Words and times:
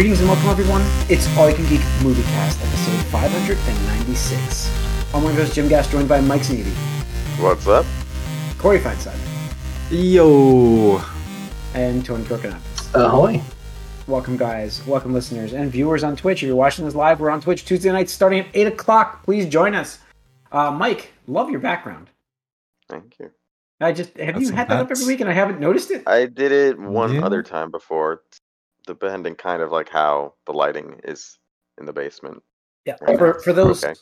Greetings 0.00 0.20
and 0.20 0.30
welcome, 0.30 0.48
everyone. 0.48 0.80
It's 1.10 1.28
All 1.36 1.50
You 1.50 1.54
Can 1.54 1.66
Geek 1.66 1.82
Movie 2.02 2.22
Cast, 2.22 2.58
episode 2.62 3.04
596. 3.10 4.70
I'm 5.12 5.22
one 5.22 5.32
of 5.32 5.38
hosts, 5.38 5.54
Jim 5.54 5.68
Gass, 5.68 5.92
joined 5.92 6.08
by 6.08 6.22
Mike 6.22 6.40
Sneedy, 6.40 6.72
What's 7.38 7.66
up? 7.66 7.84
Corey 8.56 8.78
Feinside, 8.80 9.18
Yo. 9.90 11.02
and 11.74 12.02
Tony 12.02 12.24
Korkanakis. 12.24 12.94
Ahoy. 12.94 13.42
Welcome, 14.06 14.38
guys. 14.38 14.82
Welcome, 14.86 15.12
listeners 15.12 15.52
and 15.52 15.70
viewers 15.70 16.02
on 16.02 16.16
Twitch. 16.16 16.42
If 16.42 16.46
you're 16.46 16.56
watching 16.56 16.86
this 16.86 16.94
live, 16.94 17.20
we're 17.20 17.28
on 17.28 17.42
Twitch 17.42 17.66
Tuesday 17.66 17.92
nights 17.92 18.10
starting 18.10 18.40
at 18.40 18.46
8 18.54 18.68
o'clock. 18.68 19.22
Please 19.24 19.44
join 19.50 19.74
us. 19.74 19.98
Uh, 20.50 20.70
Mike, 20.70 21.12
love 21.26 21.50
your 21.50 21.60
background. 21.60 22.08
Thank 22.88 23.18
you. 23.18 23.32
I 23.82 23.92
just 23.92 24.16
have 24.16 24.40
you 24.40 24.50
had 24.50 24.68
that 24.70 24.80
up 24.80 24.88
nuts. 24.88 25.02
every 25.02 25.12
week 25.12 25.20
and 25.20 25.28
I 25.28 25.34
haven't 25.34 25.60
noticed 25.60 25.90
it. 25.90 26.04
I 26.08 26.24
did 26.24 26.52
it 26.52 26.78
one 26.78 27.16
Yeah. 27.16 27.26
other 27.26 27.42
time 27.42 27.70
before, 27.70 28.22
depending 28.86 29.34
kind 29.34 29.62
of 29.62 29.70
like 29.72 29.88
how 29.88 30.34
the 30.46 30.52
lighting 30.52 31.00
is 31.04 31.38
in 31.78 31.86
the 31.86 31.92
basement. 31.92 32.42
Yeah, 32.84 32.96
right 33.02 33.18
for, 33.18 33.34
now. 33.34 33.40
for 33.44 33.52
those 33.52 33.84
Okay. 33.84 33.94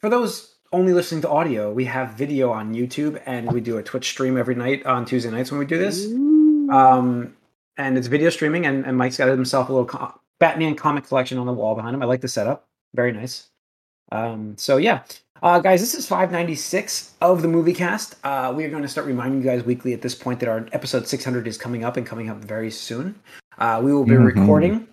for 0.00 0.08
those 0.08 0.56
only 0.72 0.92
listening 0.92 1.22
to 1.22 1.28
audio, 1.28 1.72
we 1.72 1.84
have 1.86 2.10
video 2.10 2.50
on 2.50 2.74
YouTube 2.74 3.20
and 3.26 3.50
we 3.52 3.60
do 3.60 3.78
a 3.78 3.82
Twitch 3.82 4.08
stream 4.08 4.36
every 4.36 4.54
night 4.54 4.84
on 4.86 5.04
Tuesday 5.04 5.30
nights 5.30 5.50
when 5.50 5.58
we 5.58 5.66
do 5.66 5.78
this. 5.78 6.04
Um, 6.70 7.36
and 7.78 7.96
it's 7.96 8.08
video 8.08 8.28
streaming, 8.28 8.66
and, 8.66 8.84
and 8.84 8.96
Mike's 8.96 9.16
got 9.16 9.28
himself 9.28 9.68
a 9.68 9.72
little 9.72 9.86
co- 9.86 10.20
Batman 10.40 10.74
comic 10.74 11.06
collection 11.06 11.38
on 11.38 11.46
the 11.46 11.52
wall 11.52 11.74
behind 11.74 11.94
him. 11.94 12.02
I 12.02 12.06
like 12.06 12.20
the 12.20 12.28
setup, 12.28 12.66
very 12.94 13.12
nice. 13.12 13.50
Um, 14.10 14.56
so 14.58 14.76
yeah, 14.78 15.02
uh, 15.42 15.58
guys, 15.60 15.80
this 15.80 15.94
is 15.94 16.06
596 16.06 17.14
of 17.20 17.42
the 17.42 17.48
movie 17.48 17.72
cast. 17.74 18.16
Uh, 18.24 18.52
we 18.56 18.64
are 18.64 18.70
going 18.70 18.82
to 18.82 18.88
start 18.88 19.06
reminding 19.06 19.40
you 19.42 19.44
guys 19.48 19.64
weekly 19.64 19.92
at 19.92 20.02
this 20.02 20.14
point 20.14 20.40
that 20.40 20.48
our 20.48 20.66
episode 20.72 21.06
600 21.06 21.46
is 21.46 21.56
coming 21.56 21.84
up 21.84 21.96
and 21.96 22.06
coming 22.06 22.28
up 22.28 22.38
very 22.38 22.70
soon. 22.70 23.14
Uh, 23.58 23.80
we 23.82 23.92
will 23.92 24.04
be 24.04 24.12
Mhm. 24.12 24.24
recording 24.24 24.88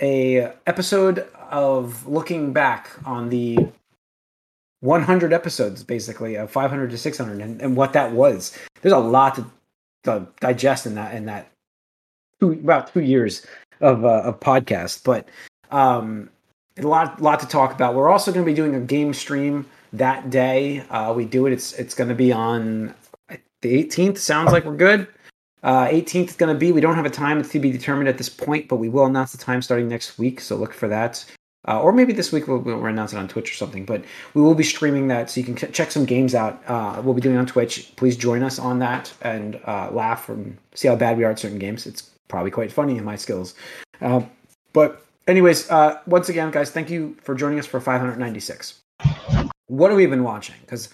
a 0.00 0.52
episode 0.66 1.26
of 1.50 2.06
looking 2.06 2.52
back 2.52 2.90
on 3.04 3.28
the 3.28 3.58
100 4.80 5.32
episodes, 5.32 5.84
basically 5.84 6.34
of 6.36 6.50
500 6.50 6.90
to 6.90 6.98
600, 6.98 7.40
and, 7.40 7.60
and 7.60 7.76
what 7.76 7.92
that 7.92 8.12
was. 8.12 8.56
There's 8.80 8.92
a 8.92 8.98
lot 8.98 9.36
to, 9.36 9.46
to 10.04 10.26
digest 10.40 10.86
in 10.86 10.94
that 10.96 11.14
in 11.14 11.26
that 11.26 11.48
two, 12.40 12.52
about 12.52 12.92
two 12.92 13.00
years 13.02 13.46
of 13.80 14.04
uh, 14.04 14.22
of 14.24 14.40
podcast, 14.40 15.04
but 15.04 15.28
um, 15.70 16.28
a 16.78 16.82
lot 16.82 17.22
lot 17.22 17.38
to 17.40 17.46
talk 17.46 17.72
about. 17.72 17.94
We're 17.94 18.08
also 18.08 18.32
going 18.32 18.44
to 18.44 18.50
be 18.50 18.56
doing 18.56 18.74
a 18.74 18.80
game 18.80 19.14
stream 19.14 19.66
that 19.92 20.30
day. 20.30 20.80
Uh, 20.90 21.12
we 21.12 21.24
do 21.24 21.46
it. 21.46 21.52
It's 21.52 21.72
it's 21.74 21.94
going 21.94 22.08
to 22.08 22.14
be 22.14 22.32
on 22.32 22.94
the 23.60 23.84
18th. 23.84 24.18
Sounds 24.18 24.52
like 24.52 24.64
we're 24.64 24.76
good. 24.76 25.08
Uh, 25.62 25.86
18th 25.86 26.30
is 26.30 26.36
going 26.36 26.52
to 26.52 26.58
be. 26.58 26.72
We 26.72 26.80
don't 26.80 26.96
have 26.96 27.06
a 27.06 27.10
time. 27.10 27.42
To 27.42 27.58
be 27.58 27.70
determined 27.70 28.08
at 28.08 28.18
this 28.18 28.28
point, 28.28 28.68
but 28.68 28.76
we 28.76 28.88
will 28.88 29.06
announce 29.06 29.32
the 29.32 29.38
time 29.38 29.62
starting 29.62 29.88
next 29.88 30.18
week. 30.18 30.40
So 30.40 30.56
look 30.56 30.74
for 30.74 30.88
that. 30.88 31.24
Uh, 31.68 31.80
or 31.80 31.92
maybe 31.92 32.12
this 32.12 32.32
week 32.32 32.48
we'll, 32.48 32.58
we'll 32.58 32.84
announce 32.86 33.12
it 33.12 33.18
on 33.18 33.28
Twitch 33.28 33.52
or 33.52 33.54
something. 33.54 33.84
But 33.84 34.04
we 34.34 34.42
will 34.42 34.54
be 34.54 34.64
streaming 34.64 35.06
that, 35.08 35.30
so 35.30 35.38
you 35.40 35.46
can 35.46 35.54
ch- 35.54 35.72
check 35.72 35.92
some 35.92 36.04
games 36.04 36.34
out. 36.34 36.60
Uh, 36.66 37.00
we'll 37.04 37.14
be 37.14 37.20
doing 37.20 37.36
on 37.36 37.46
Twitch. 37.46 37.94
Please 37.96 38.16
join 38.16 38.42
us 38.42 38.58
on 38.58 38.80
that 38.80 39.12
and 39.22 39.60
uh, 39.66 39.90
laugh 39.92 40.28
and 40.28 40.58
see 40.74 40.88
how 40.88 40.96
bad 40.96 41.16
we 41.16 41.24
are 41.24 41.30
at 41.30 41.38
certain 41.38 41.60
games. 41.60 41.86
It's 41.86 42.10
probably 42.26 42.50
quite 42.50 42.72
funny 42.72 42.96
in 42.96 43.04
my 43.04 43.14
skills. 43.14 43.54
Uh, 44.00 44.22
but 44.72 45.04
anyways, 45.28 45.70
uh, 45.70 46.00
once 46.06 46.28
again, 46.28 46.50
guys, 46.50 46.70
thank 46.70 46.90
you 46.90 47.16
for 47.22 47.34
joining 47.36 47.60
us 47.60 47.66
for 47.66 47.80
596. 47.80 48.81
What 49.72 49.90
have 49.90 49.96
we 49.96 50.04
been 50.04 50.22
watching? 50.22 50.56
Because 50.60 50.90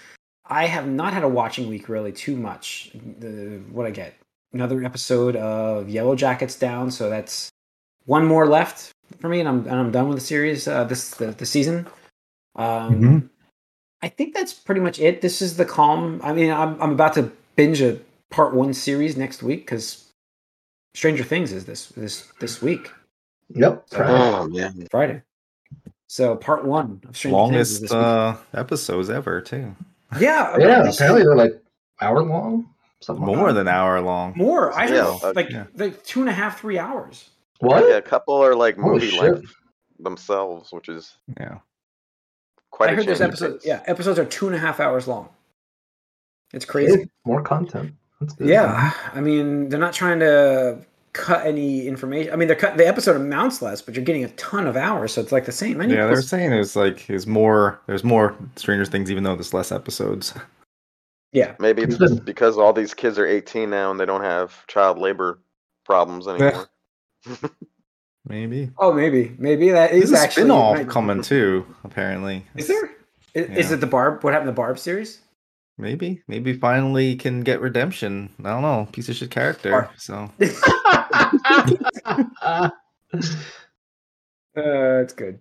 I 0.46 0.66
have 0.66 0.86
not 0.86 1.12
had 1.12 1.24
a 1.24 1.28
watching 1.28 1.68
week 1.68 1.88
really 1.88 2.12
too 2.12 2.36
much. 2.36 2.92
The, 3.18 3.60
what 3.72 3.86
I 3.86 3.90
get 3.90 4.14
another 4.52 4.84
episode 4.84 5.34
of 5.34 5.88
Yellowjackets 5.88 6.60
down, 6.60 6.92
so 6.92 7.10
that's 7.10 7.50
one 8.06 8.24
more 8.24 8.46
left 8.46 8.92
for 9.18 9.28
me, 9.28 9.40
and 9.40 9.48
I'm 9.48 9.58
and 9.66 9.74
I'm 9.74 9.90
done 9.90 10.06
with 10.08 10.18
the 10.18 10.24
series. 10.24 10.68
Uh, 10.68 10.84
this 10.84 11.10
the, 11.10 11.32
the 11.32 11.44
season. 11.44 11.88
Um, 12.54 13.03
Mhm. 13.03 13.28
I 14.00 14.08
think 14.08 14.32
that's 14.32 14.54
pretty 14.54 14.80
much 14.80 15.00
it. 15.00 15.22
This 15.22 15.42
is 15.42 15.56
the 15.56 15.64
calm. 15.64 16.20
I 16.22 16.32
mean, 16.32 16.53
I'm 16.53 16.80
I'm 16.80 16.92
about 16.92 17.14
to 17.14 17.32
binge 17.56 17.80
a 17.82 17.98
part 18.30 18.54
one 18.54 18.72
series 18.74 19.16
next 19.16 19.42
week 19.42 19.62
because 19.66 20.04
Stranger 20.94 21.24
Things 21.24 21.50
is 21.53 21.64
this 21.64 21.88
this 21.88 22.28
this 22.38 22.62
week 22.62 22.92
Yep. 23.54 23.86
Oh 23.97 24.47
man. 24.48 24.86
Friday. 24.88 25.22
So 26.08 26.34
part 26.36 26.64
one 26.64 27.00
of 27.06 27.16
Stranger 27.16 27.22
Things 27.22 27.32
Longest 27.32 27.80
this 27.82 27.92
uh, 27.92 28.36
episodes 28.54 29.10
ever, 29.10 29.41
too. 29.41 29.74
yeah, 30.19 30.56
Yeah, 30.58 30.82
this- 30.82 30.96
apparently 30.96 31.22
they're 31.22 31.36
like 31.36 31.62
hour 32.00 32.22
long. 32.22 32.69
Something 33.00 33.26
More 33.26 33.48
that. 33.48 33.52
than 33.52 33.69
an 33.69 33.74
hour 33.74 34.00
long. 34.00 34.32
more. 34.34 34.72
I 34.72 34.86
Yeah, 34.86 35.04
heard 35.04 35.22
uh, 35.22 35.32
like 35.36 35.50
yeah. 35.50 35.66
like 35.76 36.02
two 36.02 36.20
and 36.20 36.28
a 36.28 36.32
half, 36.32 36.58
three 36.60 36.78
hours. 36.78 37.30
What? 37.60 37.88
Yeah, 37.88 37.97
a 37.97 38.02
couple 38.02 38.34
are 38.42 38.56
like 38.56 38.76
Holy 38.76 38.94
movie 39.06 39.16
length 39.20 39.54
themselves, 40.00 40.72
which 40.72 40.88
is 40.88 41.14
Yeah. 41.38 41.58
quite 42.72 42.88
I 42.91 42.92
a 42.94 42.97
heard 42.97 43.06
there's 43.06 43.20
episodes. 43.20 43.64
Yeah, 43.64 43.82
episodes 43.86 44.18
are 44.18 44.24
two 44.24 44.47
and 44.48 44.56
a 44.56 44.58
half 44.58 44.80
hours 44.80 45.06
long. 45.06 45.28
It's 46.52 46.64
crazy. 46.64 46.98
Hey, 47.02 47.06
more 47.24 47.42
content. 47.42 47.92
That's 48.20 48.32
good. 48.34 48.48
Yeah, 48.48 48.92
I 49.14 49.20
mean, 49.20 49.68
they're 49.68 49.78
not 49.78 49.92
trying 49.92 50.18
to 50.20 50.78
cut 51.18 51.44
any 51.46 51.86
information. 51.86 52.32
I 52.32 52.36
mean, 52.36 52.48
they're 52.48 52.56
cut 52.56 52.76
the 52.76 52.86
episode 52.86 53.16
amounts 53.16 53.60
less, 53.60 53.82
but 53.82 53.94
you're 53.94 54.04
getting 54.04 54.24
a 54.24 54.28
ton 54.30 54.66
of 54.66 54.76
hours, 54.76 55.12
so 55.12 55.20
it's 55.20 55.32
like 55.32 55.44
the 55.44 55.52
same. 55.52 55.80
I 55.80 55.86
need 55.86 55.94
Yeah, 55.96 56.06
they're 56.06 56.16
put- 56.16 56.24
saying 56.24 56.50
there's 56.50 56.76
like 56.76 57.06
there's 57.06 57.26
more 57.26 57.80
there's 57.86 58.04
more 58.04 58.36
Stranger 58.56 58.84
Things 58.84 59.10
even 59.10 59.24
though 59.24 59.34
there's 59.34 59.52
less 59.52 59.72
episodes. 59.72 60.32
yeah, 61.32 61.54
Maybe 61.58 61.82
it's 61.82 62.00
It's 62.00 62.20
because 62.20 62.56
all 62.56 62.72
these 62.72 62.94
kids 62.94 63.18
are 63.18 63.26
18 63.26 63.68
now 63.68 63.90
and 63.90 63.98
they 64.00 64.06
don't 64.06 64.22
have 64.24 64.66
child 64.68 64.98
labor 64.98 65.40
problems 65.84 66.26
anymore. 66.28 66.68
Maybe. 68.26 68.70
Oh, 68.78 68.92
maybe, 68.92 69.34
maybe 69.38 69.70
that 69.70 69.90
is 69.92 70.10
There's 70.10 70.20
a 70.20 70.22
actually 70.24 70.42
spin-off 70.42 70.76
right. 70.76 70.88
coming 70.88 71.22
too, 71.22 71.64
apparently. 71.82 72.44
Is 72.56 72.68
there? 72.68 72.90
Is, 73.32 73.48
is 73.56 73.70
Yeah. 73.70 73.76
it 73.76 73.80
the 73.80 73.86
Barb? 73.86 74.22
What 74.22 74.34
happened 74.34 74.48
to 74.48 74.52
the 74.52 74.56
Barb 74.56 74.78
series? 74.78 75.20
Maybe. 75.78 76.22
Maybe 76.28 76.52
finally 76.52 77.16
can 77.16 77.40
get 77.40 77.60
redemption. 77.62 78.28
I 78.44 78.50
don't 78.50 78.62
know. 78.62 78.86
Piece 78.92 79.08
of 79.08 79.14
shit 79.16 79.30
character. 79.30 79.72
Or- 79.72 79.90
So 79.96 80.30
Uh, 84.56 85.03
it's 85.03 85.12
good. 85.12 85.41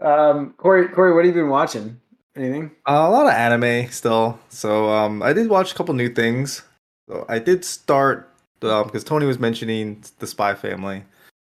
Um, 0.00 0.54
Corey, 0.56 0.88
Corey, 0.88 1.14
what 1.14 1.24
have 1.24 1.34
you 1.34 1.42
been 1.42 1.50
watching? 1.50 2.00
Anything? 2.36 2.70
Uh, 2.88 3.04
a 3.06 3.10
lot 3.10 3.26
of 3.26 3.32
anime 3.32 3.90
still. 3.90 4.38
So 4.48 4.88
um, 4.90 5.22
I 5.22 5.32
did 5.32 5.48
watch 5.48 5.72
a 5.72 5.74
couple 5.74 5.94
new 5.94 6.08
things. 6.08 6.62
So 7.08 7.24
I 7.28 7.38
did 7.38 7.64
start 7.64 8.30
because 8.60 9.04
Tony 9.04 9.26
was 9.26 9.38
mentioning 9.38 10.02
the 10.18 10.26
Spy 10.26 10.54
Family. 10.54 11.04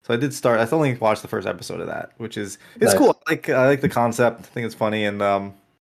So 0.05 0.15
I 0.15 0.17
did 0.17 0.33
start. 0.35 0.61
I 0.61 0.69
only 0.75 0.95
watched 0.97 1.23
the 1.23 1.29
first 1.29 1.47
episode 1.47 1.81
of 1.81 1.87
that, 1.89 2.13
which 2.19 2.37
is 2.37 2.59
it's 2.77 2.93
Nice. 2.93 2.95
cool. 2.95 3.21
I 3.27 3.31
like 3.33 3.49
I 3.49 3.67
like 3.67 3.81
the 3.81 3.89
concept. 3.89 4.41
I 4.41 4.43
think 4.45 4.67
it's 4.67 4.75
funny, 4.75 5.05
and 5.05 5.21
um, 5.21 5.55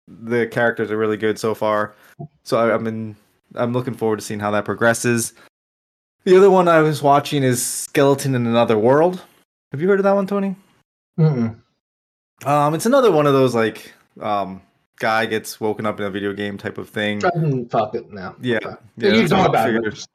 the 0.09 0.47
characters 0.49 0.91
are 0.91 0.97
really 0.97 1.17
good 1.17 1.39
so 1.39 1.55
far. 1.55 1.95
So 2.45 2.59
I, 2.59 2.75
I'm 2.75 2.87
in. 2.87 3.17
I'm 3.55 3.73
looking 3.73 3.95
forward 3.95 4.19
to 4.19 4.25
seeing 4.25 4.41
how 4.41 4.51
that 4.53 4.65
progresses. 4.65 5.33
The 6.25 6.37
other 6.37 6.51
one 6.51 6.69
I 6.69 6.81
was 6.81 7.03
watching 7.03 7.43
is 7.43 7.65
Skeleton 7.65 8.35
in 8.35 8.47
Another 8.47 8.79
World. 8.79 9.23
Have 9.73 9.81
you 9.81 9.89
heard 9.89 10.01
of 10.01 10.05
that 10.05 10.15
one, 10.15 10.27
Tony? 10.27 10.57
Mm-mm. 11.19 11.57
Um, 12.45 12.75
it's 12.75 12.87
another 12.87 13.11
one 13.13 13.27
of 13.27 13.33
those 13.33 13.55
like 13.55 13.93
um 14.21 14.63
guy 14.99 15.25
gets 15.27 15.61
woken 15.61 15.87
up 15.87 15.99
in 15.99 16.07
a 16.07 16.11
video 16.11 16.33
game 16.33 16.59
type 16.59 16.79
of 16.79 16.89
thing. 16.89 17.21
Fuck 17.69 17.95
it 17.95 18.13
now. 18.13 18.35
Yeah, 18.41 18.59
Okay. 18.65 18.77
yeah. 18.97 19.13
you 19.13 19.29
know 19.29 19.45
about 19.47 19.71
it. 19.71 20.07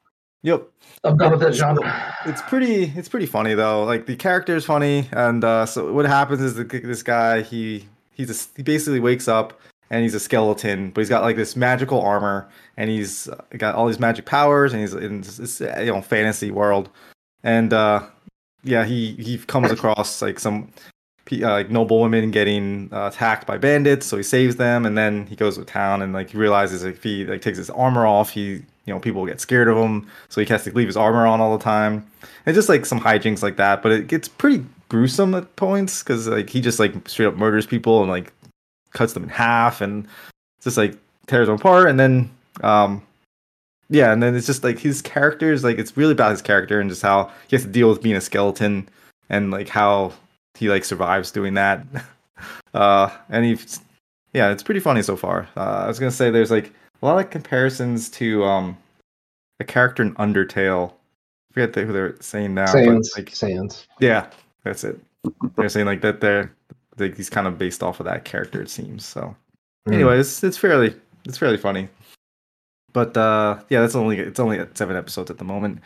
Yep, 0.43 0.63
I'm 1.03 1.17
done 1.17 1.31
with 1.31 1.39
that 1.41 1.55
genre. 1.55 2.15
it's 2.25 2.41
pretty. 2.43 2.83
It's 2.95 3.09
pretty 3.09 3.25
funny 3.25 3.55
though. 3.55 3.83
Like 3.83 4.05
the 4.05 4.15
character 4.15 4.55
is 4.55 4.63
funny, 4.63 5.07
and 5.11 5.43
uh, 5.43 5.65
so 5.65 5.91
what 5.91 6.05
happens 6.05 6.41
is 6.41 6.53
that 6.55 6.69
this 6.69 7.01
guy 7.01 7.41
he 7.41 7.87
he's 8.11 8.29
a, 8.29 8.47
he 8.55 8.61
basically 8.61 8.99
wakes 8.99 9.27
up 9.27 9.59
and 9.95 10.03
he's 10.03 10.13
a 10.13 10.19
skeleton, 10.19 10.89
but 10.89 10.99
he's 10.99 11.07
got 11.07 11.23
like 11.23 11.37
this 11.37 11.55
magical 11.55 12.01
armor, 12.01 12.49
and 12.75 12.89
he's 12.89 13.29
got 13.57 13.75
all 13.75 13.87
these 13.87 13.99
magic 13.99 14.25
powers, 14.25 14.73
and 14.73 14.81
he's 14.81 14.93
in 14.93 15.21
this, 15.21 15.37
this 15.37 15.61
you 15.61 15.85
know 15.85 16.01
fantasy 16.01 16.51
world, 16.51 16.89
and 17.43 17.71
uh, 17.71 18.05
yeah, 18.61 18.83
he 18.83 19.13
he 19.13 19.37
comes 19.37 19.71
across 19.71 20.21
like 20.21 20.37
some 20.37 20.69
uh, 21.31 21.49
like 21.49 21.69
noble 21.69 22.01
women 22.01 22.29
getting 22.29 22.89
uh, 22.91 23.07
attacked 23.07 23.47
by 23.47 23.57
bandits, 23.57 24.05
so 24.05 24.17
he 24.17 24.23
saves 24.23 24.57
them, 24.57 24.85
and 24.85 24.97
then 24.97 25.27
he 25.27 25.35
goes 25.37 25.57
to 25.57 25.63
town 25.63 26.01
and 26.01 26.11
like 26.11 26.31
he 26.31 26.37
realizes 26.37 26.83
if 26.83 27.01
he 27.01 27.23
like 27.23 27.41
takes 27.41 27.57
his 27.57 27.69
armor 27.69 28.05
off, 28.05 28.31
he 28.31 28.41
you 28.49 28.93
know 28.93 28.99
people 28.99 29.25
get 29.25 29.39
scared 29.39 29.69
of 29.69 29.77
him, 29.77 30.05
so 30.27 30.41
he 30.41 30.47
has 30.47 30.65
to 30.65 30.73
leave 30.73 30.87
his 30.87 30.97
armor 30.97 31.25
on 31.25 31.39
all 31.39 31.57
the 31.57 31.63
time, 31.63 32.05
and 32.45 32.53
just 32.53 32.67
like 32.67 32.85
some 32.85 32.99
hijinks 32.99 33.41
like 33.41 33.55
that. 33.55 33.81
But 33.81 33.93
it 33.93 34.07
gets 34.07 34.27
pretty 34.27 34.65
gruesome 34.89 35.33
at 35.35 35.55
points 35.55 36.03
because 36.03 36.27
like 36.27 36.49
he 36.49 36.59
just 36.59 36.79
like 36.79 37.07
straight 37.07 37.27
up 37.27 37.37
murders 37.37 37.65
people 37.65 38.01
and 38.01 38.11
like 38.11 38.33
cuts 38.95 39.13
them 39.13 39.23
in 39.23 39.29
half 39.29 39.81
and 39.81 40.07
just 40.61 40.77
like 40.77 40.97
tears 41.27 41.47
them 41.47 41.57
apart, 41.57 41.87
and 41.89 41.99
then 41.99 42.31
um 42.63 43.03
yeah, 43.89 44.11
and 44.11 44.23
then 44.23 44.35
it's 44.35 44.47
just 44.47 44.63
like 44.63 44.79
his 44.79 45.01
characters 45.01 45.63
like 45.63 45.77
it's 45.77 45.95
really 45.95 46.13
about 46.13 46.31
his 46.31 46.41
character 46.41 46.79
and 46.79 46.89
just 46.89 47.03
how 47.03 47.31
he 47.47 47.55
has 47.55 47.63
to 47.63 47.69
deal 47.69 47.89
with 47.89 48.01
being 48.01 48.15
a 48.15 48.21
skeleton 48.21 48.89
and 49.29 49.51
like 49.51 49.69
how 49.69 50.11
he 50.55 50.69
like 50.69 50.83
survives 50.83 51.31
doing 51.31 51.53
that. 51.55 51.85
uh, 52.73 53.09
and 53.29 53.45
he, 53.45 53.59
yeah, 54.33 54.49
it's 54.49 54.63
pretty 54.63 54.79
funny 54.79 55.01
so 55.01 55.15
far. 55.15 55.47
Uh, 55.55 55.83
I 55.83 55.87
was 55.87 55.99
gonna 55.99 56.11
say 56.11 56.31
there's 56.31 56.51
like 56.51 56.73
a 57.01 57.05
lot 57.05 57.23
of 57.23 57.29
comparisons 57.29 58.09
to 58.11 58.43
um 58.43 58.77
a 59.59 59.63
character 59.63 60.03
in 60.03 60.15
Undertale. 60.15 60.91
I 60.91 61.53
forget 61.53 61.75
who 61.85 61.93
they're 61.93 62.15
saying 62.21 62.53
now, 62.53 62.65
Sans. 62.65 63.13
like 63.15 63.33
Sans. 63.35 63.87
yeah, 63.99 64.29
that's 64.63 64.83
it. 64.83 64.99
they're 65.55 65.69
saying 65.69 65.85
like 65.85 66.01
that 66.01 66.21
they're 66.21 66.51
like 66.97 67.15
he's 67.17 67.29
kind 67.29 67.47
of 67.47 67.57
based 67.57 67.83
off 67.83 67.99
of 67.99 68.05
that 68.05 68.25
character. 68.25 68.61
It 68.61 68.69
seems 68.69 69.05
so. 69.05 69.35
Hmm. 69.87 69.93
Anyway, 69.93 70.19
it's 70.19 70.43
it's 70.43 70.57
fairly 70.57 70.95
it's 71.25 71.37
fairly 71.37 71.57
funny. 71.57 71.89
But 72.93 73.15
uh 73.17 73.59
yeah, 73.69 73.81
that's 73.81 73.95
only 73.95 74.19
it's 74.19 74.39
only 74.39 74.59
at 74.59 74.77
seven 74.77 74.95
episodes 74.95 75.29
at 75.31 75.37
the 75.37 75.43
moment. 75.43 75.79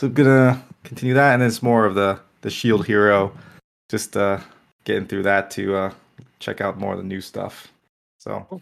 So 0.00 0.06
i'm 0.08 0.14
gonna 0.14 0.62
continue 0.82 1.14
that, 1.14 1.32
and 1.34 1.42
then 1.42 1.48
it's 1.48 1.62
more 1.62 1.84
of 1.86 1.94
the 1.94 2.18
the 2.40 2.50
Shield 2.50 2.86
hero, 2.86 3.32
just 3.90 4.16
uh 4.16 4.40
getting 4.84 5.06
through 5.06 5.22
that 5.24 5.50
to 5.52 5.76
uh 5.76 5.92
check 6.40 6.60
out 6.60 6.78
more 6.78 6.92
of 6.92 6.98
the 6.98 7.04
new 7.04 7.20
stuff. 7.20 7.68
So 8.18 8.60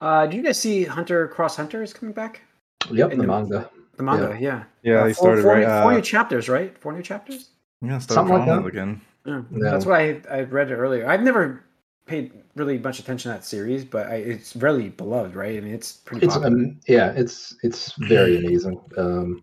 Uh, 0.00 0.26
do 0.26 0.36
you 0.36 0.42
guys 0.42 0.60
see 0.60 0.84
Hunter 0.84 1.26
Cross 1.28 1.56
Hunter 1.56 1.82
is 1.82 1.92
coming 1.92 2.12
back? 2.14 2.42
Yep, 2.90 3.12
In 3.12 3.18
the 3.18 3.22
the- 3.22 3.28
manga. 3.28 3.70
The 3.96 4.04
manga, 4.04 4.36
yeah. 4.40 4.62
yeah, 4.82 5.00
Uh, 5.00 5.04
they 5.06 5.12
four- 5.12 5.22
started 5.24 5.42
four, 5.42 5.52
right. 5.54 5.60
new, 5.60 5.82
four 5.82 5.90
Uh, 5.90 5.94
new 5.96 6.02
chapters, 6.02 6.48
right? 6.48 6.78
Four 6.78 6.92
new 6.92 7.02
chapters. 7.02 7.50
yeah, 7.82 7.98
started 7.98 8.14
Something 8.14 8.36
like 8.36 8.44
drawing 8.46 8.62
that. 8.62 8.68
again. 8.68 9.00
Yeah. 9.28 9.42
Yeah. 9.52 9.70
That's 9.70 9.86
why 9.86 10.20
I, 10.30 10.38
I 10.38 10.40
read 10.42 10.70
it 10.70 10.76
earlier. 10.76 11.08
I've 11.08 11.22
never 11.22 11.64
paid 12.06 12.32
really 12.56 12.78
much 12.78 12.98
attention 12.98 13.30
to 13.30 13.36
that 13.38 13.44
series, 13.44 13.84
but 13.84 14.06
I, 14.06 14.14
it's 14.16 14.56
really 14.56 14.88
beloved, 14.88 15.34
right? 15.36 15.56
I 15.56 15.60
mean, 15.60 15.74
it's 15.74 15.92
pretty 15.92 16.26
It's 16.26 16.34
popular. 16.34 16.56
um, 16.56 16.80
yeah, 16.88 17.12
it's 17.14 17.54
it's 17.62 17.92
very 17.98 18.38
amazing. 18.44 18.80
Um, 18.96 19.42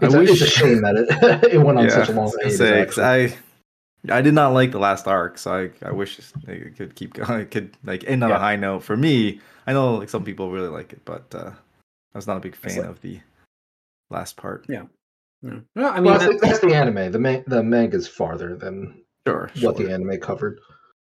I 0.00 0.06
it's, 0.06 0.14
a, 0.14 0.20
it's 0.22 0.30
a 0.40 0.44
wish- 0.44 0.52
shame 0.54 0.80
that 0.82 0.96
it 0.96 1.52
it 1.54 1.58
went 1.58 1.78
on 1.78 1.84
yeah, 1.84 1.90
such 1.90 2.08
a 2.08 2.12
long 2.12 2.24
was 2.26 2.36
gonna 2.36 2.44
hiatus. 2.44 2.58
say, 2.58 2.84
'cause 2.86 2.98
actually. 2.98 3.34
I 3.34 3.38
I 4.10 4.22
did 4.22 4.32
not 4.32 4.52
like 4.54 4.70
the 4.70 4.78
last 4.78 5.08
arc, 5.08 5.38
so 5.38 5.52
I, 5.52 5.70
I 5.86 5.90
wish 5.90 6.18
they 6.46 6.70
could 6.76 6.94
keep 6.94 7.14
going. 7.14 7.40
It 7.42 7.50
could 7.50 7.76
like 7.84 8.04
end 8.06 8.22
on 8.22 8.30
Yeah. 8.30 8.36
a 8.36 8.38
high 8.38 8.56
note. 8.56 8.84
For 8.84 8.96
me, 8.96 9.40
I 9.66 9.72
know 9.72 9.96
like 9.96 10.08
some 10.08 10.24
people 10.24 10.50
really 10.52 10.68
like 10.68 10.92
it, 10.92 11.04
but 11.04 11.24
uh, 11.34 11.50
I 12.14 12.18
was 12.18 12.26
not 12.28 12.36
a 12.36 12.40
big 12.40 12.54
fan 12.56 12.76
like- 12.78 12.86
of 12.86 13.00
the 13.02 13.20
last 14.08 14.36
part. 14.36 14.64
Yeah. 14.68 14.84
yeah. 15.42 15.58
No, 15.74 15.90
I 15.90 15.96
mean, 15.96 16.04
well, 16.12 16.18
that's, 16.20 16.40
that's 16.40 16.58
the 16.60 16.72
anime. 16.74 17.10
The 17.12 17.18
ma- 17.18 17.42
the 17.48 17.62
manga's 17.62 18.06
farther 18.08 18.56
than 18.56 19.02
Sure, 19.28 19.50
what 19.62 19.76
sure. 19.76 19.86
the 19.86 19.92
anime 19.92 20.18
covered. 20.20 20.60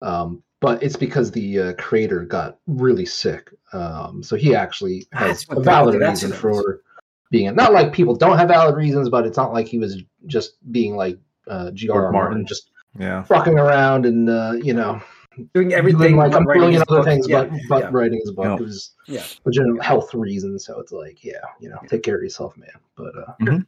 Um, 0.03 0.43
but 0.61 0.83
it's 0.83 0.97
because 0.97 1.31
the 1.31 1.61
uh, 1.61 1.73
creator 1.75 2.25
got 2.25 2.59
really 2.67 3.07
sick. 3.07 3.51
Um, 3.73 4.23
so 4.23 4.35
he 4.37 4.55
actually 4.55 5.07
has 5.13 5.47
a 5.51 5.61
valid 5.61 6.01
that's 6.01 6.23
reason 6.25 6.31
what 6.31 6.39
it 6.45 6.57
was. 6.57 6.63
for 6.65 6.83
being 7.31 7.55
not 7.55 7.73
like 7.73 7.93
people 7.93 8.17
don't 8.17 8.39
have 8.39 8.49
valid 8.49 8.75
reasons, 8.77 9.09
but 9.09 9.27
it's 9.27 9.37
not 9.37 9.53
like 9.53 9.69
he 9.69 9.79
was 9.79 10.03
just 10.27 10.57
being 10.73 10.97
like 10.97 11.19
uh, 11.47 11.71
G.R.R. 11.73 12.11
Martin. 12.11 12.13
Martin, 12.13 12.47
just 12.47 12.71
yeah, 12.99 13.23
fucking 13.23 13.59
around 13.59 14.07
and 14.07 14.29
uh, 14.29 14.55
you 14.63 14.73
know 14.75 15.01
doing 15.37 15.49
doing 15.55 15.73
everything 15.75 16.17
like 16.17 16.33
but 16.33 16.43
a 16.43 16.45
writing 16.45 16.61
million 16.63 16.81
his 16.81 16.83
other 16.89 16.97
book. 16.99 17.07
things, 17.07 17.29
yeah. 17.29 17.45
but 17.45 17.51
but 17.69 17.83
yeah. 17.85 17.91
writing 17.93 18.21
his 18.21 18.33
book. 18.33 18.47
Yeah. 18.47 18.55
It 18.55 18.61
was 18.61 18.91
Yeah. 19.07 19.23
legitimate 19.45 19.85
health 19.85 20.13
reasons. 20.15 20.65
So 20.65 20.81
it's 20.81 20.91
like, 20.91 21.23
yeah, 21.23 21.35
you 21.61 21.69
know, 21.69 21.79
take 21.89 22.03
care 22.03 22.17
of 22.17 22.23
yourself, 22.23 22.57
man. 22.57 22.71
But 22.97 23.13
uh, 23.17 23.35
Mhm. 23.43 23.65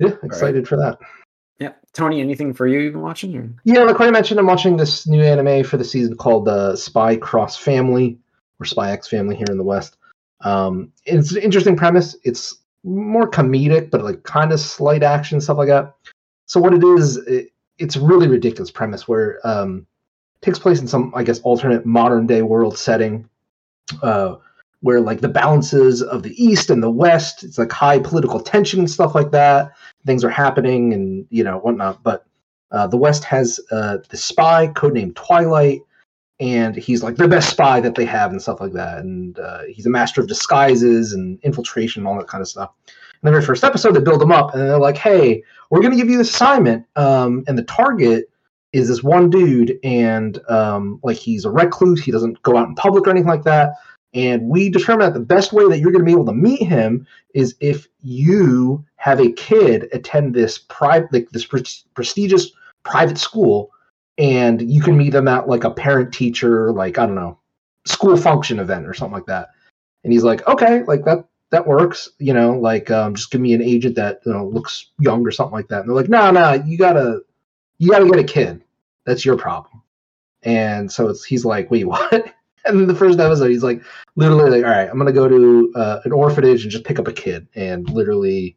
yeah, 0.00 0.14
excited 0.24 0.66
for 0.66 0.76
that. 0.76 0.98
Yeah. 1.58 1.72
Tony, 1.92 2.20
anything 2.20 2.54
for 2.54 2.66
you 2.66 2.78
you've 2.80 2.92
been 2.92 3.02
watching? 3.02 3.36
Or? 3.36 3.50
Yeah, 3.64 3.82
like 3.82 4.00
I 4.00 4.10
mentioned, 4.10 4.38
I'm 4.38 4.46
watching 4.46 4.76
this 4.76 5.06
new 5.06 5.22
anime 5.22 5.64
for 5.64 5.76
the 5.76 5.84
season 5.84 6.16
called 6.16 6.48
uh, 6.48 6.76
Spy 6.76 7.16
Cross 7.16 7.56
Family 7.56 8.18
or 8.60 8.66
Spy 8.66 8.92
X 8.92 9.08
Family 9.08 9.34
here 9.36 9.46
in 9.50 9.58
the 9.58 9.64
West. 9.64 9.96
Um, 10.42 10.92
it's 11.04 11.32
an 11.32 11.42
interesting 11.42 11.76
premise. 11.76 12.16
It's 12.22 12.58
more 12.84 13.28
comedic, 13.28 13.90
but 13.90 14.04
like 14.04 14.22
kind 14.22 14.52
of 14.52 14.60
slight 14.60 15.02
action 15.02 15.40
stuff 15.40 15.58
like 15.58 15.68
that. 15.68 15.94
So 16.46 16.60
what 16.60 16.74
it 16.74 16.84
is, 16.84 17.16
it, 17.16 17.52
it's 17.78 17.96
really 17.96 18.28
ridiculous 18.28 18.70
premise 18.70 19.08
where 19.08 19.40
um, 19.44 19.86
takes 20.40 20.58
place 20.58 20.80
in 20.80 20.86
some, 20.86 21.12
I 21.14 21.24
guess, 21.24 21.40
alternate 21.40 21.84
modern 21.84 22.26
day 22.26 22.42
world 22.42 22.78
setting, 22.78 23.28
uh, 24.02 24.36
where 24.80 25.00
like 25.00 25.20
the 25.20 25.28
balances 25.28 26.02
of 26.02 26.22
the 26.22 26.42
East 26.42 26.70
and 26.70 26.82
the 26.82 26.90
West, 26.90 27.42
it's 27.42 27.58
like 27.58 27.72
high 27.72 27.98
political 27.98 28.40
tension 28.40 28.78
and 28.78 28.90
stuff 28.90 29.14
like 29.14 29.30
that. 29.32 29.72
Things 30.06 30.24
are 30.24 30.30
happening 30.30 30.92
and 30.92 31.26
you 31.30 31.42
know 31.42 31.58
whatnot, 31.58 32.02
but 32.02 32.26
uh, 32.70 32.86
the 32.86 32.96
West 32.96 33.24
has 33.24 33.60
uh, 33.70 33.98
the 34.08 34.16
spy 34.16 34.68
codenamed 34.68 35.16
Twilight, 35.16 35.80
and 36.38 36.76
he's 36.76 37.02
like 37.02 37.16
the 37.16 37.26
best 37.26 37.50
spy 37.50 37.80
that 37.80 37.94
they 37.94 38.04
have 38.04 38.30
and 38.30 38.40
stuff 38.40 38.60
like 38.60 38.72
that. 38.72 38.98
And 38.98 39.38
uh, 39.38 39.62
he's 39.68 39.86
a 39.86 39.90
master 39.90 40.20
of 40.20 40.28
disguises 40.28 41.12
and 41.12 41.40
infiltration 41.42 42.00
and 42.00 42.08
all 42.08 42.18
that 42.18 42.28
kind 42.28 42.42
of 42.42 42.48
stuff. 42.48 42.70
In 42.86 43.26
the 43.26 43.30
very 43.32 43.44
first 43.44 43.64
episode, 43.64 43.94
they 43.94 44.00
build 44.00 44.22
him 44.22 44.30
up, 44.30 44.54
and 44.54 44.62
they're 44.62 44.78
like, 44.78 44.96
"Hey, 44.96 45.42
we're 45.70 45.80
going 45.80 45.92
to 45.92 45.96
give 45.96 46.08
you 46.08 46.18
this 46.18 46.30
assignment, 46.30 46.86
um, 46.94 47.42
and 47.48 47.58
the 47.58 47.64
target 47.64 48.30
is 48.72 48.88
this 48.88 49.02
one 49.02 49.28
dude, 49.30 49.78
and 49.82 50.38
um, 50.48 51.00
like 51.02 51.16
he's 51.16 51.44
a 51.44 51.50
recluse. 51.50 52.00
He 52.00 52.12
doesn't 52.12 52.40
go 52.42 52.56
out 52.56 52.68
in 52.68 52.76
public 52.76 53.06
or 53.06 53.10
anything 53.10 53.28
like 53.28 53.44
that." 53.44 53.72
And 54.14 54.48
we 54.48 54.70
determine 54.70 55.06
that 55.06 55.14
the 55.14 55.24
best 55.24 55.52
way 55.52 55.68
that 55.68 55.78
you're 55.78 55.92
going 55.92 56.04
to 56.04 56.06
be 56.06 56.12
able 56.12 56.26
to 56.26 56.32
meet 56.32 56.62
him 56.62 57.06
is 57.34 57.54
if 57.60 57.86
you 58.02 58.84
have 58.96 59.20
a 59.20 59.32
kid 59.32 59.88
attend 59.92 60.34
this 60.34 60.58
private, 60.58 61.12
like 61.12 61.30
this 61.30 61.44
pre- 61.44 61.64
prestigious 61.94 62.50
private 62.84 63.18
school, 63.18 63.70
and 64.16 64.70
you 64.70 64.80
can 64.80 64.96
meet 64.96 65.10
them 65.10 65.28
at 65.28 65.48
like 65.48 65.64
a 65.64 65.70
parent 65.70 66.12
teacher, 66.12 66.72
like 66.72 66.98
I 66.98 67.06
don't 67.06 67.14
know, 67.14 67.38
school 67.84 68.16
function 68.16 68.58
event 68.58 68.86
or 68.86 68.94
something 68.94 69.14
like 69.14 69.26
that. 69.26 69.50
And 70.04 70.12
he's 70.12 70.24
like, 70.24 70.46
okay, 70.48 70.82
like 70.84 71.04
that 71.04 71.24
that 71.50 71.66
works, 71.66 72.08
you 72.18 72.34
know, 72.34 72.58
like 72.58 72.90
um, 72.90 73.14
just 73.14 73.30
give 73.30 73.40
me 73.40 73.54
an 73.54 73.62
agent 73.62 73.94
that 73.96 74.20
you 74.24 74.32
know 74.32 74.46
looks 74.46 74.90
young 74.98 75.26
or 75.26 75.30
something 75.30 75.52
like 75.54 75.68
that. 75.68 75.80
And 75.80 75.88
they're 75.88 75.96
like, 75.96 76.08
no, 76.08 76.30
no, 76.30 76.52
you 76.52 76.78
gotta 76.78 77.20
you 77.78 77.90
gotta 77.90 78.06
get 78.06 78.18
a 78.18 78.24
kid. 78.24 78.62
That's 79.04 79.24
your 79.24 79.36
problem. 79.36 79.82
And 80.42 80.90
so 80.90 81.08
it's 81.08 81.24
he's 81.24 81.44
like, 81.44 81.70
wait, 81.70 81.84
what? 81.86 82.34
And 82.64 82.88
the 82.88 82.94
first 82.94 83.18
episode, 83.18 83.50
he's 83.50 83.62
like, 83.62 83.82
literally 84.16 84.50
like, 84.50 84.64
all 84.64 84.70
right, 84.70 84.88
I'm 84.88 84.98
gonna 84.98 85.12
go 85.12 85.28
to 85.28 85.72
uh, 85.74 86.00
an 86.04 86.12
orphanage 86.12 86.62
and 86.62 86.70
just 86.70 86.84
pick 86.84 86.98
up 86.98 87.08
a 87.08 87.12
kid 87.12 87.46
and 87.54 87.88
literally, 87.88 88.56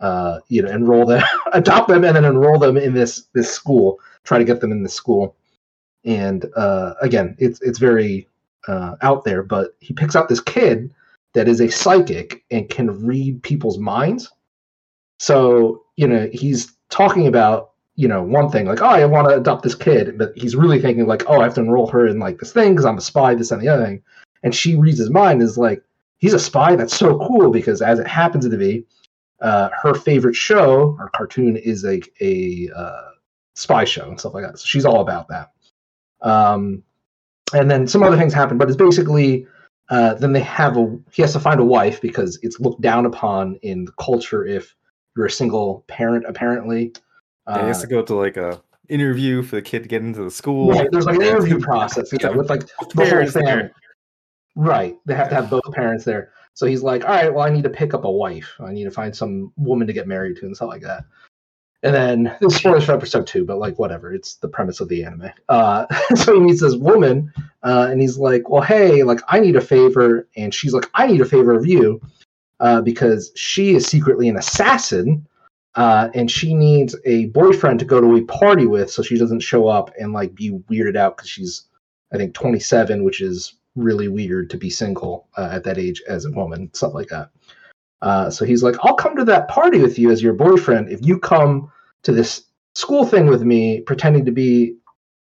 uh, 0.00 0.40
you 0.48 0.62
know, 0.62 0.70
enroll 0.70 1.04
them, 1.04 1.22
adopt 1.52 1.88
them, 1.88 2.04
and 2.04 2.16
then 2.16 2.24
enroll 2.24 2.58
them 2.58 2.76
in 2.76 2.94
this 2.94 3.26
this 3.34 3.52
school. 3.52 3.98
Try 4.24 4.38
to 4.38 4.44
get 4.44 4.60
them 4.60 4.72
in 4.72 4.82
this 4.82 4.94
school. 4.94 5.36
And 6.04 6.46
uh, 6.56 6.94
again, 7.02 7.36
it's 7.38 7.60
it's 7.60 7.78
very 7.78 8.28
uh, 8.68 8.96
out 9.02 9.24
there, 9.24 9.42
but 9.42 9.76
he 9.80 9.92
picks 9.92 10.16
out 10.16 10.28
this 10.28 10.40
kid 10.40 10.92
that 11.34 11.48
is 11.48 11.60
a 11.60 11.70
psychic 11.70 12.44
and 12.50 12.68
can 12.68 13.04
read 13.04 13.42
people's 13.42 13.78
minds. 13.78 14.30
So 15.18 15.84
you 15.96 16.06
know, 16.06 16.28
he's 16.32 16.72
talking 16.88 17.26
about 17.26 17.69
you 18.00 18.08
know 18.08 18.22
one 18.22 18.48
thing 18.50 18.64
like, 18.64 18.80
oh, 18.80 18.86
I 18.86 19.04
want 19.04 19.28
to 19.28 19.36
adopt 19.36 19.62
this 19.62 19.74
kid, 19.74 20.16
but 20.16 20.32
he's 20.34 20.56
really 20.56 20.80
thinking 20.80 21.06
like, 21.06 21.22
oh, 21.28 21.40
I 21.40 21.44
have 21.44 21.54
to 21.54 21.60
enroll 21.60 21.86
her 21.88 22.06
in 22.06 22.18
like 22.18 22.38
this 22.38 22.50
thing 22.50 22.72
because 22.72 22.86
I'm 22.86 22.96
a 22.96 23.02
spy, 23.02 23.34
this 23.34 23.50
and 23.50 23.60
the 23.60 23.68
other 23.68 23.84
thing. 23.84 24.02
And 24.42 24.54
she 24.54 24.74
reads 24.74 24.98
his 24.98 25.10
mind 25.10 25.42
is 25.42 25.58
like, 25.58 25.82
he's 26.16 26.32
a 26.32 26.38
spy. 26.38 26.76
That's 26.76 26.96
so 26.96 27.18
cool 27.18 27.50
because 27.50 27.82
as 27.82 27.98
it 27.98 28.06
happens 28.06 28.48
to 28.48 28.56
be, 28.56 28.86
uh, 29.42 29.68
her 29.82 29.92
favorite 29.92 30.34
show 30.34 30.96
or 30.98 31.10
cartoon 31.14 31.58
is 31.58 31.84
like 31.84 32.10
a 32.22 32.70
uh, 32.74 33.10
spy 33.54 33.84
show 33.84 34.08
and 34.08 34.18
stuff 34.18 34.32
like 34.32 34.44
that. 34.44 34.58
So 34.58 34.64
she's 34.64 34.86
all 34.86 35.02
about 35.02 35.28
that. 35.28 35.50
Um, 36.22 36.82
and 37.52 37.70
then 37.70 37.86
some 37.86 38.02
other 38.02 38.16
things 38.16 38.32
happen, 38.32 38.56
but 38.56 38.68
it's 38.68 38.78
basically 38.78 39.46
uh, 39.90 40.14
then 40.14 40.32
they 40.32 40.40
have 40.40 40.78
a 40.78 40.98
he 41.12 41.20
has 41.20 41.34
to 41.34 41.40
find 41.40 41.60
a 41.60 41.64
wife 41.64 42.00
because 42.00 42.38
it's 42.42 42.60
looked 42.60 42.80
down 42.80 43.04
upon 43.04 43.56
in 43.56 43.84
the 43.84 43.92
culture 43.92 44.46
if 44.46 44.74
you're 45.14 45.26
a 45.26 45.30
single 45.30 45.84
parent. 45.86 46.24
Apparently, 46.26 46.94
Yeah, 47.56 47.62
he 47.62 47.68
has 47.68 47.78
Uh, 47.78 47.82
to 47.82 47.86
go 47.88 48.02
to 48.02 48.14
like 48.14 48.36
a 48.36 48.60
interview 48.88 49.42
for 49.42 49.56
the 49.56 49.62
kid 49.62 49.82
to 49.84 49.88
get 49.88 50.02
into 50.02 50.22
the 50.24 50.30
school. 50.30 50.74
yeah, 50.74 50.84
there's 50.90 51.06
like 51.06 51.16
an 51.16 51.22
interview 51.22 51.60
process 51.60 52.10
yeah, 52.20 52.30
with 52.30 52.50
like 52.50 52.60
the 52.66 52.72
whole 52.78 52.88
Parents 53.06 53.34
there. 53.34 53.44
family. 53.44 53.70
Right. 54.56 54.96
They 55.06 55.14
have 55.14 55.28
to 55.28 55.34
have 55.36 55.48
both 55.48 55.62
parents 55.72 56.04
there. 56.04 56.32
So 56.54 56.66
he's 56.66 56.82
like, 56.82 57.04
all 57.04 57.10
right, 57.10 57.32
well, 57.32 57.46
I 57.46 57.50
need 57.50 57.62
to 57.62 57.70
pick 57.70 57.94
up 57.94 58.04
a 58.04 58.10
wife. 58.10 58.52
I 58.60 58.72
need 58.72 58.84
to 58.84 58.90
find 58.90 59.14
some 59.14 59.52
woman 59.56 59.86
to 59.86 59.92
get 59.92 60.08
married 60.08 60.36
to 60.38 60.46
and 60.46 60.56
stuff 60.56 60.68
like 60.68 60.82
that. 60.82 61.04
And 61.82 61.94
then 61.94 62.36
this 62.40 62.52
is 62.54 62.58
spoilers 62.58 62.84
for 62.84 62.92
episode 62.92 63.26
two, 63.28 63.44
but 63.44 63.58
like 63.58 63.78
whatever, 63.78 64.12
it's 64.12 64.34
the 64.34 64.48
premise 64.48 64.80
of 64.80 64.88
the 64.88 65.04
anime. 65.04 65.30
Uh, 65.48 65.86
so 66.16 66.34
he 66.34 66.40
meets 66.40 66.60
this 66.60 66.74
woman, 66.74 67.32
uh, 67.62 67.88
and 67.90 68.00
he's 68.00 68.18
like, 68.18 68.50
"Well, 68.50 68.60
hey, 68.60 69.02
like 69.04 69.20
I 69.28 69.40
need 69.40 69.56
a 69.56 69.60
favor," 69.62 70.28
and 70.36 70.52
she's 70.52 70.74
like, 70.74 70.90
"I 70.94 71.06
need 71.06 71.20
a 71.22 71.24
favor 71.24 71.54
of 71.54 71.64
you," 71.66 71.98
uh, 72.58 72.82
because 72.82 73.32
she 73.34 73.74
is 73.74 73.86
secretly 73.86 74.28
an 74.28 74.36
assassin, 74.36 75.26
uh, 75.76 76.08
and 76.14 76.30
she 76.30 76.54
needs 76.54 76.96
a 77.04 77.26
boyfriend 77.26 77.78
to 77.78 77.84
go 77.84 78.00
to 78.00 78.16
a 78.16 78.24
party 78.24 78.66
with, 78.66 78.90
so 78.90 79.02
she 79.02 79.18
doesn't 79.18 79.40
show 79.40 79.68
up 79.68 79.90
and 79.98 80.12
like 80.12 80.34
be 80.34 80.50
weirded 80.70 80.96
out 80.96 81.16
because 81.16 81.30
she's, 81.30 81.66
I 82.12 82.16
think, 82.16 82.34
27, 82.34 83.04
which 83.04 83.20
is 83.20 83.54
really 83.76 84.08
weird 84.08 84.50
to 84.50 84.56
be 84.56 84.70
single 84.70 85.28
uh, 85.36 85.50
at 85.52 85.64
that 85.64 85.78
age 85.78 86.02
as 86.08 86.24
a 86.24 86.30
woman, 86.32 86.70
stuff 86.74 86.94
like 86.94 87.08
that. 87.08 87.30
Uh, 88.02 88.30
so 88.30 88.44
he's 88.44 88.62
like, 88.62 88.76
I'll 88.82 88.94
come 88.94 89.16
to 89.16 89.24
that 89.26 89.48
party 89.48 89.78
with 89.78 89.98
you 89.98 90.10
as 90.10 90.22
your 90.22 90.32
boyfriend 90.32 90.90
if 90.90 91.04
you 91.04 91.18
come 91.18 91.70
to 92.02 92.12
this 92.12 92.44
school 92.74 93.04
thing 93.04 93.26
with 93.26 93.42
me, 93.42 93.80
pretending 93.82 94.24
to 94.24 94.32
be 94.32 94.76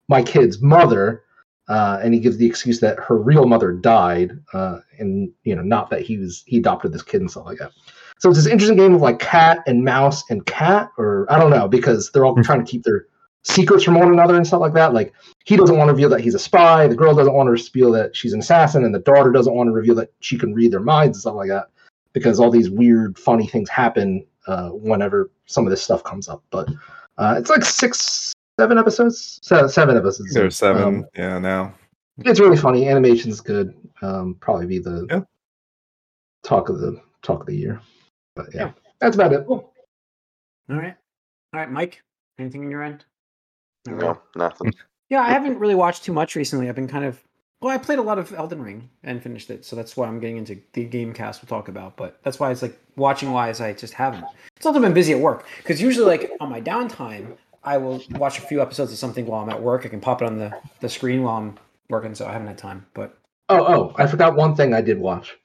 my 0.10 0.22
kid's 0.22 0.62
mother. 0.62 1.24
Uh, 1.68 2.00
and 2.02 2.14
he 2.14 2.20
gives 2.20 2.38
the 2.38 2.46
excuse 2.46 2.80
that 2.80 2.98
her 3.00 3.18
real 3.18 3.46
mother 3.46 3.74
died, 3.74 4.40
uh, 4.54 4.80
and 5.00 5.32
you 5.44 5.54
know, 5.54 5.62
not 5.62 5.90
that 5.90 6.02
he 6.02 6.18
was 6.18 6.44
he 6.48 6.58
adopted 6.58 6.94
this 6.94 7.04
kid 7.04 7.20
and 7.20 7.30
stuff 7.30 7.46
like 7.46 7.58
that. 7.58 7.72
So 8.20 8.30
it's 8.30 8.40
this 8.40 8.48
interesting 8.48 8.78
game 8.78 8.96
of 8.96 9.02
like 9.02 9.20
cat 9.20 9.64
and 9.68 9.84
mouse 9.84 10.24
and 10.30 10.46
cat, 10.46 10.92
or 10.98 11.28
I 11.30 11.38
don't 11.38 11.52
know, 11.52 11.68
because 11.68 12.10
they're 12.12 12.26
all 12.26 12.42
trying 12.42 12.64
to 12.64 12.72
keep 12.72 12.84
their 12.84 13.08
secrets 13.44 13.84
from 13.84 13.96
one 13.96 14.12
another 14.12 14.36
and 14.36 14.48
stuff 14.48 14.62
like 14.62 14.74
that. 14.74 14.94
Like 14.94 15.14
he 15.44 15.58
doesn't 15.58 15.78
want 15.78 15.90
to 15.90 15.94
reveal 15.94 16.10
that 16.10 16.22
he's 16.22 16.36
a 16.36 16.40
spy, 16.40 16.88
the 16.88 16.96
girl 16.96 17.14
doesn't 17.14 17.34
want 17.34 17.48
to 17.48 17.52
reveal 17.52 17.92
that 17.92 18.16
she's 18.16 18.32
an 18.32 18.40
assassin, 18.40 18.86
and 18.86 18.96
the 18.96 19.00
daughter 19.00 19.32
doesn't 19.32 19.54
want 19.54 19.68
to 19.68 19.74
reveal 19.74 19.96
that 19.96 20.14
she 20.22 20.38
can 20.38 20.54
read 20.54 20.72
their 20.72 20.80
minds 20.80 21.18
and 21.18 21.22
stuff 21.22 21.36
like 21.36 21.50
that 21.50 21.66
because 22.14 22.40
all 22.40 22.50
these 22.50 22.70
weird, 22.70 23.20
funny 23.20 23.46
things 23.46 23.70
happen 23.70 24.26
uh, 24.48 24.70
whenever 24.70 25.32
some 25.46 25.66
of 25.66 25.70
this 25.70 25.84
stuff 25.84 26.04
comes 26.04 26.30
up. 26.30 26.44
But 26.50 26.70
uh, 27.18 27.36
it's 27.38 27.50
like 27.50 27.66
six 27.66 28.34
seven 28.60 28.78
episodes. 28.78 29.40
Se- 29.44 29.68
seven 29.68 29.98
episodes. 29.98 30.34
There's 30.34 30.56
seven. 30.56 30.84
Um, 30.84 31.06
yeah, 31.16 31.40
now. 31.40 31.74
it's 32.20 32.40
really 32.40 32.58
funny. 32.58 32.88
Animation's 32.90 33.42
good. 33.42 33.74
Um, 34.02 34.36
probably 34.40 34.66
be 34.66 34.80
the 34.80 35.08
Yeah. 35.10 35.22
talk 36.44 36.70
of 36.70 36.80
the 36.80 37.00
talk 37.22 37.42
of 37.42 37.46
the 37.48 37.56
year. 37.56 37.82
But 38.36 38.54
yeah, 38.54 38.66
Yeah. 38.68 38.72
that's 39.00 39.16
about 39.16 39.34
it. 39.34 39.46
Cool. 39.48 39.74
All 40.70 40.76
right. 40.78 40.96
All 41.54 41.60
right, 41.60 41.72
Mike. 41.72 42.02
Anything 42.40 42.64
in 42.64 42.72
your 42.72 42.84
end? 42.84 43.06
All 43.88 43.94
right. 43.96 44.02
No, 44.04 44.22
nothing. 44.36 44.74
Yeah, 45.10 45.22
I 45.22 45.30
haven't 45.30 45.58
really 45.58 45.74
watched 45.74 46.04
too 46.04 46.12
much 46.12 46.36
recently. 46.36 46.68
I've 46.68 46.76
been 46.76 46.90
kind 46.90 47.06
of 47.06 47.24
well, 47.62 47.74
I 47.74 47.78
played 47.78 47.98
a 47.98 48.02
lot 48.02 48.20
of 48.20 48.34
Elden 48.34 48.62
Ring 48.62 48.90
and 49.04 49.24
finished 49.24 49.50
it, 49.50 49.64
so 49.64 49.78
that's 49.78 49.96
why 49.96 50.06
I'm 50.06 50.20
getting 50.20 50.36
into 50.36 50.60
the 50.74 50.84
game 50.84 51.14
cast 51.14 51.42
we'll 51.42 51.48
talk 51.48 51.70
about. 51.70 51.96
But 51.96 52.20
that's 52.24 52.42
why 52.42 52.52
it's 52.52 52.62
like 52.62 52.78
watching 52.98 53.32
wise, 53.32 53.62
I 53.62 53.72
just 53.72 53.94
haven't. 53.94 54.26
It's 54.58 54.66
also 54.66 54.82
been 54.82 54.94
busy 54.94 55.14
at 55.14 55.20
work 55.22 55.46
because 55.60 55.82
usually 55.82 56.06
like 56.06 56.30
on 56.42 56.50
my 56.50 56.60
downtime, 56.60 57.38
I 57.68 57.78
will 57.78 58.02
watch 58.12 58.38
a 58.40 58.42
few 58.42 58.62
episodes 58.62 58.94
of 58.94 58.98
something 58.98 59.26
while 59.26 59.44
I'm 59.44 59.50
at 59.50 59.62
work. 59.62 59.86
I 59.86 59.90
can 59.90 60.00
pop 60.00 60.22
it 60.22 60.26
on 60.26 60.38
the 60.38 60.56
the 60.80 60.88
screen 60.88 61.24
while 61.24 61.38
I'm 61.38 61.58
working, 61.90 62.16
so 62.16 62.26
I 62.26 62.32
haven't 62.32 62.48
had 62.48 62.58
time. 62.58 62.86
But 62.94 63.18
Oh, 63.50 63.66
oh, 63.66 63.96
I 63.98 64.08
forgot 64.08 64.36
one 64.36 64.56
thing 64.56 64.74
I 64.74 64.82
did 64.82 65.00
watch. 65.00 65.38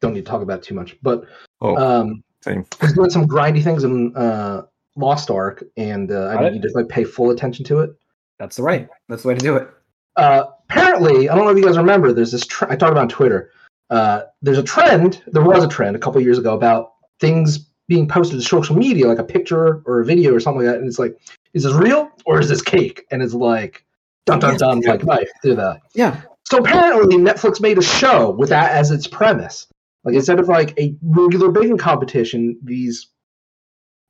Don't 0.00 0.14
need 0.14 0.24
to 0.24 0.30
talk 0.30 0.42
about 0.42 0.58
it 0.60 0.64
too 0.64 0.74
much, 0.74 0.96
but 1.02 1.24
Oh, 1.60 1.76
um, 1.76 2.22
same. 2.42 2.64
I 2.80 2.84
was 2.86 2.92
doing 2.94 3.10
some 3.10 3.26
grindy 3.26 3.62
things 3.62 3.84
in 3.84 4.14
uh, 4.16 4.62
Lost 4.96 5.30
Ark, 5.30 5.64
and 5.76 6.10
uh, 6.10 6.34
I 6.38 6.46
it. 6.46 6.52
need 6.54 6.62
to 6.62 6.70
like 6.74 6.88
pay 6.88 7.04
full 7.04 7.30
attention 7.30 7.64
to 7.66 7.80
it. 7.80 7.90
that's 8.38 8.56
the 8.56 8.62
right. 8.62 8.88
That's 9.08 9.22
the 9.22 9.28
way 9.28 9.34
to 9.34 9.40
do 9.40 9.56
it. 9.56 9.68
Uh, 10.16 10.44
apparently, 10.70 11.28
I 11.28 11.34
don't 11.34 11.44
know 11.44 11.50
if 11.50 11.58
you 11.58 11.64
guys 11.64 11.76
remember. 11.76 12.12
There's 12.12 12.32
this. 12.32 12.46
Tr- 12.46 12.70
I 12.70 12.76
talked 12.76 12.92
about 12.92 13.02
on 13.02 13.08
Twitter. 13.08 13.50
Uh, 13.90 14.22
there's 14.42 14.58
a 14.58 14.62
trend. 14.62 15.22
There 15.26 15.42
was 15.42 15.62
a 15.62 15.68
trend 15.68 15.94
a 15.94 15.98
couple 15.98 16.20
years 16.22 16.38
ago 16.38 16.54
about 16.54 16.92
things 17.20 17.66
being 17.88 18.08
posted 18.08 18.38
to 18.40 18.44
social 18.44 18.76
media, 18.76 19.06
like 19.06 19.18
a 19.18 19.24
picture 19.24 19.82
or 19.86 20.00
a 20.00 20.04
video 20.04 20.34
or 20.34 20.40
something 20.40 20.64
like 20.66 20.72
that. 20.72 20.80
And 20.80 20.88
it's 20.88 20.98
like, 20.98 21.16
is 21.56 21.62
this 21.64 21.72
real 21.72 22.10
or 22.26 22.38
is 22.38 22.48
this 22.48 22.60
cake? 22.62 23.04
And 23.10 23.22
it's 23.22 23.34
like, 23.34 23.84
dun 24.26 24.38
dun 24.40 24.56
dun, 24.58 24.80
like 24.82 25.02
knife 25.04 25.30
through 25.42 25.56
that. 25.56 25.80
Yeah. 25.94 26.20
So 26.44 26.58
apparently, 26.58 27.16
Netflix 27.16 27.60
made 27.60 27.78
a 27.78 27.82
show 27.82 28.30
with 28.30 28.50
that 28.50 28.72
as 28.72 28.90
its 28.90 29.06
premise. 29.08 29.66
Like 30.04 30.14
instead 30.14 30.38
of 30.38 30.48
like 30.48 30.78
a 30.78 30.94
regular 31.02 31.50
baking 31.50 31.78
competition, 31.78 32.58
these 32.62 33.08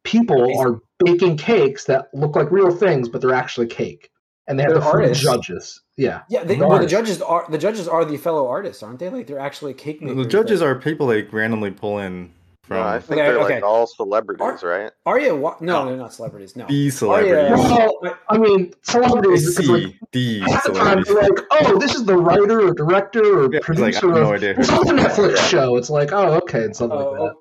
people 0.04 0.42
Amazing. 0.44 0.60
are 0.66 0.80
baking 1.04 1.36
cakes 1.38 1.84
that 1.84 2.08
look 2.12 2.36
like 2.36 2.50
real 2.50 2.70
things, 2.74 3.08
but 3.08 3.20
they're 3.20 3.32
actually 3.34 3.66
cake, 3.68 4.10
and 4.46 4.58
they 4.58 4.62
have 4.64 4.72
They're 4.72 4.80
to 4.80 4.84
fool 4.84 5.00
artists. 5.02 5.24
judges. 5.24 5.80
Yeah, 5.96 6.22
Yeah, 6.28 6.44
they, 6.44 6.56
They're 6.56 6.68
well, 6.68 6.78
the 6.78 6.86
judges 6.86 7.22
are 7.22 7.46
the 7.48 7.56
judges 7.58 7.88
are 7.88 8.04
the 8.04 8.18
fellow 8.18 8.46
artists, 8.48 8.82
aren't 8.82 8.98
they? 8.98 9.08
Like 9.08 9.26
they're 9.26 9.38
actually 9.38 9.72
cake 9.72 10.02
makers. 10.02 10.16
The 10.24 10.28
judges 10.30 10.60
that- 10.60 10.66
are 10.66 10.74
people 10.74 11.06
like 11.06 11.32
randomly 11.32 11.70
pull 11.70 11.98
in 11.98 12.32
from 12.66 12.76
No, 12.78 12.82
I 12.82 12.98
think 13.00 13.20
Okay, 13.20 13.28
they're 13.30 13.40
okay. 13.40 13.54
like 13.54 13.62
all 13.64 13.86
celebrities, 13.86 14.62
right? 14.62 14.90
Arya. 15.06 15.34
Wa- 15.34 15.56
no, 15.60 15.86
they're 15.86 15.96
not 15.96 16.12
celebrities. 16.12 16.56
No. 16.56 16.66
the 16.66 16.74
Arya, 16.74 16.90
celebrities. 16.90 17.56
Well, 18.02 18.18
I 18.28 18.38
mean, 18.38 18.72
celebrities. 18.82 19.58
It's 19.58 19.68
like, 19.68 19.82
C, 19.82 19.98
D 20.12 20.40
half 20.40 20.64
the 20.64 20.72
time 20.72 21.04
celebrities. 21.04 21.14
they're 21.14 21.22
like, 21.22 21.38
"Oh, 21.50 21.78
this 21.78 21.94
is 21.94 22.04
the 22.04 22.16
writer 22.16 22.66
or 22.68 22.72
director 22.74 23.22
or 23.44 23.52
Yeah, 23.52 23.60
it's 23.62 23.68
like, 23.68 23.94
I 23.96 24.00
producer 24.00 24.06
have 24.08 24.16
no 24.16 24.22
of 24.22 24.32
idea. 24.36 24.54
it's 24.58 24.70
on 24.70 24.84
the 24.86 24.92
Netflix 25.02 25.36
show." 25.48 25.76
It's 25.76 25.90
like, 25.90 26.12
"Oh, 26.12 26.32
okay," 26.42 26.64
and 26.64 26.76
something 26.76 26.98
Oh, 26.98 27.10
like 27.12 27.30
that. 27.30 27.34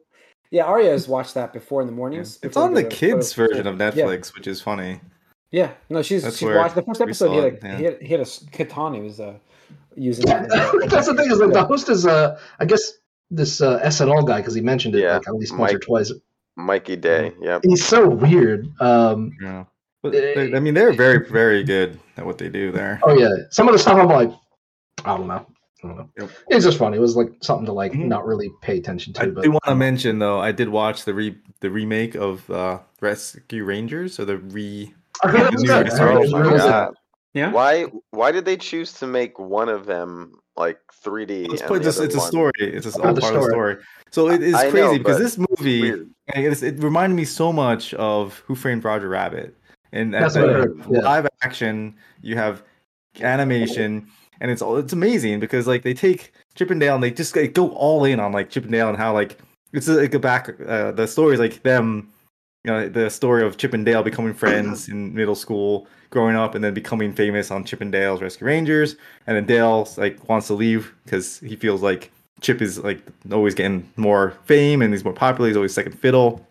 yeah, 0.51 0.63
Arya 0.65 0.91
has 0.91 1.07
watched 1.07 1.33
that 1.33 1.53
before 1.53 1.81
in 1.81 1.87
the 1.87 1.93
mornings. 1.93 2.39
It's 2.43 2.55
on 2.57 2.73
we 2.73 2.83
the 2.83 2.89
kids 2.89 3.33
go 3.33 3.47
version 3.47 3.67
of 3.67 3.75
school. 3.75 3.91
Netflix, 4.05 4.33
which 4.35 4.47
is 4.47 4.61
funny. 4.61 5.01
Yeah, 5.51 5.63
yeah. 5.63 5.71
No, 5.89 6.01
she's 6.01 6.23
That's 6.23 6.37
she's 6.37 6.49
watched 6.49 6.75
the 6.75 6.81
first 6.83 7.01
episode. 7.01 7.29
He 7.31 7.35
saw 7.37 7.41
had, 7.43 7.53
it, 7.53 7.63
a, 7.63 7.67
yeah. 7.67 7.77
he 7.77 7.83
had 7.85 8.01
he 8.01 8.07
had 8.09 8.19
a 8.21 8.27
katana. 8.51 8.97
He 8.97 9.03
was 9.03 9.19
uh, 9.19 9.35
using. 9.95 10.25
it 10.27 10.33
in 10.33 10.47
That's 10.89 11.07
the 11.07 11.13
thing 11.15 11.31
is 11.31 11.39
like 11.39 11.53
the 11.53 11.63
host 11.63 11.87
is 11.89 12.05
uh, 12.05 12.39
I 12.59 12.65
guess 12.65 12.93
this 13.31 13.61
uh, 13.61 13.79
SNL 13.81 14.25
guy 14.27 14.37
because 14.41 14.53
he 14.55 14.61
mentioned 14.61 14.95
it 14.95 15.01
Yeah, 15.01 15.13
like 15.17 15.27
at 15.27 15.33
least 15.35 15.57
once 15.57 15.73
or 15.73 15.79
twice. 15.79 16.13
Mikey 16.57 16.95
Day. 16.95 17.33
yeah. 17.41 17.59
He's 17.63 17.83
so 17.85 18.07
weird. 18.07 18.67
Um, 18.79 19.31
Yeah. 19.41 19.65
But 20.01 20.11
they- 20.13 20.53
I 20.53 20.59
mean, 20.59 20.73
they're 20.75 20.93
very, 20.93 21.27
very 21.27 21.63
good 21.63 21.99
at 22.17 22.25
what 22.25 22.37
they 22.37 22.47
do 22.49 22.71
there. 22.71 22.99
oh 23.03 23.17
yeah, 23.17 23.29
some 23.49 23.67
of 23.67 23.73
the 23.73 23.79
stuff 23.79 23.97
I'm 23.97 24.07
like, 24.07 24.31
I 25.03 25.17
don't 25.17 25.27
know. 25.27 25.45
I 25.83 25.87
don't 25.87 25.97
know. 25.97 26.09
Yep. 26.17 26.29
It's 26.49 26.63
just 26.65 26.77
funny. 26.77 26.97
It 26.97 27.01
was 27.01 27.15
like 27.15 27.31
something 27.41 27.65
to 27.65 27.71
like 27.73 27.91
Mhm. 27.93 28.05
not 28.05 28.25
really 28.25 28.49
pay 28.61 28.77
attention 28.77 29.13
to. 29.13 29.21
I 29.23 29.25
but 29.27 29.43
do 29.43 29.51
want 29.51 29.63
to 29.65 29.75
mention 29.75 30.19
though, 30.19 30.39
I 30.39 30.51
did 30.51 30.69
watch 30.69 31.05
the 31.05 31.13
re 31.13 31.35
the 31.59 31.69
remake 31.69 32.15
of 32.15 32.49
uh, 32.51 32.79
Rescue 33.01 33.63
Rangers 33.63 34.19
or 34.19 34.25
the 34.25 34.37
re. 34.37 34.93
I 35.23 35.27
heard 35.29 35.41
it 35.41 35.53
was 35.53 35.63
good. 35.63 35.87
Year's 35.87 35.99
I 35.99 36.03
heard 36.03 36.15
it 36.15 36.19
was 36.19 36.31
my 36.31 36.39
really 36.39 36.51
good. 36.51 36.57
god. 36.59 36.93
yeah. 37.33 37.51
Why? 37.51 37.85
Why 38.11 38.31
did 38.31 38.45
they 38.45 38.57
choose 38.57 38.93
to 38.93 39.07
make 39.07 39.37
one 39.39 39.69
of 39.69 39.85
them 39.85 40.33
like 40.57 40.79
3D? 41.03 41.51
It's, 41.51 41.61
and 41.61 41.69
part- 41.69 41.83
the 41.83 41.89
it's, 41.89 41.97
other 41.97 42.05
it's 42.07 42.15
a 42.15 42.19
story. 42.21 42.51
It's 42.59 42.85
just 42.85 42.99
all 42.99 43.09
of 43.09 43.15
the 43.15 43.21
part 43.21 43.35
of 43.35 43.41
the 43.41 43.49
story. 43.49 43.73
story. 43.75 43.85
So 44.11 44.29
it 44.29 44.41
is 44.41 44.55
I 44.55 44.65
know, 44.65 44.71
crazy 44.71 44.97
because 44.99 45.17
this 45.19 45.37
movie 45.37 45.81
Weird. 45.81 46.09
it, 46.35 46.45
is- 46.45 46.63
it 46.63 46.81
reminded 46.83 47.15
me 47.15 47.25
so 47.25 47.51
much 47.51 47.93
of 47.95 48.39
Who 48.45 48.55
Framed 48.55 48.83
Roger 48.83 49.09
Rabbit. 49.09 49.55
And 49.91 50.13
That's 50.13 50.35
what 50.35 50.43
I 50.43 50.47
that 50.47 50.53
heard, 50.53 50.85
yeah. 50.91 50.99
live 51.01 51.27
action, 51.41 51.95
you 52.21 52.35
have 52.35 52.63
animation, 53.21 54.07
and 54.41 54.51
it's 54.51 54.61
all 54.61 54.75
it's 54.77 54.93
amazing 54.93 55.39
because 55.39 55.67
like 55.67 55.83
they 55.83 55.93
take 55.93 56.33
Chippendale 56.55 56.95
and 56.95 57.03
they 57.03 57.11
just 57.11 57.35
like, 57.35 57.53
go 57.53 57.69
all 57.69 58.03
in 58.03 58.19
on 58.19 58.31
like 58.33 58.49
Chippendale 58.49 58.89
and 58.89 58.97
how 58.97 59.13
like 59.13 59.37
it's 59.73 59.87
like 59.87 60.13
a 60.13 60.19
back 60.19 60.49
uh, 60.67 60.91
the 60.91 61.07
story 61.07 61.33
is 61.33 61.39
like 61.39 61.63
them 61.63 62.11
you 62.65 62.71
know 62.71 62.89
the 62.89 63.09
story 63.11 63.45
of 63.45 63.57
Chip 63.57 63.73
and 63.73 63.85
Dale 63.85 64.01
becoming 64.01 64.33
friends 64.43 64.89
in 64.89 65.13
middle 65.13 65.35
school, 65.35 65.87
growing 66.09 66.35
up, 66.35 66.55
and 66.55 66.63
then 66.63 66.73
becoming 66.73 67.13
famous 67.13 67.51
on 67.51 67.63
Chip 67.63 67.81
and 67.81 67.91
Dale's 67.91 68.21
Rescue 68.21 68.47
Rangers, 68.47 68.95
and 69.27 69.37
then 69.37 69.45
Dale 69.45 69.87
like 69.97 70.27
wants 70.27 70.47
to 70.47 70.53
leave 70.55 70.91
because 71.05 71.39
he 71.39 71.55
feels 71.55 71.83
like 71.83 72.11
Chip 72.41 72.61
is 72.61 72.79
like 72.79 73.01
always 73.31 73.53
getting 73.53 73.87
more 73.97 74.33
fame 74.45 74.81
and 74.81 74.93
he's 74.93 75.03
more 75.03 75.13
popular. 75.13 75.47
He's 75.47 75.57
always 75.57 75.73
second 75.73 75.99
fiddle, 75.99 76.45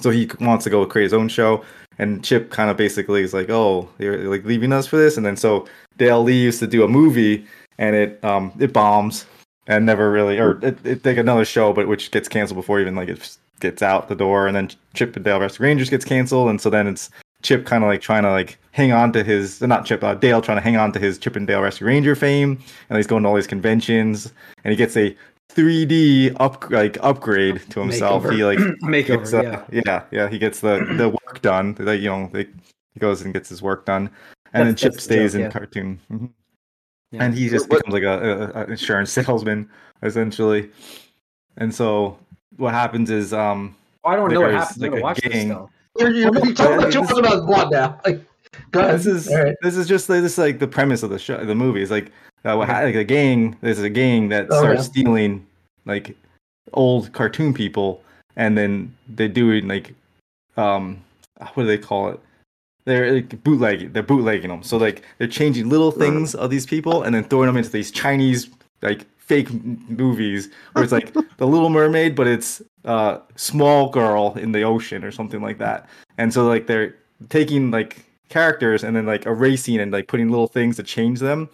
so 0.00 0.10
he 0.10 0.30
wants 0.40 0.64
to 0.64 0.70
go 0.70 0.84
create 0.84 1.04
his 1.04 1.14
own 1.14 1.28
show. 1.28 1.64
And 1.98 2.22
Chip 2.22 2.50
kind 2.50 2.70
of 2.70 2.76
basically 2.76 3.22
is 3.22 3.32
like, 3.32 3.48
"Oh, 3.48 3.88
you're 3.98 4.28
like 4.28 4.44
leaving 4.44 4.72
us 4.72 4.86
for 4.86 4.98
this," 4.98 5.16
and 5.16 5.24
then 5.24 5.36
so 5.36 5.66
Dale 5.96 6.22
leaves 6.22 6.58
to 6.58 6.66
do 6.66 6.84
a 6.84 6.88
movie, 6.88 7.46
and 7.78 7.96
it 7.96 8.22
um 8.22 8.52
it 8.58 8.72
bombs 8.74 9.24
and 9.68 9.86
never 9.86 10.10
really 10.10 10.38
or 10.40 10.58
it, 10.64 10.84
it 10.84 11.04
like 11.04 11.16
another 11.18 11.44
show, 11.44 11.72
but 11.72 11.86
which 11.86 12.10
gets 12.10 12.28
canceled 12.28 12.56
before 12.56 12.80
even 12.80 12.96
like 12.96 13.08
it 13.08 13.36
gets 13.60 13.82
out 13.82 14.08
the 14.08 14.16
door, 14.16 14.46
and 14.48 14.56
then 14.56 14.70
Chip 14.94 15.14
and 15.14 15.24
Dale 15.24 15.38
Rescue 15.40 15.64
Rangers 15.64 15.90
gets 15.90 16.04
canceled, 16.04 16.48
and 16.50 16.60
so 16.60 16.70
then 16.70 16.86
it's 16.88 17.10
Chip 17.42 17.66
kind 17.66 17.84
of 17.84 17.88
like 17.88 18.00
trying 18.00 18.24
to 18.24 18.30
like 18.30 18.58
hang 18.72 18.90
on 18.92 19.12
to 19.12 19.22
his 19.22 19.60
not 19.60 19.84
Chip 19.84 20.02
uh, 20.02 20.14
Dale 20.14 20.42
trying 20.42 20.56
to 20.58 20.62
hang 20.62 20.76
on 20.76 20.90
to 20.92 20.98
his 20.98 21.18
Chip 21.18 21.36
and 21.36 21.46
Dale 21.46 21.60
Rescue 21.60 21.86
Ranger 21.86 22.16
fame, 22.16 22.58
and 22.90 22.96
he's 22.96 23.06
going 23.06 23.22
to 23.22 23.28
all 23.28 23.36
these 23.36 23.46
conventions, 23.46 24.32
and 24.64 24.72
he 24.72 24.76
gets 24.76 24.96
a 24.96 25.14
3D 25.50 26.36
up 26.40 26.70
like 26.70 26.98
upgrade 27.02 27.60
to 27.70 27.80
himself. 27.80 28.24
Makeover. 28.24 28.32
He 28.34 28.44
like 28.44 28.58
Makeover, 28.82 29.06
gets, 29.06 29.34
uh, 29.34 29.42
yeah. 29.42 29.64
yeah, 29.86 30.02
yeah, 30.10 30.28
He 30.28 30.38
gets 30.38 30.60
the 30.60 30.84
the 30.96 31.08
work 31.10 31.40
done. 31.42 31.76
Like 31.78 32.00
you 32.00 32.08
know, 32.08 32.30
they, 32.32 32.46
he 32.94 33.00
goes 33.00 33.22
and 33.22 33.32
gets 33.34 33.48
his 33.48 33.62
work 33.62 33.84
done, 33.86 34.10
and 34.52 34.66
then 34.68 34.74
Chip 34.76 34.92
that's 34.92 35.06
the 35.06 35.14
stays 35.14 35.32
joke, 35.32 35.38
in 35.38 35.44
yeah. 35.46 35.50
cartoon, 35.50 36.00
Mhm. 36.10 36.30
Yeah. 37.10 37.24
and 37.24 37.34
he 37.34 37.48
just 37.48 37.68
What- 37.70 37.84
becomes 37.84 37.94
like 37.94 38.02
a, 38.02 38.52
a, 38.54 38.62
a 38.62 38.64
insurance 38.66 39.10
salesman 39.18 39.68
essentially. 40.02 40.70
And 41.56 41.74
so 41.74 42.18
what 42.56 42.72
happens 42.74 43.10
is, 43.10 43.32
um, 43.32 43.74
I 44.04 44.14
don't 44.16 44.32
know 44.32 44.40
what 44.42 44.52
happens. 44.52 44.78
like, 44.78 44.88
I'm 44.88 44.90
gonna 44.92 45.00
a 45.00 45.04
watch 45.04 45.20
gang. 45.22 45.48
though. 45.48 45.70
You're, 45.98 46.10
you're, 46.10 46.34
you 46.46 46.54
told 46.54 46.80
I 46.80 46.86
me 46.86 46.92
too 46.92 47.00
mean, 47.00 47.08
much 47.10 47.18
about 47.18 47.36
the 47.40 47.46
plot 47.46 47.70
now. 47.72 48.00
Like, 48.72 48.92
this 48.94 49.06
is 49.06 49.28
All 49.28 49.42
right. 49.44 49.54
this 49.62 49.76
is 49.76 49.86
just 49.88 50.08
like, 50.08 50.22
this 50.22 50.32
is 50.32 50.38
like 50.38 50.58
the 50.58 50.66
premise 50.68 51.02
of 51.02 51.10
the 51.10 51.18
show, 51.18 51.44
the 51.44 51.54
movie. 51.54 51.82
Is 51.82 51.90
like 51.90 52.10
uh, 52.44 52.54
what 52.56 52.68
ha- 52.68 52.80
like 52.80 52.94
a 52.94 53.04
gang. 53.04 53.56
There's 53.60 53.78
a 53.80 53.90
gang 53.90 54.28
that 54.30 54.46
Oh, 54.50 54.58
starts 54.60 54.80
yeah. 54.84 54.90
stealing 54.90 55.46
like 55.84 56.16
old 56.72 57.12
cartoon 57.12 57.52
people, 57.52 58.02
and 58.36 58.56
then 58.56 58.94
they 59.14 59.28
do 59.28 59.50
it 59.50 59.64
like, 59.66 59.92
um, 60.56 61.02
what 61.54 61.64
do 61.64 61.66
they 61.66 61.76
call 61.78 62.08
it? 62.10 62.20
They're 62.88 63.12
like 63.12 63.42
bootlegging. 63.44 63.92
They're 63.92 64.02
bootlegging 64.02 64.48
them. 64.48 64.62
So 64.62 64.76
like 64.76 65.02
they're 65.18 65.28
changing 65.28 65.68
little 65.68 65.90
things 65.90 66.34
of 66.34 66.50
these 66.50 66.66
people 66.66 67.02
and 67.02 67.14
then 67.14 67.24
throwing 67.24 67.46
them 67.46 67.56
into 67.56 67.70
these 67.70 67.90
Chinese 67.90 68.48
like 68.82 69.06
fake 69.18 69.52
movies 69.90 70.48
where 70.72 70.82
it's 70.82 70.92
like 70.92 71.12
the 71.36 71.46
Little 71.46 71.70
Mermaid, 71.70 72.14
but 72.14 72.26
it's 72.26 72.62
uh 72.84 73.18
small 73.36 73.90
girl 73.90 74.34
in 74.38 74.52
the 74.52 74.62
ocean 74.62 75.04
or 75.04 75.10
something 75.12 75.42
like 75.42 75.58
that. 75.58 75.88
And 76.16 76.32
so 76.32 76.46
like 76.46 76.66
they're 76.66 76.94
taking 77.28 77.70
like 77.70 78.04
characters 78.28 78.84
and 78.84 78.96
then 78.96 79.06
like 79.06 79.26
erasing 79.26 79.80
and 79.80 79.92
like 79.92 80.08
putting 80.08 80.30
little 80.30 80.46
things 80.46 80.76
to 80.76 80.82
change 80.82 81.20
them. 81.20 81.48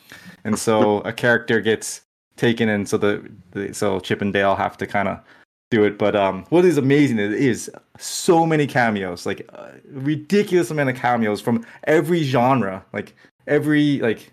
And 0.45 0.59
so 0.59 0.99
a 1.05 1.12
character 1.12 1.61
gets 1.61 2.03
taken 2.37 2.69
and 2.69 2.88
so 2.88 2.97
the, 2.97 3.31
the 3.53 3.73
so 3.75 4.00
Chip 4.00 4.21
and 4.23 4.33
Dale 4.33 4.55
have 4.55 4.76
to 4.79 4.87
kind 4.87 5.09
of 5.09 5.21
do 5.71 5.85
it. 5.85 5.99
But 5.99 6.14
um, 6.16 6.44
what 6.50 6.64
is 6.64 6.78
amazing 6.78 7.18
is, 7.18 7.33
is 7.35 7.71
so 7.99 8.47
many 8.47 8.66
cameos, 8.66 9.26
like 9.26 9.49
uh, 9.52 9.68
ridiculous 9.90 10.71
amount 10.71 10.90
of 10.90 10.97
cameos 10.97 11.40
from 11.40 11.64
every 11.85 12.23
genre, 12.23 12.85
like 12.92 13.14
every 13.47 13.99
like 14.00 14.33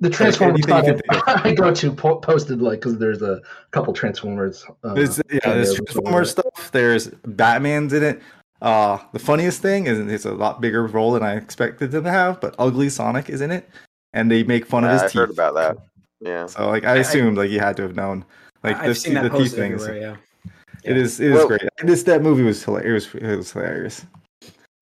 The 0.00 0.10
Transformers 0.10 0.66
anything 0.68 1.00
you 1.10 1.20
I 1.26 1.54
go 1.54 1.72
to 1.74 1.92
po- 1.92 2.16
posted 2.18 2.60
like 2.62 2.80
because 2.80 2.98
there's 2.98 3.22
a 3.22 3.40
couple 3.70 3.92
Transformers. 3.92 4.64
Uh, 4.84 4.94
there's 4.94 5.20
yeah 5.30 5.40
there's 5.44 5.70
cameos 5.74 5.78
like 5.78 5.86
Transformers 5.88 6.30
stuff. 6.30 6.70
There's 6.72 7.08
Batman's 7.26 7.92
in 7.92 8.02
it. 8.02 8.22
Uh, 8.60 8.98
the 9.12 9.18
funniest 9.18 9.60
thing 9.60 9.86
is 9.88 9.98
it's 9.98 10.24
a 10.24 10.32
lot 10.32 10.60
bigger 10.60 10.86
role 10.86 11.12
than 11.12 11.22
I 11.24 11.34
expected 11.36 11.90
them 11.90 12.04
to 12.04 12.10
have, 12.10 12.40
but 12.40 12.54
Ugly 12.60 12.90
Sonic 12.90 13.28
is 13.28 13.40
in 13.40 13.50
it, 13.50 13.68
and 14.12 14.30
they 14.30 14.44
make 14.44 14.66
fun 14.66 14.84
Yeah, 14.84 14.90
of 14.90 14.92
his 14.94 15.02
I 15.02 15.06
teeth. 15.06 15.14
heard 15.14 15.30
about 15.30 15.54
that. 15.54 15.78
Yeah. 16.20 16.46
So 16.46 16.68
like 16.68 16.84
I 16.84 16.92
I- 16.92 16.96
assumed 16.98 17.36
like 17.38 17.50
you 17.50 17.58
had 17.58 17.76
to 17.78 17.82
have 17.82 17.96
known. 17.96 18.24
Like 18.62 18.76
I've 18.76 18.86
the, 18.90 18.94
seen 18.94 19.14
that 19.14 19.24
the 19.24 19.30
teeth 19.30 19.38
post 19.38 19.54
things. 19.56 19.82
everywhere. 19.82 20.10
Yeah. 20.12 20.16
It 20.84 20.96
is 20.96 21.20
it 21.20 21.28
is 21.32 21.34
Well- 21.38 21.48
great. 21.48 21.62
This 21.82 22.02
that 22.04 22.22
movie 22.22 22.42
was 22.42 22.62
hilarious. 22.62 23.06
It 23.14 23.22
was, 23.22 23.32
it 23.32 23.36
was 23.36 23.52
hilarious. 23.52 24.06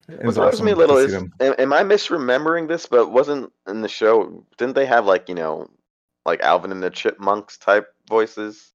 It 0.07 0.17
What 0.17 0.25
was 0.25 0.35
throws 0.35 0.53
awesome 0.55 0.65
me 0.65 0.71
a 0.73 0.75
little 0.75 0.97
is, 0.97 1.13
am, 1.13 1.31
am 1.39 1.71
I 1.73 1.83
misremembering 1.83 2.67
this? 2.67 2.85
But 2.85 3.11
wasn't 3.11 3.51
in 3.67 3.81
the 3.81 3.87
show? 3.87 4.43
Didn't 4.57 4.75
they 4.75 4.85
have 4.85 5.05
like 5.05 5.29
you 5.29 5.35
know, 5.35 5.69
like 6.25 6.41
Alvin 6.41 6.71
and 6.71 6.83
the 6.83 6.89
Chipmunks 6.89 7.57
type 7.57 7.87
voices, 8.09 8.71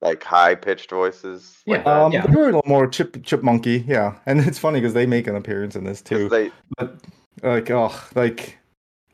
like 0.00 0.22
high 0.22 0.54
pitched 0.54 0.90
voices? 0.90 1.56
Yeah, 1.66 1.78
like? 1.78 1.86
Um, 1.86 2.12
Yeah. 2.12 2.26
they 2.26 2.34
were 2.36 2.42
a 2.42 2.46
little 2.46 2.62
more 2.66 2.86
chip 2.86 3.14
chipmunky, 3.22 3.84
yeah. 3.88 4.16
And 4.26 4.38
it's 4.40 4.58
funny 4.58 4.80
because 4.80 4.94
they 4.94 5.06
make 5.06 5.26
an 5.26 5.34
appearance 5.34 5.74
in 5.76 5.84
this 5.84 6.00
too. 6.02 6.28
They, 6.28 6.52
But 6.78 6.98
like, 7.42 7.70
oh, 7.70 7.92
like 8.14 8.56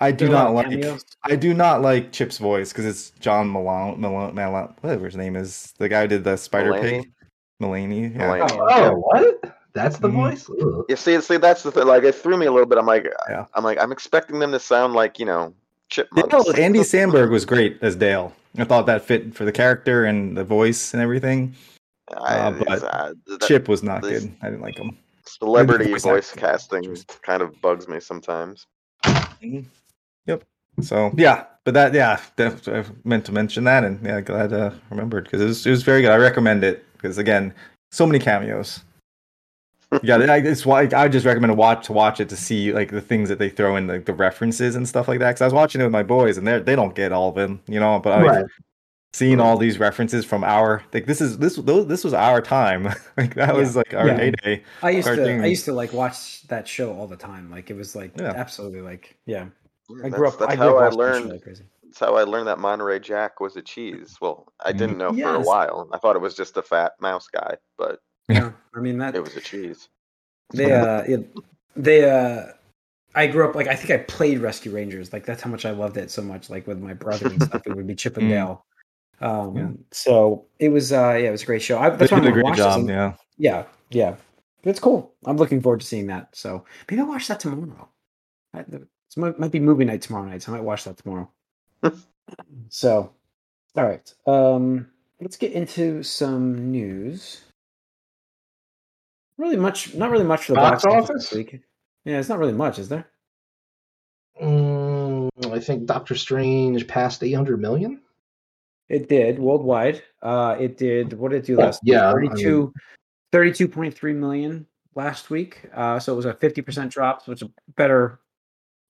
I 0.02 0.12
do 0.12 0.28
There 0.28 0.36
are 0.36 0.40
a 0.40 0.44
not 0.44 0.54
like. 0.54 0.66
cameos. 0.70 1.04
I 1.24 1.36
do 1.36 1.54
not 1.54 1.80
like 1.82 2.12
Chip's 2.12 2.38
voice 2.38 2.70
because 2.72 2.84
it's 2.86 3.10
John 3.20 3.50
Malone, 3.50 4.00
Malone, 4.00 4.34
Malone, 4.34 4.74
whatever 4.80 5.06
his 5.06 5.16
name 5.16 5.36
is, 5.36 5.72
the 5.78 5.88
guy 5.88 6.02
who 6.02 6.08
did 6.08 6.24
the 6.24 6.36
Spider 6.36 6.72
Mulaney? 6.72 7.02
Pig, 7.02 7.12
Mulaney. 7.60 8.14
Yeah. 8.14 8.28
Mulaney. 8.28 8.50
Oh, 8.50 8.66
Oh, 8.70 8.94
what? 8.96 9.56
That's 9.72 9.98
the 9.98 10.08
Mhm. 10.08 10.12
voice? 10.14 10.50
Ugh. 10.50 10.84
you 10.88 10.96
see, 10.96 11.20
see, 11.20 11.36
that's 11.36 11.62
the 11.62 11.70
thing. 11.70 11.86
Like 11.86 12.02
it 12.02 12.14
threw 12.16 12.36
me 12.36 12.46
a 12.46 12.50
little 12.52 12.66
bit. 12.66 12.76
I'm 12.78 12.86
like, 12.86 13.06
Yeah. 13.28 13.46
I'm 13.54 13.62
like, 13.62 13.80
I'm 13.80 13.92
expecting 13.92 14.38
them 14.40 14.50
to 14.52 14.58
sound 14.58 14.94
like 14.94 15.18
you 15.20 15.26
know, 15.26 15.54
chipmunks. 15.88 16.30
Dale, 16.30 16.56
Andy 16.64 16.80
Samberg 16.80 17.30
was 17.30 17.44
great 17.44 17.78
as 17.82 17.94
Dale. 17.94 18.32
I 18.58 18.64
thought 18.64 18.86
that 18.86 19.02
fit 19.02 19.32
for 19.34 19.44
the 19.44 19.52
character 19.52 20.04
and 20.06 20.36
the 20.36 20.42
voice 20.42 20.92
and 20.92 21.00
everything. 21.02 21.54
I- 22.16 22.38
uh, 22.38 22.50
but 22.50 22.68
uh, 22.82 23.14
that 23.26 23.42
Chip 23.42 23.68
was 23.68 23.84
not 23.84 24.02
this- 24.02 24.24
good. 24.24 24.34
I 24.42 24.46
didn't 24.50 24.62
like 24.62 24.76
him. 24.76 24.98
celebrity 25.24 25.92
voice 25.92 26.02
voice 26.02 26.30
acting. 26.32 26.40
casting 26.84 26.96
kind 27.22 27.40
of 27.40 27.60
bugs 27.62 27.86
me 27.86 28.00
sometimes. 28.00 28.66
Yep. 30.26 30.42
So 30.82 31.12
yeah, 31.16 31.44
but 31.64 31.74
that 31.74 31.94
yeah, 31.94 32.18
def- 32.36 32.66
I 32.68 32.84
meant 33.04 33.24
to 33.26 33.32
mention 33.32 33.62
that, 33.64 33.84
and 33.84 34.04
yeah, 34.04 34.20
glad 34.20 34.52
uh, 34.52 34.70
remembered 34.90 35.24
because 35.24 35.40
it 35.40 35.44
was 35.46 35.64
it 35.66 35.70
was 35.70 35.82
very 35.84 36.02
good. 36.02 36.10
I 36.10 36.16
recommend 36.16 36.64
it 36.64 36.84
because 37.00 37.18
again, 37.18 37.54
so 37.90 38.06
many 38.06 38.18
cameos. 38.18 38.84
yeah, 40.02 40.16
I, 40.18 40.36
it's 40.36 40.64
why 40.64 40.88
I 40.94 41.08
just 41.08 41.26
recommend 41.26 41.50
to 41.50 41.54
watch 41.56 41.86
to 41.86 41.92
watch 41.92 42.20
it 42.20 42.28
to 42.28 42.36
see 42.36 42.72
like 42.72 42.90
the 42.90 43.00
things 43.00 43.28
that 43.28 43.38
they 43.40 43.48
throw 43.50 43.74
in, 43.76 43.88
like 43.88 44.04
the 44.04 44.12
references 44.12 44.76
and 44.76 44.88
stuff 44.88 45.08
like 45.08 45.18
that. 45.18 45.30
Because 45.30 45.40
I 45.42 45.46
was 45.46 45.54
watching 45.54 45.80
it 45.80 45.84
with 45.84 45.92
my 45.92 46.04
boys, 46.04 46.36
and 46.38 46.46
they 46.46 46.60
they 46.60 46.76
don't 46.76 46.94
get 46.94 47.10
all 47.12 47.30
of 47.30 47.34
them, 47.34 47.60
you 47.66 47.80
know. 47.80 47.98
But 47.98 48.12
I 48.12 48.22
Right. 48.22 48.44
seeing 49.12 49.40
all 49.40 49.58
these 49.58 49.80
references 49.80 50.24
from 50.24 50.44
our 50.44 50.84
like 50.94 51.06
this 51.06 51.20
is 51.20 51.38
this 51.38 51.56
those, 51.56 51.88
this 51.88 52.04
was 52.04 52.14
our 52.14 52.40
time, 52.40 52.84
like 53.16 53.34
that 53.34 53.52
was 53.56 53.74
like 53.74 53.92
our 53.92 54.06
Yeah. 54.06 54.16
heyday. 54.18 54.62
I 54.82 54.90
used 54.90 55.08
to 55.08 55.24
I 55.42 55.46
used 55.46 55.64
to 55.64 55.72
like 55.72 55.92
watch 55.92 56.46
that 56.46 56.68
show 56.68 56.92
all 56.94 57.08
the 57.08 57.16
time. 57.16 57.50
Like 57.50 57.70
it 57.70 57.74
was 57.74 57.96
like 57.96 58.12
Yeah. 58.16 58.32
absolutely 58.36 58.82
like 58.82 59.16
yeah. 59.26 59.46
I 59.90 60.02
That's, 60.02 60.14
grew 60.14 60.28
up. 60.28 60.38
that's 60.38 60.52
I 60.52 60.54
grew 60.56 60.64
how 60.66 60.76
up 60.76 60.76
I 60.76 60.84
watching 60.84 60.98
that 60.98 61.04
show 61.04 61.18
learned. 61.18 61.30
like 61.32 61.42
crazy. 61.42 61.64
That's 61.90 61.98
how 61.98 62.14
I 62.14 62.22
learned 62.22 62.46
that 62.46 62.60
Monterey 62.60 63.00
Jack 63.00 63.40
was 63.40 63.56
a 63.56 63.62
cheese. 63.62 64.16
Well, 64.20 64.52
I 64.64 64.72
Mm. 64.72 64.78
didn't 64.78 64.98
know 64.98 65.12
for 65.12 65.34
a 65.34 65.40
while. 65.40 65.88
I 65.92 65.98
thought 65.98 66.14
it 66.14 66.22
was 66.22 66.36
just 66.36 66.56
a 66.56 66.62
fat 66.62 66.92
mouse 67.00 67.26
guy, 67.26 67.56
but 67.76 67.98
Yeah, 68.28 68.52
I 68.76 68.78
mean 68.78 68.98
that 68.98 69.16
it 69.16 69.22
was 69.24 69.36
a 69.36 69.40
cheese. 69.40 69.88
they 70.52 70.72
uh 70.72 71.02
it, 71.02 71.28
they 71.74 72.08
uh 72.08 72.52
I 73.16 73.26
grew 73.26 73.48
up 73.48 73.56
like 73.56 73.66
I 73.66 73.74
think 73.74 73.90
I 73.90 74.04
played 74.04 74.38
Rescue 74.38 74.70
Rangers 74.72 75.12
like 75.12 75.24
that's 75.26 75.42
how 75.42 75.50
much 75.50 75.64
I 75.64 75.70
loved 75.72 75.96
it 75.96 76.12
so 76.12 76.22
much 76.22 76.48
like 76.48 76.68
with 76.68 76.78
my 76.78 76.94
brother 76.94 77.26
and 77.26 77.42
stuff 77.42 77.62
it 77.66 77.74
would 77.74 77.86
be 77.88 77.96
Chip 77.96 78.16
and 78.18 78.26
Mm. 78.26 78.30
Dale. 78.30 78.64
Um, 79.20 79.56
Yeah. 79.56 79.70
so 79.90 80.46
it 80.60 80.68
was 80.68 80.92
uh 80.92 81.16
yeah 81.20 81.28
it 81.28 81.32
was 81.32 81.42
a 81.42 81.46
great 81.46 81.62
show. 81.62 81.76
I, 81.78 81.90
They 81.90 81.96
that's 81.96 82.12
why 82.12 82.20
did 82.20 82.32
I'm 82.32 82.38
a 82.38 82.42
great 82.42 82.54
job. 82.56 82.78
and- 82.80 82.88
Yeah. 82.88 83.14
Yeah, 83.36 83.64
yeah, 83.90 84.16
it's 84.62 84.78
cool. 84.80 85.14
I'm 85.24 85.38
looking 85.38 85.60
forward 85.60 85.80
to 85.80 85.86
seeing 85.86 86.06
that. 86.08 86.36
So 86.36 86.64
maybe 86.88 87.00
I'll 87.00 87.08
watch 87.08 87.26
that 87.28 87.40
tomorrow. 87.40 87.88
I, 88.54 88.60
it 88.60 88.86
might, 89.16 89.38
might 89.40 89.50
be 89.50 89.58
movie 89.60 89.84
night 89.86 90.02
tomorrow 90.02 90.26
night, 90.26 90.42
so 90.42 90.52
I 90.52 90.56
might 90.56 90.64
watch 90.64 90.84
that 90.84 90.98
tomorrow. 90.98 91.28
So, 92.68 93.12
all 93.76 93.84
right. 93.84 94.14
Um, 94.26 94.88
let's 95.20 95.36
get 95.36 95.52
into 95.52 96.02
some 96.02 96.70
news. 96.70 97.42
Really 99.38 99.56
much, 99.56 99.94
not 99.94 100.10
really 100.10 100.24
much 100.24 100.44
for 100.44 100.52
the 100.52 100.56
Box 100.60 100.84
box, 100.84 101.10
office? 101.10 101.30
this 101.30 101.32
week. 101.36 101.60
Yeah, 102.04 102.18
it's 102.18 102.28
not 102.28 102.38
really 102.38 102.52
much, 102.52 102.78
is 102.78 102.88
there? 102.88 103.06
Mm, 104.42 105.28
I 105.52 105.58
think 105.60 105.86
Doctor 105.86 106.14
Strange 106.14 106.86
passed 106.86 107.22
800 107.22 107.60
million. 107.60 108.00
It 108.88 109.08
did 109.08 109.38
worldwide. 109.38 110.02
Uh, 110.22 110.56
it 110.58 110.76
did. 110.76 111.12
What 111.12 111.30
did 111.30 111.44
it 111.44 111.46
do 111.46 111.56
Oh, 111.58 111.64
last? 111.64 111.82
week? 111.84 111.92
yeah, 111.92 112.08
I 112.08 112.12
32, 112.12 112.72
32.3 113.32 114.14
million 114.16 114.66
last 114.94 115.30
week. 115.30 115.62
Uh, 115.74 115.98
so 116.00 116.12
it 116.12 116.16
was 116.16 116.24
a 116.24 116.34
fifty 116.34 116.60
percent 116.60 116.90
drop, 116.90 117.26
which 117.28 117.40
is 117.40 117.48
a 117.48 117.72
better, 117.76 118.18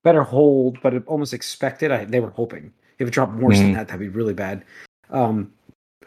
better 0.03 0.23
hold, 0.23 0.81
but 0.83 1.07
almost 1.07 1.35
expected. 1.35 1.91
I, 1.91 2.07
they 2.07 2.21
were 2.21 2.31
hoping 2.31 2.73
if 3.01 3.09
it 3.09 3.11
dropped 3.11 3.35
worse 3.35 3.59
than 3.59 3.73
Mhm. 3.73 3.75
that, 3.75 3.89
that'd 3.89 4.01
be 4.01 4.09
really 4.09 4.35
bad. 4.35 4.65
Um, 5.11 5.53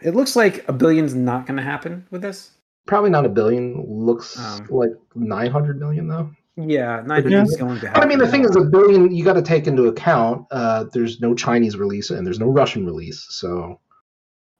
it 0.01 0.15
looks 0.15 0.36
like 0.36 0.63
a 0.69 0.73
billion's 0.73 1.13
not 1.15 1.45
going 1.45 1.58
to 1.58 1.63
happen 1.63 2.06
with 2.12 2.21
this. 2.21 2.51
Probably 2.88 3.10
not 3.10 3.25
a 3.25 3.29
billion. 3.29 3.84
Looks 3.88 4.38
Um, 4.39 4.67
like 4.69 4.91
900 5.15 5.79
million 5.79 6.08
though. 6.08 6.29
Yeah, 6.56 7.01
nine 7.06 7.27
Yeah. 7.27 7.43
is 7.43 7.56
going 7.58 7.79
to 7.79 7.88
happen. 7.88 7.93
But 7.93 8.03
I 8.03 8.08
mean, 8.08 8.19
the 8.19 8.27
thing 8.27 8.43
is, 8.43 8.56
a 8.56 8.62
billion 8.62 9.13
you 9.13 9.23
got 9.25 9.34
to 9.34 9.41
take 9.41 9.65
into 9.67 9.88
account. 9.88 10.45
Uh, 10.51 10.86
there's 10.93 11.19
no 11.19 11.34
Chinese 11.34 11.77
release 11.77 12.12
and 12.12 12.25
there's 12.27 12.39
no 12.39 12.47
Russian 12.47 12.86
release, 12.86 13.25
so 13.29 13.79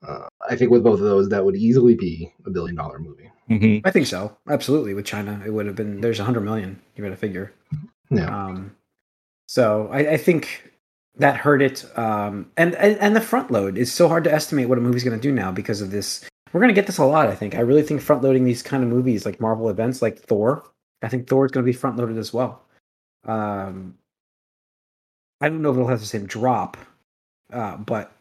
uh, 0.08 0.28
I 0.50 0.56
think 0.56 0.72
with 0.72 0.84
both 0.84 1.00
of 1.00 1.06
those, 1.06 1.30
that 1.30 1.46
would 1.46 1.56
easily 1.56 1.96
be 1.96 2.34
a 2.46 2.50
billion 2.50 2.76
dollar 2.76 2.98
movie. 3.00 3.30
Mm-hmm. 3.50 3.86
I 3.88 3.92
think 3.92 4.08
so. 4.08 4.36
Absolutely, 4.50 4.94
with 4.94 5.06
China, 5.06 5.42
it 5.46 5.52
would 5.52 5.66
have 5.66 5.76
been. 5.76 6.02
There's 6.02 6.20
a 6.20 6.24
hundred 6.24 6.42
million. 6.42 6.80
You 6.96 7.04
got 7.04 7.12
to 7.12 7.16
figure. 7.16 7.54
Yeah. 8.10 8.26
Um, 8.48 8.72
so 9.48 9.88
I, 9.92 10.00
I 10.14 10.18
think 10.18 10.73
that 11.18 11.38
hurt 11.38 11.62
it. 11.62 11.86
Um, 11.98 12.50
and, 12.58 12.76
and 12.76 12.98
and 13.00 13.16
the 13.16 13.22
front 13.22 13.52
load 13.52 13.78
is 13.78 13.92
so 13.92 14.08
hard 14.08 14.24
to 14.26 14.34
estimate 14.34 14.70
what 14.70 14.78
a 14.78 14.82
movie's 14.82 15.04
going 15.04 15.18
to 15.18 15.22
do 15.22 15.32
now 15.32 15.52
because 15.52 15.82
of 15.82 15.92
this. 15.92 16.24
We're 16.52 16.60
going 16.62 16.74
to 16.74 16.80
get 16.80 16.86
this 16.88 16.98
a 17.00 17.06
lot. 17.06 17.28
I 17.28 17.36
think. 17.36 17.56
I 17.56 17.60
really 17.62 17.82
think 17.84 18.02
front 18.02 18.22
loading 18.24 18.44
these 18.46 18.62
kind 18.64 18.84
of 18.84 18.90
movies 18.90 19.26
like 19.26 19.40
Marvel 19.40 19.70
events, 19.70 20.02
like 20.02 20.20
Thor. 20.20 20.64
I 21.02 21.08
think 21.10 21.28
Thor 21.28 21.46
is 21.46 21.52
going 21.52 21.66
to 21.66 21.70
be 21.72 21.76
front 21.78 21.98
loaded 21.98 22.18
as 22.18 22.32
well. 22.34 22.62
Um, 23.26 23.96
I 25.42 25.50
don't 25.50 25.62
know 25.62 25.72
if 25.72 25.76
it'll 25.76 25.88
have 25.90 26.00
the 26.00 26.06
same 26.06 26.26
drop, 26.26 26.78
uh, 27.52 27.76
but 27.78 28.12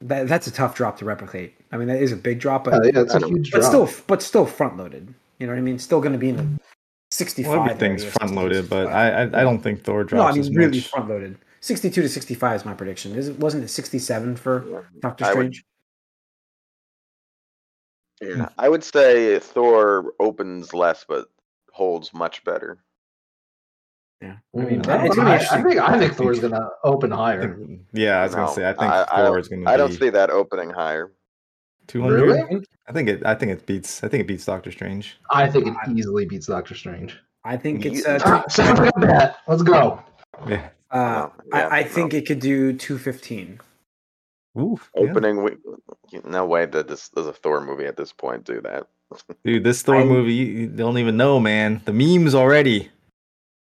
that, 0.00 0.26
that's 0.28 0.46
a 0.46 0.50
tough 0.50 0.74
drop 0.74 0.98
to 0.98 1.04
replicate. 1.04 1.54
I 1.72 1.76
mean, 1.76 1.88
that 1.88 2.02
is 2.02 2.10
a 2.12 2.16
big 2.16 2.40
drop, 2.40 2.64
but 2.64 2.74
Uh, 2.74 2.80
yeah, 2.84 3.00
it's 3.02 3.14
I 3.14 3.18
a 3.18 3.20
don't- 3.20 3.30
huge 3.30 3.50
but 3.52 3.60
drop. 3.60 3.70
still, 3.70 4.02
but 4.06 4.22
still 4.22 4.46
front 4.46 4.76
loaded. 4.76 5.12
You 5.38 5.46
know 5.46 5.52
what 5.52 5.58
I 5.58 5.62
mean? 5.62 5.78
Still 5.78 6.00
going 6.00 6.12
to 6.12 6.18
be 6.18 6.30
in 6.30 6.36
the 6.36 6.46
sixty-five. 7.10 7.52
Well, 7.52 7.64
everything's 7.70 8.04
front 8.04 8.34
loaded, 8.34 8.68
but 8.68 8.86
I, 8.88 9.10
I 9.10 9.22
I 9.22 9.42
don't 9.42 9.60
think 9.60 9.82
Thor 9.84 10.04
drops 10.04 10.22
no, 10.22 10.28
I 10.28 10.32
mean 10.32 10.40
as 10.40 10.50
really 10.56 10.80
front 10.80 11.08
loaded. 11.08 11.36
Sixty-two 11.64 12.02
to 12.02 12.08
sixty-five 12.10 12.56
is 12.56 12.64
my 12.66 12.74
prediction. 12.74 13.14
Is 13.16 13.28
it 13.28 13.38
wasn't 13.38 13.64
it 13.64 13.68
sixty-seven 13.68 14.36
for 14.36 14.84
Doctor 15.00 15.24
I 15.24 15.28
would- 15.28 15.34
Strange? 15.54 15.64
Yeah, 18.20 18.50
I 18.58 18.68
would 18.68 18.84
say 18.84 19.38
Thor 19.38 20.12
opens 20.20 20.74
less, 20.74 21.06
but 21.08 21.28
holds 21.72 22.12
much 22.12 22.44
better. 22.44 22.84
Yeah, 24.20 24.36
I 24.54 24.58
Mm, 24.58 24.70
mean 24.70 24.90
I, 24.90 25.06
it's 25.06 25.16
gonna 25.16 25.38
be 25.38 25.46
I, 25.46 25.58
I 25.58 25.62
think 25.62 25.80
I 25.80 25.98
think 25.98 26.12
Thor's 26.14 26.38
gonna 26.40 26.68
open 26.84 27.10
higher. 27.10 27.58
yeah, 27.94 28.20
I 28.20 28.24
was 28.24 28.34
gonna 28.34 28.52
say 28.52 28.68
I 28.68 28.74
think 28.74 28.82
I, 28.92 29.04
Thor 29.06 29.24
don't, 29.24 29.40
is 29.40 29.48
gonna 29.48 29.70
I 29.70 29.76
don't 29.78 29.92
see 29.92 30.10
that 30.10 30.28
opening 30.28 30.68
higher. 30.68 31.12
two 31.86 32.02
hundred. 32.02 32.20
Really? 32.26 32.62
I 32.86 32.92
think 32.92 33.08
it. 33.08 33.24
I 33.24 33.34
think 33.34 33.52
it 33.52 33.64
beats. 33.64 34.04
I 34.04 34.08
think 34.08 34.20
it 34.20 34.26
beats 34.26 34.44
Doctor 34.44 34.70
Strange. 34.70 35.16
I 35.30 35.48
think 35.48 35.66
it 35.68 35.74
easily 35.96 36.26
beats 36.26 36.46
Doctor 36.46 36.74
Strange. 36.74 37.18
I 37.42 37.56
think 37.56 37.86
it's 37.86 38.00
You- 38.00 38.12
uh, 38.12 38.18
Ah, 38.26 38.44
Sounds 38.50 38.78
like 38.80 38.92
a 38.96 39.00
bet. 39.00 39.36
Let's 39.48 39.62
go. 39.62 40.02
Yeah. 40.46 40.68
Uh, 40.94 41.28
Oh, 41.28 41.32
yeah, 41.52 41.68
I, 41.68 41.80
I 41.80 41.82
no. 41.82 41.88
think 41.88 42.14
it 42.14 42.26
could 42.26 42.40
do 42.40 42.72
two 42.72 42.98
fifteen. 42.98 43.60
Ooh. 44.58 44.78
yeah. 44.94 45.10
Opening 45.10 45.42
week. 45.42 45.58
No 46.24 46.46
way 46.46 46.66
that 46.66 46.86
this 46.88 47.08
does 47.08 47.26
a 47.26 47.32
Thor 47.32 47.60
movie 47.60 47.86
at 47.86 47.96
this 47.96 48.12
point 48.12 48.44
do 48.44 48.60
that. 48.60 48.86
Dude, 49.44 49.64
this 49.64 49.82
Thor 49.82 49.96
I- 49.96 50.04
movie, 50.04 50.32
you 50.32 50.44
you 50.46 50.66
don't 50.68 50.98
even 50.98 51.16
know, 51.16 51.40
man. 51.40 51.82
The 51.84 51.92
memes 51.92 52.34
already. 52.34 52.90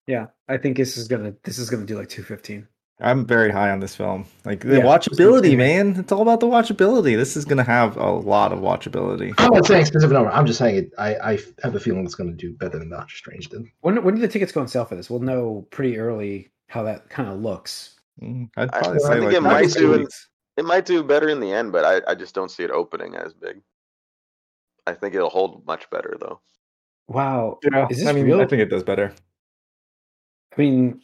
Yeah, 0.09 0.27
I 0.49 0.57
think 0.59 0.77
this 0.77 0.97
is 0.97 1.07
gonna 1.09 1.35
this 1.45 1.59
is 1.59 1.71
gonna 1.71 1.87
do 1.87 1.97
like 1.97 2.09
two 2.09 2.23
fifteen. 2.25 2.67
I'm 3.01 3.27
very 3.27 3.51
high 3.51 3.71
on 3.71 3.81
this 3.81 3.97
film. 3.97 4.27
Like 4.45 4.61
the 4.61 4.77
Yeah, 4.77 4.83
watchability, 4.83 5.51
same. 5.51 5.59
man. 5.59 5.97
It's 5.99 6.13
all 6.13 6.23
about 6.23 6.39
the 6.41 6.47
watchability. 6.47 7.17
This 7.17 7.37
is 7.37 7.45
gonna 7.45 7.65
have 7.65 7.97
a 7.97 8.11
lot 8.11 8.53
of 8.53 8.61
watchability. 8.61 9.35
I'm 9.39 9.53
not 9.55 9.67
saying 9.67 9.87
specific 9.87 10.13
number. 10.15 10.31
I'm 10.31 10.47
just 10.47 10.59
saying 10.59 10.77
it. 10.77 10.93
I, 10.99 11.17
I 11.33 11.39
have 11.65 11.75
a 11.75 11.81
feeling 11.81 12.05
it's 12.05 12.15
going 12.15 12.31
to 12.31 12.37
do 12.37 12.53
better 12.53 12.79
than 12.79 12.91
Doctor 12.91 13.17
Strange 13.17 13.49
did. 13.49 13.65
When 13.81 14.03
when 14.05 14.15
do 14.15 14.21
the 14.21 14.29
tickets 14.29 14.53
go 14.53 14.61
on 14.61 14.69
sale 14.69 14.85
for 14.85 14.95
this? 14.95 15.11
We'll 15.11 15.19
know 15.21 15.67
pretty 15.71 15.99
early 15.99 16.51
how 16.73 16.83
that 16.83 17.11
kind 17.11 17.29
of 17.29 17.39
looks. 17.41 17.97
Mm, 18.23 18.49
I'd 18.57 18.73
probably 18.73 18.95
I 18.97 18.99
say 18.99 19.09
think 19.15 19.25
like 19.27 19.35
it 19.35 19.41
might 19.43 19.73
do 19.73 19.93
it- 19.93 20.15
It 20.57 20.65
might 20.65 20.87
do 20.87 21.03
better 21.03 21.29
in 21.29 21.39
the 21.39 21.53
end, 21.53 21.71
but 21.73 21.85
I, 21.85 22.11
I 22.11 22.15
just 22.15 22.35
don't 22.35 22.51
see 22.51 22.63
it 22.63 22.71
opening 22.71 23.15
as 23.15 23.33
big. 23.35 23.61
I 24.87 24.95
think 24.95 25.15
it'll 25.15 25.29
hold 25.31 25.67
much 25.67 25.89
better 25.91 26.17
though. 26.19 26.41
Wow, 27.09 27.59
Yeah, 27.63 27.87
Is 27.91 27.99
this 27.99 28.07
I 28.07 28.13
mean, 28.13 28.25
real? 28.25 28.41
I 28.41 28.47
think 28.47 28.63
it 28.63 28.71
does 28.71 28.83
better. 28.83 29.13
I 30.57 30.61
mean, 30.61 31.03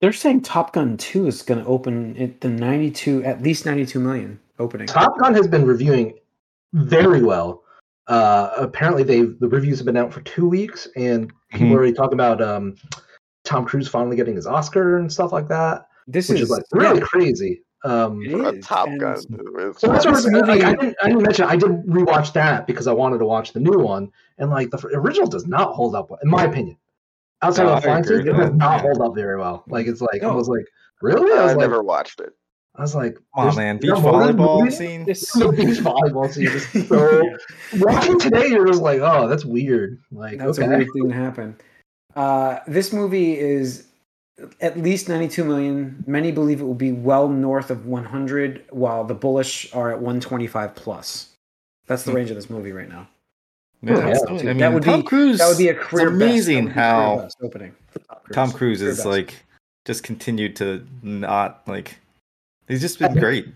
they're 0.00 0.12
saying 0.12 0.42
Top 0.42 0.72
Gun 0.72 0.96
Two 0.96 1.26
is 1.28 1.42
going 1.42 1.60
to 1.60 1.66
open 1.66 2.16
at 2.16 2.40
the 2.40 2.48
ninety-two, 2.48 3.22
at 3.24 3.42
least 3.42 3.64
ninety-two 3.66 4.00
million 4.00 4.40
opening. 4.58 4.86
Top 4.88 5.18
Gun 5.20 5.34
has 5.34 5.46
been 5.46 5.64
reviewing 5.66 6.18
very 6.72 7.22
well. 7.22 7.62
Uh, 8.08 8.50
apparently, 8.56 9.02
they've 9.04 9.38
the 9.38 9.48
reviews 9.48 9.78
have 9.78 9.86
been 9.86 9.96
out 9.96 10.12
for 10.12 10.20
two 10.22 10.48
weeks, 10.48 10.88
and 10.96 11.32
people 11.50 11.66
Mhm. 11.68 11.70
are 11.72 11.74
already 11.76 11.92
talking 11.92 12.14
about 12.14 12.40
um, 12.42 12.74
Tom 13.50 13.64
Cruise 13.64 13.88
finally 13.88 14.16
getting 14.16 14.36
his 14.36 14.46
Oscar 14.46 14.96
and 14.98 15.12
stuff 15.12 15.32
like 15.32 15.48
that, 15.48 15.86
This 16.06 16.28
which 16.28 16.38
is, 16.40 16.44
is 16.44 16.50
like 16.50 16.62
really 16.72 17.00
yeah, 17.00 17.04
crazy. 17.04 17.62
Um, 17.84 18.22
it 18.22 18.34
A 18.56 18.60
Top 18.60 18.86
and- 18.88 19.00
Gun. 19.00 19.16
So 19.76 19.88
that's 19.88 20.04
what 20.04 20.14
This 20.14 20.26
I'm- 20.26 20.34
like, 20.34 20.46
movie- 20.46 20.62
I, 20.64 20.74
didn't, 20.74 20.96
I 21.02 21.08
didn't 21.08 21.22
mention. 21.22 21.44
I 21.46 21.56
did 21.56 21.70
rewatch 21.86 22.32
that 22.34 22.66
because 22.66 22.86
I 22.86 22.92
wanted 22.92 23.18
to 23.18 23.24
watch 23.24 23.52
the 23.52 23.60
new 23.60 23.78
one, 23.78 24.10
and 24.38 24.50
like 24.50 24.70
the 24.70 24.78
original 24.94 25.26
does 25.26 25.46
not 25.46 25.72
hold 25.74 25.94
up, 25.94 26.10
in 26.22 26.28
my 26.30 26.44
opinion. 26.44 26.76
outside 27.42 27.64
No, 27.64 27.70
of 27.70 27.76
the 27.76 27.88
flying 27.88 28.04
scene, 28.04 28.20
it 28.20 28.24
does 28.32 28.52
not 28.52 28.76
yeah. 28.76 28.82
hold 28.82 29.00
up 29.00 29.14
very 29.14 29.38
well. 29.38 29.64
Like 29.66 29.86
it's 29.86 30.00
like 30.02 30.22
I 30.22 30.30
was 30.30 30.46
like, 30.48 30.66
really? 31.00 31.32
I 31.32 31.42
was 31.42 31.52
I 31.52 31.54
like, 31.54 31.58
never 31.58 31.82
watched 31.82 32.20
it. 32.20 32.34
I 32.76 32.82
was 32.82 32.94
like, 32.94 33.14
Come 33.14 33.24
on, 33.34 33.44
there's- 33.46 33.56
man. 33.56 33.78
Beach 33.78 33.90
more 34.02 34.28
in 34.28 34.36
volleyball 34.36 34.70
scene. 34.72 35.04
This- 35.06 35.32
The 35.32 35.48
beach 35.50 35.78
volleyball 35.78 36.30
scene 36.30 36.48
is 36.48 36.68
so. 36.88 37.22
Watching 37.78 38.18
today, 38.18 38.48
you're 38.48 38.66
just 38.66 38.82
like, 38.82 39.00
oh, 39.00 39.26
that's 39.26 39.44
weird. 39.46 39.98
Like, 40.12 40.38
That's 40.38 40.58
okay. 40.58 40.66
a 40.66 40.68
weird 40.76 40.88
thing 40.92 41.08
to 41.08 41.14
happen. 41.14 41.56
Uh, 42.16 42.58
this 42.66 42.92
movie 42.92 43.38
is 43.38 43.86
at 44.60 44.78
least 44.78 45.08
92 45.08 45.44
million. 45.44 46.02
Many 46.06 46.32
believe 46.32 46.60
it 46.60 46.64
will 46.64 46.74
be 46.74 46.92
well 46.92 47.28
north 47.28 47.70
of 47.70 47.86
100, 47.86 48.64
while 48.70 49.04
the 49.04 49.14
bullish 49.14 49.72
are 49.74 49.90
at 49.90 49.98
125 50.00 50.74
plus. 50.74 51.28
That's 51.86 52.04
the 52.04 52.10
Hmm. 52.10 52.16
range 52.18 52.30
of 52.30 52.36
this 52.36 52.48
movie 52.50 52.72
right 52.72 52.88
now. 52.88 53.08
Yeah, 53.82 53.98
Yeah. 54.08 54.18
I 54.28 54.32
mean, 54.42 54.58
That 54.58 54.72
would 54.74 54.82
Tom 54.82 55.00
be- 55.00 55.06
Cruise. 55.06 55.38
That 55.38 55.48
would 55.48 55.58
be 55.58 55.68
a 55.68 55.74
career 55.74 56.08
it's 56.08 56.10
best. 56.12 56.18
That 56.18 56.24
amazing 56.26 56.64
would 56.64 56.68
be 56.70 56.74
career 56.74 56.84
how 56.84 57.16
best 57.18 57.36
opening. 57.42 57.74
for 57.90 58.32
Tom 58.32 58.52
Cruise 58.52 58.78
Career 58.80 58.90
is 58.90 58.96
best. 58.98 59.06
like 59.06 59.34
just 59.86 60.02
continued 60.02 60.56
to 60.56 60.86
not 61.02 61.62
like. 61.66 61.98
He's 62.68 62.80
just 62.80 62.98
been 62.98 63.06
I 63.06 63.14
think- 63.14 63.20
great. 63.24 63.48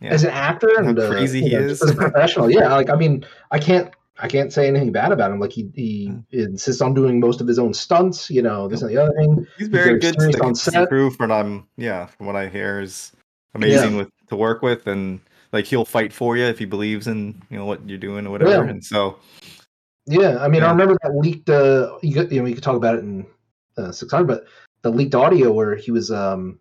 Yeah. 0.00 0.10
as 0.12 0.24
an 0.24 0.30
actor 0.30 0.70
How 0.78 0.84
and 0.88 0.98
uh, 0.98 1.10
crazy 1.10 1.40
you 1.40 1.44
he 1.44 1.50
know, 1.52 1.60
is. 1.60 1.82
as 1.82 1.90
a 1.90 1.94
professional. 1.94 2.50
Yeah, 2.50 2.72
like 2.74 2.88
I 2.88 2.96
mean, 2.96 3.24
I 3.50 3.58
can't 3.58 3.90
I 4.22 4.28
can't 4.28 4.52
say 4.52 4.68
anything 4.68 4.92
bad 4.92 5.12
about 5.12 5.30
him. 5.30 5.40
Like 5.40 5.52
he 5.52 5.70
he 5.74 6.08
Mm. 6.08 6.24
insists 6.30 6.82
on 6.82 6.94
doing 6.94 7.20
most 7.20 7.40
of 7.40 7.46
his 7.46 7.58
own 7.58 7.72
stunts. 7.74 8.30
You 8.30 8.42
know, 8.42 8.68
this 8.68 8.82
and 8.82 8.90
the 8.90 8.96
other 8.98 9.12
thing. 9.18 9.46
He's 9.58 9.68
very 9.68 9.84
very 9.88 9.98
good 10.00 10.18
to 10.18 10.26
the 10.38 10.42
on 10.44 10.54
set. 10.54 10.88
crew 10.88 11.10
from 11.10 11.30
um 11.30 11.66
yeah 11.76 12.06
from 12.06 12.26
what 12.26 12.36
I 12.36 12.48
hear 12.48 12.80
is 12.80 13.12
amazing 13.54 13.96
with 13.96 14.08
to 14.28 14.36
work 14.36 14.62
with 14.62 14.86
and 14.86 15.20
like 15.52 15.64
he'll 15.64 15.84
fight 15.84 16.12
for 16.12 16.36
you 16.36 16.44
if 16.44 16.58
he 16.58 16.64
believes 16.64 17.06
in 17.08 17.42
you 17.50 17.58
know 17.58 17.64
what 17.64 17.88
you're 17.88 17.98
doing 17.98 18.26
or 18.26 18.30
whatever 18.30 18.64
Yeah. 18.64 18.70
and 18.70 18.84
so 18.84 19.16
Yeah, 20.06 20.38
I 20.40 20.48
mean, 20.48 20.62
I 20.62 20.70
remember 20.70 20.96
that 21.02 21.14
leaked. 21.16 21.48
Uh, 21.50 21.98
you, 22.02 22.14
could- 22.14 22.30
you 22.32 22.38
know, 22.38 22.44
we 22.44 22.54
could 22.54 22.62
talk 22.62 22.76
about 22.76 22.96
it 22.96 23.00
in 23.04 23.26
uh, 23.76 23.92
six 23.92 24.10
hundred, 24.12 24.26
but 24.28 24.44
the 24.82 24.90
leaked 24.90 25.14
audio 25.14 25.52
where 25.52 25.74
he 25.76 25.90
was 25.92 26.10
um 26.10 26.58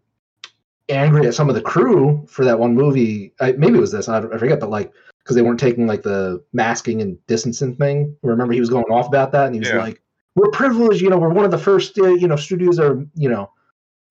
angry 0.89 1.25
at 1.27 1.33
some 1.33 1.49
of 1.49 1.55
the 1.55 1.61
crew 1.61 2.25
for 2.27 2.43
that 2.45 2.59
one 2.59 2.73
movie. 2.75 3.33
I, 3.39 3.53
maybe 3.53 3.77
it 3.77 3.81
was 3.81 3.91
this. 3.91 4.07
I, 4.09 4.19
I 4.19 4.37
forget, 4.37 4.59
but 4.59 4.69
like 4.69 4.91
because 5.29 5.35
they 5.35 5.43
weren't 5.43 5.59
taking 5.59 5.85
like 5.85 6.01
the 6.01 6.43
masking 6.53 7.03
and 7.03 7.23
distancing 7.27 7.75
thing. 7.75 8.15
Remember, 8.23 8.51
he 8.51 8.59
was 8.59 8.71
going 8.71 8.85
off 8.85 9.05
about 9.07 9.31
that, 9.33 9.45
and 9.45 9.53
he 9.53 9.59
was 9.59 9.69
Yeah. 9.69 9.77
like, 9.77 10.01
"We're 10.35 10.49
privileged. 10.49 11.01
You 11.03 11.11
know, 11.11 11.19
we're 11.19 11.29
one 11.29 11.45
of 11.45 11.51
the 11.51 11.57
first. 11.59 11.99
Uh, 11.99 12.07
you 12.15 12.27
know, 12.27 12.35
studios 12.35 12.77
that 12.77 12.87
are 12.87 13.05
you 13.13 13.29
know 13.29 13.51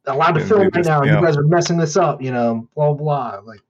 allowed 0.07 0.35
to 0.35 0.47
film 0.47 0.71
right 0.73 0.85
now. 0.85 0.99
and 1.01 1.11
yeah. 1.11 1.19
You 1.19 1.27
guys 1.27 1.37
are 1.37 1.43
messing 1.43 1.77
this 1.77 1.97
up. 1.97 2.23
You 2.23 2.31
know, 2.31 2.69
blah 2.77 2.93
blah. 2.93 3.41
Like." 3.45 3.63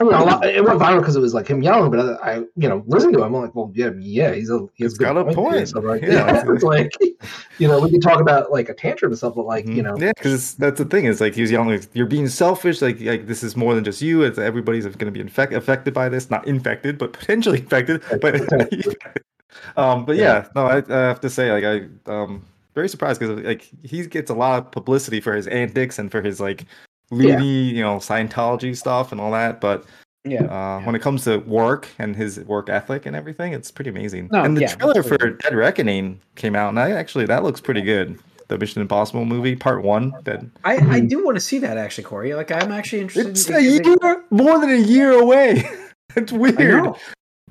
I 0.00 0.02
mean, 0.04 0.14
a 0.14 0.24
lot, 0.24 0.44
it 0.44 0.64
went 0.64 0.80
viral 0.80 0.98
because 0.98 1.14
it 1.14 1.20
was 1.20 1.32
like 1.32 1.46
him 1.46 1.62
yelling, 1.62 1.92
but 1.92 2.00
I, 2.20 2.32
I, 2.32 2.34
you 2.56 2.68
know, 2.68 2.82
listen 2.88 3.12
to 3.12 3.18
him, 3.18 3.24
I'm 3.24 3.32
like, 3.42 3.54
well, 3.54 3.70
yeah, 3.72 3.90
yeah, 4.00 4.32
he's 4.34 4.50
a, 4.50 4.58
he's 4.74 4.92
He's 4.92 4.98
got 4.98 5.16
a 5.16 5.22
here. 5.24 5.32
point. 5.32 5.68
So 5.68 5.78
like, 5.78 6.02
Yeah. 6.02 6.26
yeah, 6.26 6.42
it's 6.44 6.64
like, 6.64 6.90
you 7.58 7.68
know, 7.68 7.78
we 7.80 7.90
can 7.90 8.00
talk 8.00 8.20
about 8.20 8.50
like 8.50 8.68
a 8.68 8.74
tantrum 8.74 9.12
and 9.12 9.18
stuff, 9.18 9.36
but 9.36 9.46
like, 9.46 9.64
you 9.66 9.74
Mhm. 9.74 9.84
know, 9.84 9.96
yeah 9.98 10.12
because 10.16 10.54
that's 10.56 10.78
the 10.78 10.84
thing 10.86 11.04
is 11.04 11.20
like 11.20 11.34
he 11.36 11.42
was 11.42 11.52
yelling 11.52 11.68
like, 11.68 11.88
you're 11.94 12.06
being 12.06 12.26
selfish 12.28 12.82
like 12.82 13.00
like 13.00 13.26
this 13.28 13.44
is 13.44 13.56
more 13.56 13.74
than 13.76 13.84
just 13.84 14.02
you 14.02 14.22
it's 14.22 14.38
everybody's 14.38 14.84
going 14.84 14.98
to 15.06 15.10
be 15.12 15.20
infect- 15.20 15.52
affected 15.52 15.94
by 15.94 16.08
this 16.08 16.30
not 16.30 16.46
infected 16.48 16.98
but 16.98 17.12
potentially 17.18 17.60
infected 17.60 18.02
but 18.20 18.34
um 19.76 20.04
but 20.04 20.16
yeah 20.16 20.46
no 20.54 20.66
I, 20.66 20.78
I 20.88 21.08
have 21.08 21.20
to 21.20 21.30
say 21.30 21.50
like 21.52 21.64
I 21.64 22.10
um 22.12 22.44
very 22.74 22.88
surprised 22.88 23.20
because 23.20 23.42
like 23.42 23.70
he 23.84 24.04
gets 24.06 24.30
a 24.30 24.34
lot 24.34 24.58
of 24.58 24.70
publicity 24.72 25.20
for 25.20 25.34
his 25.34 25.46
antics 25.46 25.98
and 25.98 26.10
for 26.10 26.20
his 26.20 26.40
like 26.40 26.66
Yeah. 27.10 27.40
you 27.40 27.82
know 27.82 27.96
Scientology 27.96 28.76
stuff 28.76 29.12
and 29.12 29.20
all 29.20 29.30
that 29.32 29.60
but 29.60 29.84
Yeah. 30.24 30.44
uh, 30.44 30.80
when 30.82 30.94
it 30.94 31.02
comes 31.02 31.24
to 31.24 31.38
work 31.38 31.88
and 31.98 32.16
his 32.16 32.40
work 32.40 32.68
ethic 32.68 33.06
and 33.06 33.14
everything, 33.14 33.52
it's 33.52 33.70
pretty 33.70 33.90
amazing. 33.90 34.28
No, 34.32 34.42
and 34.42 34.56
the 34.56 34.62
yeah, 34.62 34.74
trailer 34.74 35.02
for 35.04 35.14
absolutely. 35.14 35.38
Dead 35.38 35.54
Reckoning 35.54 36.20
came 36.34 36.56
out, 36.56 36.70
and 36.70 36.80
I 36.80 36.90
actually 36.90 37.26
that 37.26 37.44
looks 37.44 37.60
pretty 37.60 37.82
good. 37.82 38.18
The 38.48 38.58
Mission 38.58 38.82
Impossible 38.82 39.24
movie, 39.24 39.54
Part 39.56 39.82
One. 39.82 40.12
That 40.24 40.44
I, 40.64 40.76
I 40.96 41.00
do 41.00 41.24
want 41.24 41.36
to 41.36 41.40
see 41.40 41.58
that 41.60 41.78
actually, 41.78 42.04
Corey. 42.04 42.34
Like, 42.34 42.50
I'm 42.52 42.72
actually 42.72 43.02
interested. 43.02 43.30
it's 43.30 43.48
in, 43.48 43.54
a 43.54 43.60
year, 43.60 44.24
more 44.30 44.58
than 44.60 44.70
a 44.70 44.76
year 44.78 45.12
away. 45.12 45.64
it's 46.16 46.32
weird. 46.32 46.94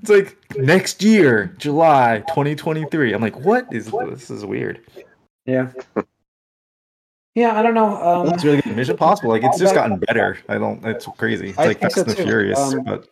It's 0.02 0.10
like 0.10 0.38
next 0.58 1.02
year, 1.04 1.54
July 1.58 2.24
2023. 2.28 3.14
I'm 3.14 3.22
like, 3.22 3.40
what 3.40 3.72
is 3.74 3.90
this? 3.92 4.30
Is 4.30 4.46
weird. 4.46 4.82
Yeah. 5.46 5.72
Yeah, 7.36 7.60
I 7.60 7.62
don't 7.62 7.74
know. 7.74 8.02
Um, 8.02 8.28
That's 8.28 8.44
really 8.46 8.62
good. 8.62 8.76
Mission 8.76 8.94
Impossible, 8.94 9.30
like 9.30 9.44
it's 9.44 9.60
just 9.60 9.74
gotten 9.76 9.98
better. 10.00 10.38
I 10.48 10.58
don't. 10.58 10.84
It's 10.86 11.06
crazy. 11.18 11.50
It's 11.50 11.60
I 11.60 11.68
like 11.68 11.80
think 11.80 11.94
Fast 11.94 11.96
so 11.96 12.02
and 12.02 12.12
the. 12.12 12.24
Furious, 12.24 12.58
Um, 12.58 12.84
but 12.84 13.08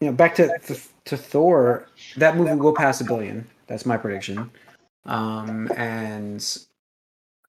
you 0.00 0.08
know, 0.08 0.12
back 0.12 0.34
to, 0.36 0.56
to 0.66 0.78
to 1.06 1.16
Thor, 1.16 1.88
that 2.16 2.36
movie 2.36 2.54
will 2.54 2.74
pass 2.74 3.00
a 3.00 3.04
billion. 3.04 3.46
That's 3.68 3.86
my 3.86 3.96
prediction. 3.96 4.50
Um, 5.06 5.70
and 5.76 6.46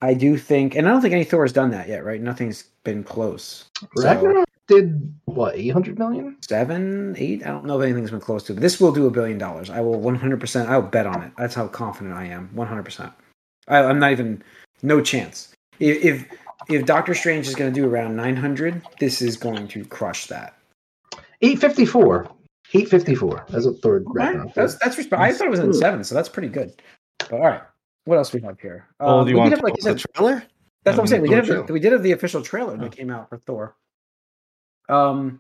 I 0.02 0.14
do 0.14 0.38
think, 0.38 0.76
and 0.76 0.88
I 0.88 0.92
don't 0.92 1.02
think 1.02 1.14
any 1.14 1.26
Thor 1.26 1.44
has 1.44 1.52
done 1.54 1.72
that 1.72 1.88
yet, 1.90 2.06
right? 2.06 2.22
Nothing's 2.22 2.64
been 2.84 3.04
close. 3.04 3.66
So, 3.96 4.04
Ragnarok 4.04 4.48
did 4.68 5.14
what 5.26 5.56
800 5.56 6.00
million? 6.00 6.38
seven, 6.48 7.16
eight. 7.18 7.44
I 7.44 7.48
don't 7.50 7.66
know 7.66 7.80
if 7.82 7.84
anything's 7.86 8.12
been 8.12 8.22
close 8.22 8.44
to. 8.44 8.54
But 8.54 8.62
this 8.62 8.80
will 8.80 8.94
do 8.94 9.08
a 9.08 9.12
billion 9.12 9.38
dollars. 9.38 9.70
I 9.70 9.82
will 9.82 10.00
one 10.00 10.16
hundred 10.16 10.40
percent. 10.40 10.70
I 10.70 10.78
will 10.78 10.88
bet 10.88 11.06
on 11.06 11.22
it. 11.24 11.32
That's 11.38 11.56
how 11.56 11.68
confident 11.68 12.16
I 12.16 12.26
am. 12.26 12.50
One 12.54 12.68
hundred 12.68 12.84
percent. 12.84 13.12
I'm 13.68 14.00
not 14.00 14.12
even 14.12 14.44
no 14.82 15.02
chance. 15.02 15.53
If 15.84 16.04
if, 16.06 16.26
if 16.70 16.86
Doctor 16.86 17.14
Strange 17.14 17.48
is 17.48 17.56
going 17.56 17.74
to 17.74 17.80
do 17.82 17.88
around 17.90 18.16
nine 18.16 18.36
hundred, 18.36 18.82
this 19.00 19.22
is 19.22 19.36
going 19.38 19.68
to 19.70 19.84
crush 19.86 20.28
that. 20.28 20.54
854. 21.42 22.28
854. 22.76 23.46
That's 23.50 23.66
what 23.66 23.82
Thor 23.82 24.02
Ragnarok. 24.06 24.54
That's 24.54 24.76
that's 24.76 24.96
resp- 24.96 25.18
I 25.18 25.34
thought 25.34 25.48
it 25.48 25.52
was 25.52 25.60
in 25.60 25.74
seven, 25.74 26.04
so 26.04 26.16
that's 26.16 26.30
pretty 26.30 26.48
good. 26.48 26.82
But 27.20 27.34
all 27.34 27.40
right, 27.42 27.62
what 28.06 28.18
else 28.18 28.32
we 28.34 28.42
have 28.42 28.60
here? 28.60 28.88
oh, 29.00 29.20
Um, 29.20 29.26
do 29.26 29.32
you 29.32 29.36
we 29.36 29.40
want 29.42 29.50
did 29.52 29.58
have, 29.58 29.64
like 29.64 29.74
you 29.78 29.84
the 29.94 30.00
said, 30.00 30.14
trailer? 30.16 30.44
that's 30.86 30.96
what 30.98 31.00
I'm 31.00 31.00
Um, 31.02 31.08
saying. 31.08 31.22
We 31.22 31.30
did 31.30 31.46
have 31.46 31.68
the, 31.68 31.74
we 31.74 31.80
did 31.80 31.92
have 31.92 32.02
the 32.04 32.14
official 32.14 32.42
trailer 32.42 32.74
Oh. 32.74 32.78
that 32.78 32.96
came 32.96 33.10
out 33.10 33.28
for 33.30 33.38
Thor. 33.38 33.76
Um, 34.90 35.40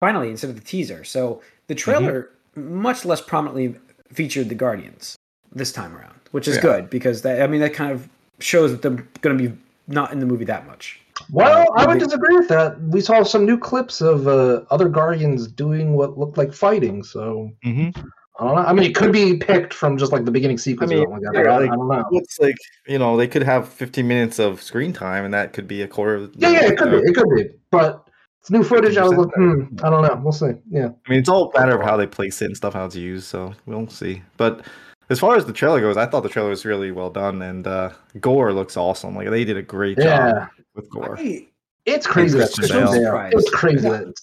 finally, 0.00 0.30
instead 0.30 0.50
of 0.50 0.56
the 0.56 0.62
teaser, 0.64 1.04
so 1.04 1.40
the 1.68 1.74
Mm-hmm. 1.74 1.78
trailer 1.80 2.30
much 2.56 3.04
less 3.04 3.20
prominently 3.20 3.76
featured 4.12 4.48
the 4.48 4.54
Guardians 4.54 5.16
this 5.52 5.72
time 5.72 5.96
around, 5.96 6.14
which 6.32 6.46
is 6.48 6.56
Yeah. 6.56 6.62
good 6.62 6.90
because 6.90 7.22
that 7.22 7.40
I 7.42 7.46
mean 7.46 7.60
that 7.60 7.74
kind 7.74 7.92
of 7.92 8.08
shows 8.40 8.70
that 8.72 8.82
they're 8.82 9.06
going 9.22 9.38
to 9.38 9.48
be 9.48 9.56
not 9.86 10.12
in 10.12 10.18
the 10.20 10.26
movie 10.26 10.44
that 10.46 10.66
much. 10.66 11.00
Well, 11.30 11.62
Uh, 11.62 11.72
I 11.76 11.86
would 11.86 11.94
maybe- 11.94 12.04
disagree 12.06 12.36
with 12.36 12.48
that. 12.48 12.80
We 12.82 13.00
saw 13.00 13.22
some 13.22 13.46
new 13.46 13.58
clips 13.58 14.00
of 14.00 14.26
uh, 14.26 14.62
other 14.70 14.88
Guardians 14.88 15.46
doing 15.46 15.94
what 15.94 16.18
looked 16.18 16.36
like 16.38 16.52
fighting. 16.52 17.02
So 17.04 17.50
Mm-hmm. 17.64 18.00
I 18.40 18.44
don't 18.44 18.54
know. 18.56 18.62
I 18.62 18.72
mean, 18.72 18.90
it 18.90 18.96
could 18.96 19.12
be 19.12 19.36
picked 19.36 19.72
from 19.72 19.96
just 19.96 20.10
like 20.10 20.24
the 20.24 20.32
beginning 20.32 20.58
sequence. 20.58 20.90
I 20.90 20.94
mean, 20.96 21.08
like 21.08 21.20
that, 21.22 21.32
yeah, 21.44 21.52
I, 21.52 21.58
like- 21.58 21.70
I 21.70 21.76
don't 21.76 21.86
know. 21.88 22.04
It's 22.12 22.40
like 22.40 22.56
you 22.88 22.98
know 22.98 23.16
they 23.16 23.28
could 23.28 23.44
have 23.44 23.68
15 23.68 24.08
minutes 24.08 24.40
of 24.40 24.60
screen 24.60 24.92
time, 24.92 25.24
and 25.24 25.32
that 25.32 25.52
could 25.52 25.68
be 25.68 25.82
a 25.82 25.86
quarter. 25.88 26.16
Of, 26.16 26.32
Yeah, 26.36 26.48
yeah, 26.50 26.64
it 26.66 26.76
could 26.76 26.90
be. 26.90 26.96
It 27.08 27.14
could 27.14 27.28
be. 27.36 27.44
But 27.70 28.08
it's 28.40 28.50
new 28.50 28.64
footage. 28.64 28.96
I 28.96 29.04
was 29.04 29.12
like, 29.12 29.28
hmm, 29.36 29.62
I 29.84 29.88
don't 29.88 30.02
know. 30.02 30.20
We'll 30.20 30.32
see. 30.32 30.50
Yeah. 30.68 30.88
I 31.06 31.10
mean, 31.10 31.20
it's 31.20 31.28
all 31.28 31.52
a 31.54 31.60
matter 31.60 31.78
of 31.78 31.82
how 31.86 31.96
they 31.96 32.08
place 32.08 32.42
it 32.42 32.46
and 32.46 32.56
stuff, 32.56 32.74
how 32.74 32.84
it's 32.86 32.96
used. 32.96 33.26
So 33.26 33.54
we'll 33.66 33.86
see. 33.88 34.22
But 34.36 34.66
as 35.10 35.18
far 35.20 35.36
as 35.36 35.44
the 35.46 35.52
trailer 35.52 35.80
goes, 35.80 35.96
I 35.96 36.06
thought 36.06 36.22
the 36.22 36.28
trailer 36.28 36.50
was 36.50 36.64
really 36.64 36.90
well 36.92 37.10
done, 37.10 37.42
and 37.42 37.66
uh, 37.66 37.90
Gorr 38.20 38.52
looks 38.52 38.76
awesome. 38.76 39.14
Like 39.14 39.28
they 39.30 39.44
did 39.44 39.56
a 39.56 39.62
great 39.62 39.98
Yeah. 39.98 40.30
job 40.32 40.48
with 40.74 40.90
Gorr. 40.90 41.16
I, 41.18 41.46
It's 41.86 42.06
crazy 42.06 42.38
that 42.38 42.52
Christian 42.54 42.78
Christian 42.84 43.02
Bale. 43.04 43.12
Bale. 43.12 43.38
It's 43.38 43.50
crazy 43.50 43.88
that 43.88 44.14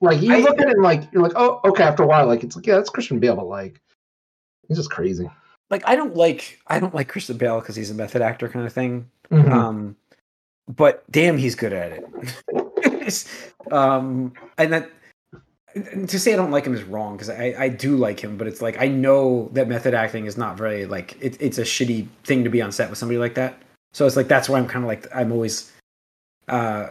like 0.00 0.20
you 0.20 0.34
I- 0.34 0.38
look 0.40 0.58
at 0.60 0.68
it 0.68 0.74
and 0.74 0.82
like 0.82 1.12
you're 1.12 1.22
like, 1.22 1.32
oh, 1.36 1.60
okay. 1.64 1.84
After 1.84 2.02
a 2.02 2.06
while, 2.06 2.26
like 2.26 2.42
it's 2.44 2.56
like, 2.56 2.66
yeah, 2.66 2.76
that's 2.76 2.90
Christian 2.90 3.20
Bale, 3.20 3.36
but 3.36 3.46
like 3.46 3.80
he's 4.68 4.76
just 4.78 4.90
crazy. 4.90 5.30
like 5.70 5.82
I 5.86 5.94
don't 5.96 6.16
like 6.16 6.58
I 6.66 6.80
don't 6.80 6.94
like 6.94 7.08
Christian 7.08 7.36
Bale 7.38 7.60
because 7.60 7.76
he's 7.76 7.90
a 7.90 7.94
method 7.94 8.20
actor 8.22 8.48
kind 8.48 8.66
of 8.66 8.72
thing. 8.72 9.08
Mhm. 9.30 9.50
Um, 9.52 9.96
but 10.68 11.04
damn, 11.10 11.36
he's 11.38 11.54
good 11.54 11.72
at 11.72 11.92
it. 11.92 12.04
um, 13.72 14.32
and 14.58 14.72
that 14.72 14.84
and 14.84 14.90
to 15.74 16.18
say 16.18 16.32
I 16.32 16.36
don't 16.36 16.50
like 16.50 16.66
him 16.66 16.74
is 16.74 16.82
wrong 16.82 17.16
because 17.16 17.30
I, 17.30 17.54
I 17.58 17.68
do 17.68 17.96
like 17.96 18.20
him, 18.20 18.36
but 18.36 18.46
it's 18.46 18.60
like 18.60 18.80
I 18.80 18.88
know 18.88 19.48
that 19.52 19.68
method 19.68 19.94
acting 19.94 20.26
is 20.26 20.36
not 20.36 20.56
very 20.56 20.86
like 20.86 21.16
it, 21.20 21.36
it's 21.40 21.58
a 21.58 21.62
shitty 21.62 22.06
thing 22.24 22.44
to 22.44 22.50
be 22.50 22.60
on 22.60 22.72
set 22.72 22.90
with 22.90 22.98
somebody 22.98 23.18
like 23.18 23.34
that. 23.34 23.60
So 23.92 24.06
it's 24.06 24.16
like 24.16 24.28
that's 24.28 24.48
why 24.48 24.58
I'm 24.58 24.66
kind 24.66 24.84
of 24.84 24.88
like 24.88 25.06
I'm 25.14 25.32
always, 25.32 25.72
uh, 26.48 26.88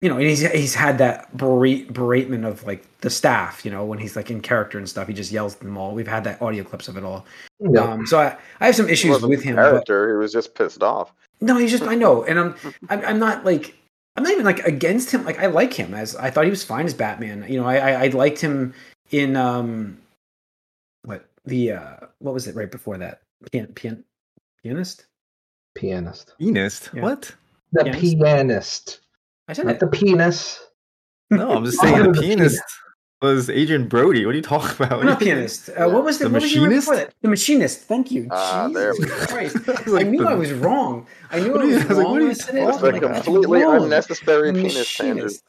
you 0.00 0.08
know, 0.08 0.16
and 0.16 0.26
he's 0.26 0.40
he's 0.52 0.74
had 0.74 0.98
that 0.98 1.36
berate, 1.36 1.92
beratement 1.92 2.46
of 2.46 2.66
like 2.66 2.84
the 3.00 3.10
staff, 3.10 3.64
you 3.64 3.70
know, 3.70 3.84
when 3.84 3.98
he's 3.98 4.16
like 4.16 4.30
in 4.30 4.40
character 4.40 4.78
and 4.78 4.88
stuff, 4.88 5.08
he 5.08 5.14
just 5.14 5.32
yells 5.32 5.54
at 5.54 5.60
them 5.60 5.76
all. 5.76 5.94
We've 5.94 6.08
had 6.08 6.24
that 6.24 6.40
audio 6.40 6.64
clips 6.64 6.88
of 6.88 6.96
it 6.96 7.04
all. 7.04 7.26
Yeah. 7.60 7.80
Um, 7.80 8.06
so 8.06 8.18
I, 8.18 8.36
I 8.60 8.66
have 8.66 8.76
some 8.76 8.88
issues 8.88 9.20
with 9.22 9.42
him. 9.42 9.56
But, 9.56 9.62
character. 9.62 10.10
He 10.10 10.16
was 10.16 10.32
just 10.32 10.54
pissed 10.54 10.82
off. 10.82 11.12
no, 11.40 11.56
he's 11.56 11.70
just 11.70 11.84
I 11.84 11.94
know, 11.94 12.24
and 12.24 12.38
I'm, 12.38 12.54
I'm 12.88 13.04
I'm 13.04 13.18
not 13.18 13.44
like 13.44 13.74
I'm 14.16 14.22
not 14.24 14.32
even 14.32 14.44
like 14.44 14.60
against 14.66 15.10
him. 15.10 15.24
Like 15.24 15.38
I 15.38 15.46
like 15.46 15.72
him 15.72 15.94
as 15.94 16.16
I 16.16 16.30
thought 16.30 16.44
he 16.44 16.50
was 16.50 16.64
fine 16.64 16.86
as 16.86 16.94
Batman. 16.94 17.44
You 17.48 17.60
know, 17.60 17.66
I 17.66 17.76
I, 17.76 18.04
I 18.04 18.06
liked 18.08 18.40
him 18.40 18.74
in 19.10 19.36
um, 19.36 19.98
what 21.04 21.26
the 21.44 21.72
uh 21.72 21.96
what 22.18 22.34
was 22.34 22.46
it 22.46 22.54
right 22.56 22.70
before 22.70 22.98
that 22.98 23.22
pian, 23.52 23.72
pian 23.74 24.02
pianist. 24.62 25.06
pianist. 25.74 26.34
Pianist? 26.38 26.90
Yeah. 26.92 27.02
What? 27.02 27.34
The 27.72 27.84
Pianist? 27.84 28.00
pianist, 28.00 29.00
I 29.48 29.52
said 29.52 29.66
not 29.66 29.76
it. 29.76 29.80
the 29.80 29.86
penis. 29.86 30.60
No, 31.30 31.52
I'm 31.52 31.64
just 31.64 31.80
saying 31.80 32.02
the 32.02 32.12
The 32.12 32.20
pianist. 32.20 32.62
Was 33.22 33.50
Adrien 33.50 33.86
Brody. 33.86 34.24
What 34.24 34.32
are 34.32 34.36
you 34.36 34.42
talking 34.42 34.74
about? 34.86 35.00
I'm 35.00 35.04
not 35.06 35.20
pianist. 35.20 35.68
Uh, 35.68 35.88
what 35.90 36.04
was 36.04 36.18
the, 36.18 36.24
The 36.24 36.30
what 36.30 36.42
was 36.42 36.50
the 36.52 36.58
year 36.58 36.62
Machinist? 36.68 36.86
before 36.86 36.96
that? 36.96 37.14
The 37.20 37.28
machinist. 37.28 37.80
Thank 37.80 38.10
you. 38.10 38.26
Ah, 38.30 38.68
there 38.72 38.94
we 38.98 39.04
go. 39.04 39.14
Christ. 39.26 39.56
I 39.68 39.82
was 39.82 39.94
I 39.94 40.02
knew 40.04 40.22
the- 40.22 40.28
I 40.30 40.34
was 40.34 40.52
wrong. 40.54 41.06
I 41.30 41.40
knew 41.40 41.52
What 41.52 41.60
I 41.60 41.64
are 41.64 41.66
you- 41.66 41.74
was 41.74 41.84
I 41.84 41.88
was 41.88 41.96
like, 41.98 42.04
wrong 42.04 42.12
what 42.12 42.22
are 42.22 42.24
you 42.26 42.34
said 42.34 42.54
it. 42.54 42.62
It's 42.68 42.78
a 42.78 42.80
like, 42.86 43.02
completely 43.02 43.62
wrong. 43.62 43.82
unnecessary 43.84 44.52
The 44.52 44.58
penis 44.58 44.96
tangent. 44.96 45.16
machinist. 45.18 45.44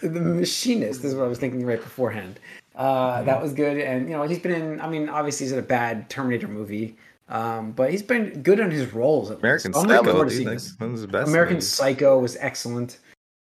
The 0.00 0.08
machinist 0.20 1.04
is 1.04 1.14
what 1.14 1.24
I 1.24 1.28
was 1.28 1.38
thinking 1.38 1.66
right 1.66 1.78
beforehand. 1.80 2.40
Uh, 2.74 3.22
that 3.24 3.42
was 3.42 3.52
good, 3.52 3.76
and 3.76 4.08
you 4.08 4.16
know 4.16 4.22
he's 4.22 4.38
been 4.38 4.52
in. 4.52 4.80
I 4.80 4.88
mean, 4.88 5.10
obviously 5.10 5.44
he's 5.44 5.52
in 5.52 5.58
a 5.58 5.62
bad 5.62 6.08
Terminator 6.08 6.48
movie, 6.48 6.96
um, 7.28 7.72
but 7.72 7.90
he's 7.90 8.02
been 8.02 8.42
good 8.42 8.60
on 8.60 8.70
his 8.70 8.94
roles. 8.94 9.30
At 9.30 9.40
American 9.40 9.72
least. 9.72 9.86
Psycho. 9.86 10.04
forward 10.10 10.30
to 10.30 10.36
dude, 10.36 10.46
like, 10.46 10.58
one 10.78 10.86
of 10.88 10.92
his 10.96 11.06
best. 11.06 11.28
American 11.28 11.54
movies. 11.56 11.68
Psycho 11.68 12.18
was 12.18 12.38
excellent. 12.40 12.98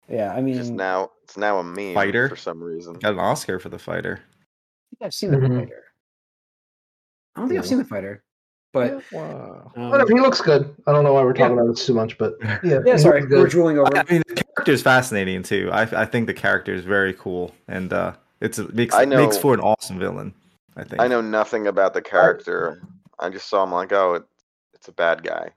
Yeah, 0.07 0.33
I 0.33 0.41
mean, 0.41 0.55
Just 0.55 0.71
now, 0.71 1.11
it's 1.23 1.37
now 1.37 1.57
a 1.59 1.63
meme 1.63 1.93
Fighter? 1.95 2.29
for 2.29 2.35
some 2.35 2.61
reason. 2.61 2.93
Got 2.95 3.13
an 3.13 3.19
Oscar 3.19 3.59
for 3.59 3.69
the 3.69 3.79
fighter. 3.79 4.19
I 4.21 4.95
think 4.97 5.07
I've 5.07 5.13
seen 5.13 5.31
the 5.31 5.37
Mhm. 5.37 5.57
fighter. 5.59 5.83
I 7.35 7.39
don't 7.39 7.49
think 7.49 7.59
I've 7.59 7.67
seen 7.67 7.79
the 7.79 7.85
fighter, 7.85 8.23
but 8.71 9.03
wow. 9.11 9.71
um, 9.75 9.89
Whatever. 9.89 10.13
He 10.13 10.21
looks 10.21 10.39
good. 10.41 10.73
I 10.87 10.91
don't 10.93 11.03
know 11.03 11.13
why 11.13 11.23
we're 11.23 11.33
talking 11.33 11.57
about 11.57 11.67
this 11.67 11.85
too 11.85 11.93
much, 11.93 12.17
but 12.17 12.35
yeah. 12.63 12.79
yeah, 12.85 12.95
sorry, 12.97 13.21
we're 13.21 13.27
good. 13.27 13.49
drooling 13.49 13.77
over. 13.79 13.89
I 13.95 13.99
him. 14.01 14.05
mean, 14.09 14.21
the 14.27 14.35
character 14.35 14.71
is 14.71 14.81
fascinating 14.81 15.43
too. 15.43 15.69
I 15.73 15.81
I 15.81 16.05
think 16.05 16.27
the 16.27 16.33
character 16.33 16.73
is 16.73 16.85
very 16.85 17.13
cool, 17.13 17.53
and 17.67 17.91
uh, 17.91 18.13
it's 18.39 18.57
it 18.59 18.73
makes 18.73 18.95
I 18.95 19.05
makes 19.05 19.37
for 19.37 19.53
an 19.53 19.59
awesome 19.59 19.99
villain. 19.99 20.33
I 20.77 20.83
think. 20.83 21.01
I 21.01 21.07
know 21.07 21.19
nothing 21.21 21.67
about 21.67 21.93
the 21.93 22.01
character. 22.01 22.81
I 23.19 23.29
just 23.29 23.49
saw 23.49 23.63
him 23.63 23.71
like, 23.71 23.91
oh, 23.91 24.15
it, 24.15 24.23
it's 24.73 24.87
a 24.87 24.91
bad 24.93 25.23
guy. 25.23 25.49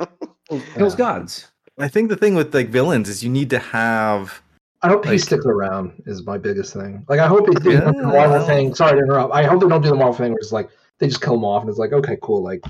Kills 0.48 0.92
Yeah. 0.94 0.96
gods. 0.96 1.48
I 1.78 1.88
think 1.88 2.08
the 2.08 2.16
thing 2.16 2.34
with 2.34 2.54
like 2.54 2.68
villains 2.68 3.08
is 3.08 3.22
you 3.22 3.30
need 3.30 3.50
to 3.50 3.58
have. 3.58 4.42
I 4.82 4.88
hope 4.88 5.04
he 5.04 5.12
Like- 5.12 5.20
sticks 5.20 5.44
around. 5.46 6.02
Is 6.06 6.24
my 6.24 6.38
biggest 6.38 6.72
thing. 6.74 7.04
Like 7.08 7.20
I 7.20 7.26
hope 7.26 7.46
they 7.46 7.54
do 7.54 7.72
Yeah. 7.72 7.80
the 7.80 7.92
Marvel 7.92 8.46
thing. 8.46 8.74
Sorry 8.74 8.92
to 8.92 8.98
interrupt. 8.98 9.34
I 9.34 9.44
hope 9.44 9.60
they 9.62 9.68
don't 9.68 9.82
do 9.82 9.88
the 9.90 9.94
Marvel 9.94 10.14
thing 10.14 10.32
where 10.32 10.38
it's 10.38 10.52
like 10.52 10.68
they 10.98 11.08
just 11.08 11.20
kill 11.22 11.34
him 11.34 11.44
off 11.44 11.62
and 11.62 11.70
it's 11.70 11.78
like 11.78 11.92
okay, 11.92 12.18
cool. 12.22 12.42
Like 12.42 12.64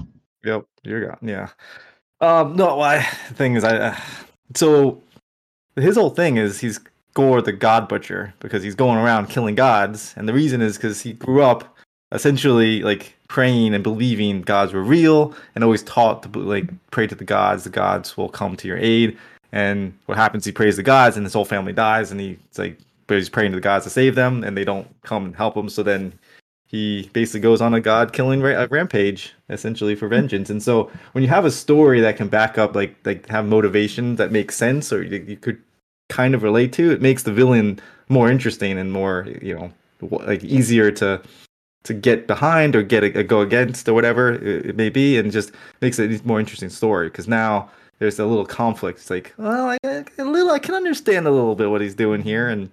Yep, 0.45 0.65
you're 0.85 1.07
gone. 1.07 1.19
Yeah. 1.23 1.49
Um. 2.21 2.57
No. 2.57 2.81
I 2.81 2.99
the 3.29 3.35
thing 3.35 3.55
is, 3.57 3.65
I. 3.65 3.77
Uh, 3.77 3.97
so 4.55 5.03
his 5.77 5.97
whole 5.97 6.11
thing 6.11 6.37
is 6.37 6.61
he's 6.61 6.81
Gorr 7.15 7.43
the 7.43 7.53
God 7.53 7.89
Butcher 7.89 8.33
because 8.41 8.63
he's 8.63 8.75
going 8.75 8.99
around 8.99 9.29
killing 9.29 9.55
gods, 9.55 10.15
and 10.17 10.29
the 10.29 10.33
reason 10.33 10.61
is 10.63 10.77
because 10.77 11.01
he 11.03 11.13
grew 11.15 11.43
up 11.43 11.76
essentially 12.13 12.83
like 12.83 13.15
praying 13.29 13.75
and 13.75 13.83
believing 13.83 14.43
gods 14.43 14.73
were 14.73 14.83
real, 14.83 15.35
and 15.55 15.65
always 15.65 15.83
taught 15.83 16.23
to 16.23 16.39
like 16.39 16.69
pray 16.91 17.07
to 17.07 17.15
the 17.15 17.25
gods. 17.25 17.65
The 17.65 17.71
gods 17.71 18.17
will 18.17 18.29
come 18.29 18.57
to 18.57 18.69
your 18.69 18.79
aid. 18.79 19.17
And 19.53 19.97
what 20.07 20.19
happens? 20.19 20.45
He 20.45 20.53
prays 20.53 20.77
the 20.77 20.83
gods, 20.83 21.17
and 21.17 21.25
his 21.25 21.33
whole 21.33 21.45
family 21.45 21.73
dies, 21.73 22.11
and 22.11 22.21
he's 22.21 22.37
like, 22.57 22.79
but 23.07 23.17
he's 23.17 23.29
praying 23.29 23.53
to 23.53 23.57
the 23.57 23.63
gods 23.63 23.85
to 23.85 23.91
save 23.91 24.15
them, 24.15 24.45
and 24.45 24.57
they 24.57 24.65
don't 24.65 24.89
come 25.03 25.25
and 25.25 25.37
help 25.37 25.57
him. 25.57 25.69
So 25.69 25.83
then 25.83 26.13
he 26.67 27.09
basically 27.13 27.41
goes 27.41 27.61
on 27.61 27.75
a 27.75 27.81
god 27.81 28.13
killing 28.13 28.43
ra- 28.43 28.67
rampage 28.71 29.33
essentially 29.49 29.95
for 29.95 30.09
vengeance 30.09 30.51
and 30.51 30.63
so 30.63 30.91
when 31.13 31.23
you 31.23 31.29
have 31.29 31.45
a 31.45 31.51
story 31.51 32.01
that 32.01 32.17
can 32.17 32.29
back 32.29 32.59
up 32.59 32.75
like 32.75 32.95
like 33.05 33.27
have 33.29 33.47
motivation 33.47 34.17
that 34.17 34.33
makes 34.33 34.57
sense 34.57 34.93
or 34.93 35.03
you, 35.03 35.25
you 35.27 35.37
could 35.37 35.61
kind 36.09 36.35
of 36.35 36.43
relate 36.43 36.73
to 36.73 36.91
it 36.91 37.01
makes 37.01 37.23
the 37.23 37.33
villain 37.33 37.79
more 38.09 38.31
interesting 38.31 38.79
and 38.79 38.93
more 38.93 39.27
you 39.41 39.55
know 39.55 39.73
like 40.11 40.43
easier 40.45 40.91
to 40.91 41.21
to 41.87 41.95
get 41.95 42.27
behind 42.27 42.77
or 42.77 42.83
get 42.83 43.03
a, 43.03 43.21
a 43.21 43.23
go 43.23 43.41
against 43.41 43.89
or 43.89 43.95
whatever 43.95 44.33
it, 44.33 44.67
it 44.67 44.77
may 44.77 44.89
be 44.89 45.19
and 45.19 45.33
just 45.33 45.53
makes 45.81 45.99
it 45.99 46.21
a 46.21 46.27
more 46.27 46.39
interesting 46.41 46.69
story 46.69 47.09
because 47.09 47.27
now 47.27 47.69
there's 47.99 48.19
a 48.19 48.27
little 48.27 48.45
conflict 48.47 48.99
it's 48.99 49.11
like 49.11 49.33
well 49.39 49.71
I, 49.71 49.79
a 49.85 50.25
little 50.25 50.51
i 50.51 50.59
can 50.59 50.75
understand 50.75 51.27
a 51.27 51.31
little 51.31 51.55
bit 51.55 51.71
what 51.71 51.81
he's 51.81 51.95
doing 51.95 52.21
here 52.23 52.49
and 52.49 52.71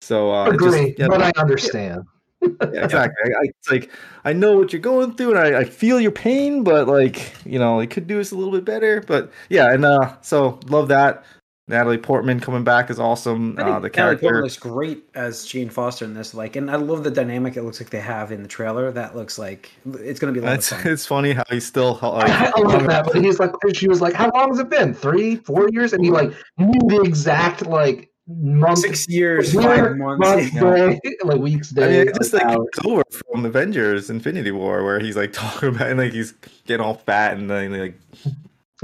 so 0.00 0.32
uh, 0.32 0.46
it 0.46 0.52
just- 0.52 0.66
agree, 0.66 0.94
yeah, 0.98 1.08
but 1.08 1.22
I 1.22 1.32
understand. 1.36 2.04
yeah, 2.40 2.84
exactly. 2.84 3.34
I, 3.34 3.38
I, 3.38 3.42
it's 3.44 3.70
like 3.70 3.90
I 4.24 4.32
know 4.32 4.56
what 4.56 4.72
you're 4.72 4.80
going 4.80 5.14
through, 5.14 5.36
and 5.36 5.38
I, 5.38 5.60
I 5.60 5.64
feel 5.64 6.00
your 6.00 6.12
pain, 6.12 6.62
but 6.62 6.86
like 6.86 7.34
you 7.44 7.58
know, 7.58 7.80
it 7.80 7.90
could 7.90 8.06
do 8.06 8.20
us 8.20 8.30
a 8.30 8.36
little 8.36 8.52
bit 8.52 8.64
better. 8.64 9.00
But 9.00 9.32
yeah, 9.48 9.72
and 9.72 9.84
uh, 9.84 10.14
so 10.22 10.60
love 10.66 10.88
that. 10.88 11.24
Natalie 11.68 11.98
Portman 11.98 12.40
coming 12.40 12.64
back 12.64 12.88
is 12.90 12.98
awesome. 12.98 13.52
I 13.58 13.62
think 13.62 13.68
Uh, 13.76 13.80
the 13.80 13.88
Natalie 13.88 13.90
character, 13.90 14.20
Portman 14.22 14.42
looks 14.42 14.56
great 14.56 15.04
as 15.14 15.44
Jane 15.44 15.68
Foster 15.68 16.04
in 16.06 16.14
this. 16.14 16.32
Like, 16.34 16.56
and 16.56 16.70
I 16.70 16.76
love 16.76 17.04
the 17.04 17.10
dynamic 17.10 17.56
it 17.56 17.62
looks 17.62 17.78
like 17.80 17.90
they 17.90 18.00
have 18.00 18.32
in 18.32 18.42
the 18.42 18.48
trailer. 18.48 18.90
That 18.90 19.14
looks 19.14 19.38
like 19.38 19.70
it's 20.00 20.18
going 20.18 20.32
to 20.32 20.40
be 20.40 20.44
a 20.44 20.48
lot 20.48 20.56
it's 20.58 20.72
of 20.72 20.78
fun. 20.80 20.92
it's 20.92 21.06
funny 21.06 21.32
how 21.32 21.44
he's 21.50 21.66
still 21.66 21.98
like, 22.02 22.30
I, 22.30 22.52
I 22.56 22.60
love 22.60 22.86
that, 22.86 23.04
but 23.04 23.22
he's 23.22 23.38
like, 23.38 23.52
she 23.74 23.86
was 23.86 24.00
like, 24.00 24.14
"How 24.14 24.30
long 24.34 24.48
has 24.50 24.58
it 24.58 24.70
been? 24.70 24.94
Three, 24.94 25.36
four 25.36 25.68
years?" 25.70 25.92
And 25.92 26.02
he 26.04 26.10
like 26.10 26.32
knew 26.56 26.72
the 26.88 27.02
exact 27.02 27.66
like 27.66 28.10
month, 28.26 28.78
Six 28.80 29.08
years, 29.08 29.52
year, 29.54 29.62
five 29.62 29.96
months. 29.96 30.20
month, 30.26 30.54
yeah. 30.54 30.60
day, 31.02 31.16
like 31.24 31.38
weeks, 31.40 31.72
I 31.76 31.80
mean, 31.80 31.88
days. 31.90 32.06
it 32.08 32.14
just 32.14 32.32
like, 32.34 32.44
like 32.44 32.58
it's 32.76 32.86
over 32.86 33.02
from 33.32 33.44
Avengers: 33.46 34.08
Infinity 34.10 34.50
War, 34.52 34.84
where 34.84 35.00
he's 35.00 35.16
like 35.16 35.32
talking 35.34 35.68
about 35.70 35.88
and 35.88 35.98
like 35.98 36.12
he's 36.12 36.32
getting 36.66 36.84
all 36.84 36.94
fat 36.94 37.36
and 37.36 37.50
then 37.50 37.78
like 37.78 37.94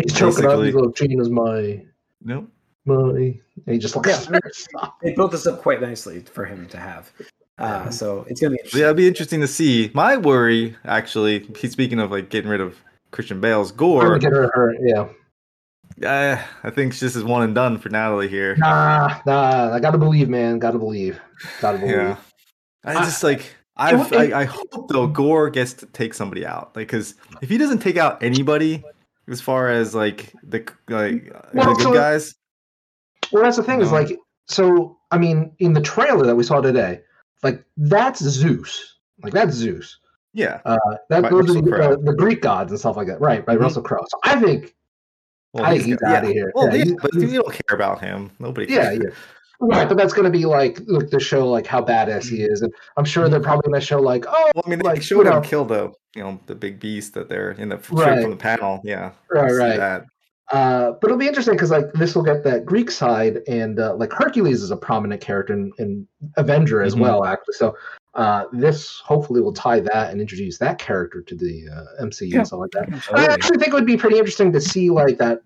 he's 0.02 0.12
choking 0.14 0.44
up. 0.44 0.58
basically- 0.58 0.66
He's 0.66 0.74
like, 0.74 0.94
"Gina's 0.96 1.30
my 1.30 1.82
no. 2.22 2.46
My." 2.84 2.94
And 3.66 3.74
he 3.74 3.78
just 3.78 3.96
like 3.96 4.06
Yeah. 4.06 4.88
They 5.02 5.14
built 5.14 5.32
this 5.32 5.46
up 5.46 5.60
quite 5.62 5.80
nicely 5.80 6.20
for 6.20 6.44
him 6.44 6.66
to 6.68 6.76
have. 6.78 7.10
Uh, 7.58 7.88
so 7.88 8.26
it's 8.28 8.40
going 8.40 8.50
to 8.50 8.56
be 8.56 8.58
interesting. 8.60 8.80
yeah, 8.80 8.86
it'd 8.86 8.96
be 8.96 9.06
interesting 9.06 9.40
to 9.40 9.46
see. 9.46 9.90
My 9.94 10.16
worry, 10.16 10.76
actually, 10.84 11.46
he's 11.56 11.70
speaking 11.70 12.00
of 12.00 12.10
like 12.10 12.28
getting 12.28 12.50
rid 12.50 12.60
of 12.60 12.76
Christian 13.12 13.40
Bale's 13.40 13.70
I'm 13.70 13.76
Gorr. 13.76 14.02
gonna 14.06 14.18
get 14.18 14.32
her, 14.32 14.50
her, 14.54 14.74
yeah. 14.80 15.06
Uh, 16.02 16.42
I 16.64 16.70
think 16.70 16.98
this 16.98 17.14
is 17.14 17.22
one 17.22 17.42
and 17.42 17.54
done 17.54 17.78
for 17.78 17.88
Natalie 17.90 18.26
here. 18.28 18.56
Nah, 18.56 19.20
nah. 19.24 19.72
I 19.72 19.78
gotta 19.78 19.98
believe, 19.98 20.28
man. 20.28 20.58
Gotta 20.58 20.78
believe. 20.78 21.20
Gotta 21.60 21.78
believe. 21.78 21.94
Yeah, 21.94 22.16
I 22.84 22.96
I- 22.96 23.04
just 23.04 23.22
like 23.22 23.54
I've, 23.76 24.10
would- 24.10 24.32
I 24.32 24.40
I 24.40 24.44
hope 24.44 24.88
though 24.88 25.06
Gorr 25.06 25.50
gets 25.50 25.74
to 25.74 25.86
take 25.86 26.12
somebody 26.14 26.44
out, 26.44 26.74
like 26.74 26.88
because 26.88 27.14
if 27.42 27.48
he 27.48 27.58
doesn't 27.58 27.78
take 27.78 27.96
out 27.96 28.20
anybody, 28.22 28.82
as 29.28 29.40
far 29.40 29.68
as 29.70 29.94
like 29.94 30.32
the 30.42 30.66
like 30.88 31.32
Well, 31.54 31.68
the 31.68 31.74
good 31.74 31.82
so- 31.84 31.94
guys, 31.94 32.34
Well, 33.32 33.42
that's 33.42 33.56
the 33.56 33.62
thing 33.62 33.80
is 33.80 33.92
like, 33.92 34.18
so 34.46 34.98
I 35.10 35.18
mean, 35.18 35.52
in 35.58 35.72
the 35.72 35.80
trailer 35.80 36.24
that 36.26 36.34
we 36.36 36.42
saw 36.44 36.60
today, 36.60 37.00
like 37.42 37.64
that's 37.76 38.20
Zeus. 38.22 38.96
Like 39.22 39.32
that's 39.32 39.54
Zeus. 39.54 39.98
yeah. 40.32 40.60
Uh, 40.64 40.76
that 41.10 41.22
Right, 41.22 41.30
those 41.32 41.56
are 41.56 41.60
the, 41.62 41.76
uh, 41.76 41.96
the 42.02 42.14
Greek 42.14 42.42
gods 42.42 42.72
and 42.72 42.78
stuff 42.78 42.96
like 42.96 43.06
that. 43.06 43.20
Right, 43.20 43.46
right. 43.46 43.58
Mhm. 43.58 43.62
Russell 43.62 43.82
Crowe. 43.82 44.04
So 44.08 44.18
I 44.24 44.40
think, 44.40 44.74
Well, 45.52 45.64
I 45.64 45.70
think 45.72 45.84
he's 45.84 45.98
yeah. 46.02 46.12
outta 46.18 46.28
here. 46.28 46.50
Well, 46.54 46.66
Yeah, 46.68 46.74
yeah, 46.74 46.84
he's- 46.84 46.96
but 47.00 47.14
you 47.14 47.28
don't 47.42 47.52
care 47.52 47.74
about 47.76 48.00
him. 48.00 48.30
Nobody. 48.38 48.72
yeah, 48.72 48.84
cares. 48.90 48.98
yeah. 49.04 49.10
Right, 49.60 49.88
but 49.88 49.96
that's 49.96 50.12
going 50.12 50.24
to 50.30 50.36
be 50.36 50.44
like 50.46 50.80
look 50.86 51.10
to 51.12 51.20
show 51.20 51.48
like 51.48 51.64
how 51.66 51.80
badass 51.80 52.28
he 52.28 52.42
is, 52.42 52.60
and 52.62 52.72
I'm 52.96 53.04
sure 53.04 53.28
they're 53.28 53.38
probably 53.40 53.70
going 53.70 53.80
to 53.80 53.86
show 53.86 54.00
like, 54.00 54.26
oh, 54.28 54.50
Well, 54.54 54.64
I 54.66 54.68
mean, 54.68 54.80
they 54.80 54.88
Like, 54.88 55.00
showed 55.02 55.20
you 55.20 55.22
him 55.32 55.34
know- 55.34 55.40
kill 55.40 55.64
the 55.64 55.92
you 56.16 56.22
know 56.22 56.40
the 56.46 56.54
big 56.56 56.80
beast 56.80 57.14
that 57.14 57.28
they're 57.28 57.52
in 57.52 57.68
the 57.70 57.76
Right. 57.90 58.20
from 58.20 58.30
the 58.32 58.36
panel. 58.36 58.80
Yeah, 58.84 59.12
right, 59.30 59.52
right. 59.52 59.76
That. 59.78 60.06
Uh, 60.52 60.92
but 61.00 61.04
it'll 61.08 61.18
be 61.18 61.26
interesting 61.26 61.54
because 61.54 61.70
like 61.70 61.90
this 61.94 62.14
will 62.14 62.22
get 62.22 62.44
that 62.44 62.64
Greek 62.66 62.90
side, 62.90 63.38
and 63.48 63.80
uh, 63.80 63.94
like 63.96 64.12
Hercules 64.12 64.62
is 64.62 64.70
a 64.70 64.76
prominent 64.76 65.20
character 65.20 65.54
in, 65.54 65.72
in 65.78 66.06
Avenger 66.36 66.82
as 66.82 66.94
Mhm. 66.94 67.00
well, 67.00 67.24
actually. 67.24 67.54
So 67.54 67.76
uh, 68.14 68.44
this 68.52 69.00
hopefully 69.04 69.40
will 69.40 69.54
tie 69.54 69.80
that 69.80 70.10
and 70.12 70.20
introduce 70.20 70.58
that 70.58 70.78
character 70.78 71.22
to 71.22 71.34
the 71.34 71.66
uh, 71.74 72.04
MCU 72.04 72.28
Yeah. 72.28 72.38
and 72.38 72.46
stuff 72.46 72.60
like 72.60 72.70
that. 72.72 72.88
I 73.14 73.24
actually 73.24 73.56
think 73.56 73.68
it 73.68 73.74
would 73.74 73.86
be 73.86 73.96
pretty 73.96 74.18
interesting 74.18 74.52
to 74.52 74.60
see 74.60 74.90
like 74.90 75.18
that 75.18 75.40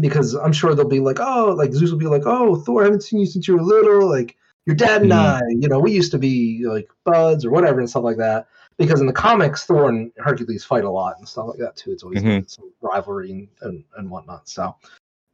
because 0.00 0.34
I'm 0.34 0.52
sure 0.52 0.74
they'll 0.74 0.86
be 0.86 1.00
like, 1.00 1.18
oh, 1.20 1.54
like 1.56 1.72
Zeus 1.72 1.90
will 1.90 1.98
be 1.98 2.06
like, 2.06 2.22
oh, 2.26 2.56
Thor, 2.56 2.82
I 2.82 2.84
haven't 2.84 3.02
seen 3.02 3.20
you 3.20 3.26
since 3.26 3.48
you 3.48 3.54
were 3.56 3.62
little. 3.62 4.08
Like 4.08 4.36
your 4.66 4.76
dad 4.76 5.02
and 5.02 5.10
Mhm. 5.10 5.16
I, 5.16 5.40
you 5.48 5.68
know, 5.68 5.80
we 5.80 5.92
used 5.92 6.12
to 6.12 6.18
be 6.18 6.64
like 6.66 6.88
buds 7.04 7.44
or 7.46 7.50
whatever 7.50 7.80
and 7.80 7.88
stuff 7.88 8.04
like 8.04 8.18
that. 8.18 8.46
Because 8.78 9.00
in 9.00 9.06
the 9.06 9.12
comics, 9.12 9.64
Thor 9.64 9.88
and 9.88 10.12
Hercules 10.18 10.64
fight 10.64 10.84
a 10.84 10.90
lot 10.90 11.18
and 11.18 11.28
stuff 11.28 11.48
like 11.48 11.58
that 11.58 11.76
too. 11.76 11.90
It's 11.92 12.02
always 12.04 12.22
Mhm. 12.22 12.48
some 12.48 12.72
rivalry 12.80 13.32
and, 13.32 13.48
and, 13.62 13.84
and 13.96 14.08
whatnot. 14.08 14.48
So 14.48 14.74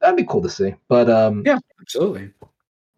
that'd 0.01 0.17
be 0.17 0.25
cool 0.25 0.43
to 0.43 0.49
see. 0.51 0.75
But 0.89 1.11
um, 1.11 1.43
Yeah. 1.45 1.59
Absolutely. 1.81 2.33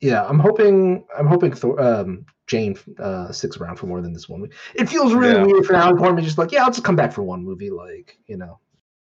yeah, 0.00 0.24
I'm 0.24 0.38
hoping 0.38 1.04
I'm 1.18 1.26
hoping 1.26 1.52
Thor, 1.52 1.80
um, 1.80 2.24
Jane 2.46 2.78
uh, 3.00 3.32
sticks 3.32 3.56
around 3.56 3.76
for 3.76 3.86
more 3.86 4.00
than 4.00 4.12
this 4.12 4.28
one. 4.28 4.40
movie. 4.42 4.54
It 4.76 4.88
feels 4.88 5.12
really 5.14 5.34
Yeah. 5.34 5.44
weird 5.44 5.66
for 5.66 5.74
Alan 5.74 5.96
Portman, 5.98 6.22
just 6.22 6.38
like, 6.38 6.52
yeah, 6.52 6.62
I'll 6.62 6.70
just 6.70 6.84
come 6.84 6.94
back 6.96 7.12
for 7.12 7.22
one 7.24 7.42
movie. 7.44 7.70
Like, 7.70 8.16
you 8.28 8.36
know, 8.36 8.60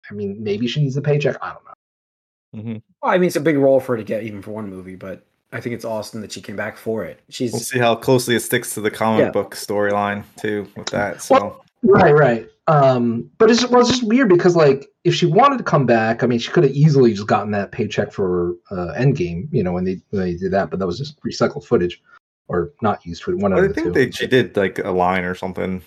I 0.09 0.15
mean, 0.15 0.41
maybe 0.41 0.69
she 0.69 0.81
needs 0.81 0.97
a 0.97 1.03
paycheck. 1.03 1.37
I 1.43 1.55
don't 1.55 1.65
know. 1.65 2.73
hmm 2.73 2.79
Well, 3.03 3.11
I 3.13 3.19
mean, 3.19 3.27
it's 3.27 3.37
a 3.37 3.41
big 3.41 3.59
role 3.59 3.81
for 3.81 3.95
her 3.95 3.97
to 3.97 4.05
get 4.05 4.23
even 4.23 4.43
for 4.43 4.53
one 4.53 4.71
movie, 4.71 4.95
but 4.95 5.27
I 5.53 5.61
think 5.61 5.75
it's 5.75 5.85
awesome 5.85 6.21
that 6.23 6.33
she 6.33 6.41
came 6.41 6.57
back 6.57 6.77
for 6.77 7.05
it. 7.05 7.21
She's 7.29 7.53
We'll 7.53 7.61
see 7.61 7.79
how 7.79 7.95
closely 7.95 8.35
it 8.35 8.41
sticks 8.41 8.73
to 8.75 8.81
the 8.81 8.91
comic 8.91 9.21
Yeah. 9.21 9.31
book 9.31 9.55
storyline 9.55 10.25
too 10.41 10.67
with 10.77 10.87
that. 10.91 11.23
So 11.23 11.35
Well- 11.35 11.65
Right, 11.85 12.15
right. 12.15 12.49
Um, 12.69 13.29
but 13.39 13.51
it's 13.51 13.67
well, 13.69 13.81
it's 13.81 13.91
just 13.91 14.05
weird 14.05 14.29
because 14.29 14.55
like 14.55 14.89
if 15.03 15.17
she 15.17 15.27
wanted 15.27 15.59
to 15.59 15.65
come 15.65 15.85
back, 15.85 16.23
I 16.23 16.27
mean, 16.29 16.39
she 16.39 16.49
could 16.53 16.63
have 16.63 16.73
easily 16.73 17.13
just 17.13 17.27
gotten 17.27 17.51
that 17.51 17.73
paycheck 17.73 18.13
for 18.13 18.53
uh, 18.71 18.95
Endgame, 18.97 19.49
you 19.51 19.65
know, 19.65 19.73
when 19.73 19.83
they 19.85 20.01
when 20.11 20.23
they 20.23 20.35
did 20.37 20.53
that. 20.53 20.71
But 20.71 20.79
that 20.79 20.87
was 20.87 20.97
just 20.97 21.21
recycled 21.23 21.65
footage, 21.65 22.01
or 22.47 22.73
not 22.83 23.05
used 23.05 23.25
for 23.25 23.37
one 23.37 23.53
of 23.53 23.59
I 23.59 23.63
the 23.67 23.75
think 23.75 23.87
two. 23.89 23.93
they, 23.93 24.11
she 24.13 24.29
did 24.29 24.57
like 24.57 24.79
a 24.79 24.93
line 24.93 25.25
or 25.25 25.35
something. 25.35 25.83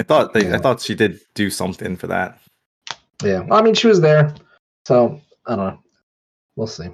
I 0.00 0.04
thought 0.04 0.32
they, 0.34 0.44
Yeah. 0.46 0.54
I 0.54 0.58
thought 0.58 0.80
she 0.80 0.94
did 0.94 1.18
do 1.34 1.50
something 1.50 1.96
for 1.96 2.06
that. 2.06 2.38
Yeah, 3.24 3.44
I 3.50 3.60
mean, 3.62 3.74
she 3.74 3.88
was 3.88 4.00
there, 4.00 4.32
so 4.86 5.20
I 5.46 5.56
don't 5.56 5.66
know. 5.66 5.78
We'll 6.54 6.68
see. 6.68 6.90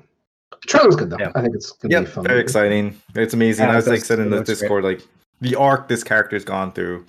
The 0.62 0.68
trailer's 0.68 0.96
good 0.96 1.10
though. 1.10 1.16
Yeah. 1.18 1.32
I 1.34 1.42
think 1.42 1.54
it's 1.54 1.72
gonna 1.72 1.92
Yeah, 1.92 2.00
be 2.00 2.06
fun. 2.06 2.24
very 2.24 2.40
exciting. 2.40 3.00
It's 3.14 3.34
amazing. 3.34 3.66
Yeah, 3.66 3.72
I 3.72 3.76
was 3.76 3.86
like 3.86 4.00
that's- 4.00 4.06
said 4.08 4.18
in 4.18 4.30
the 4.30 4.36
looks 4.36 4.48
great. 4.48 4.58
Discord, 4.60 4.84
like 4.84 5.02
the 5.40 5.54
arc 5.56 5.88
this 5.88 6.02
character's 6.04 6.44
gone 6.44 6.72
through, 6.72 7.04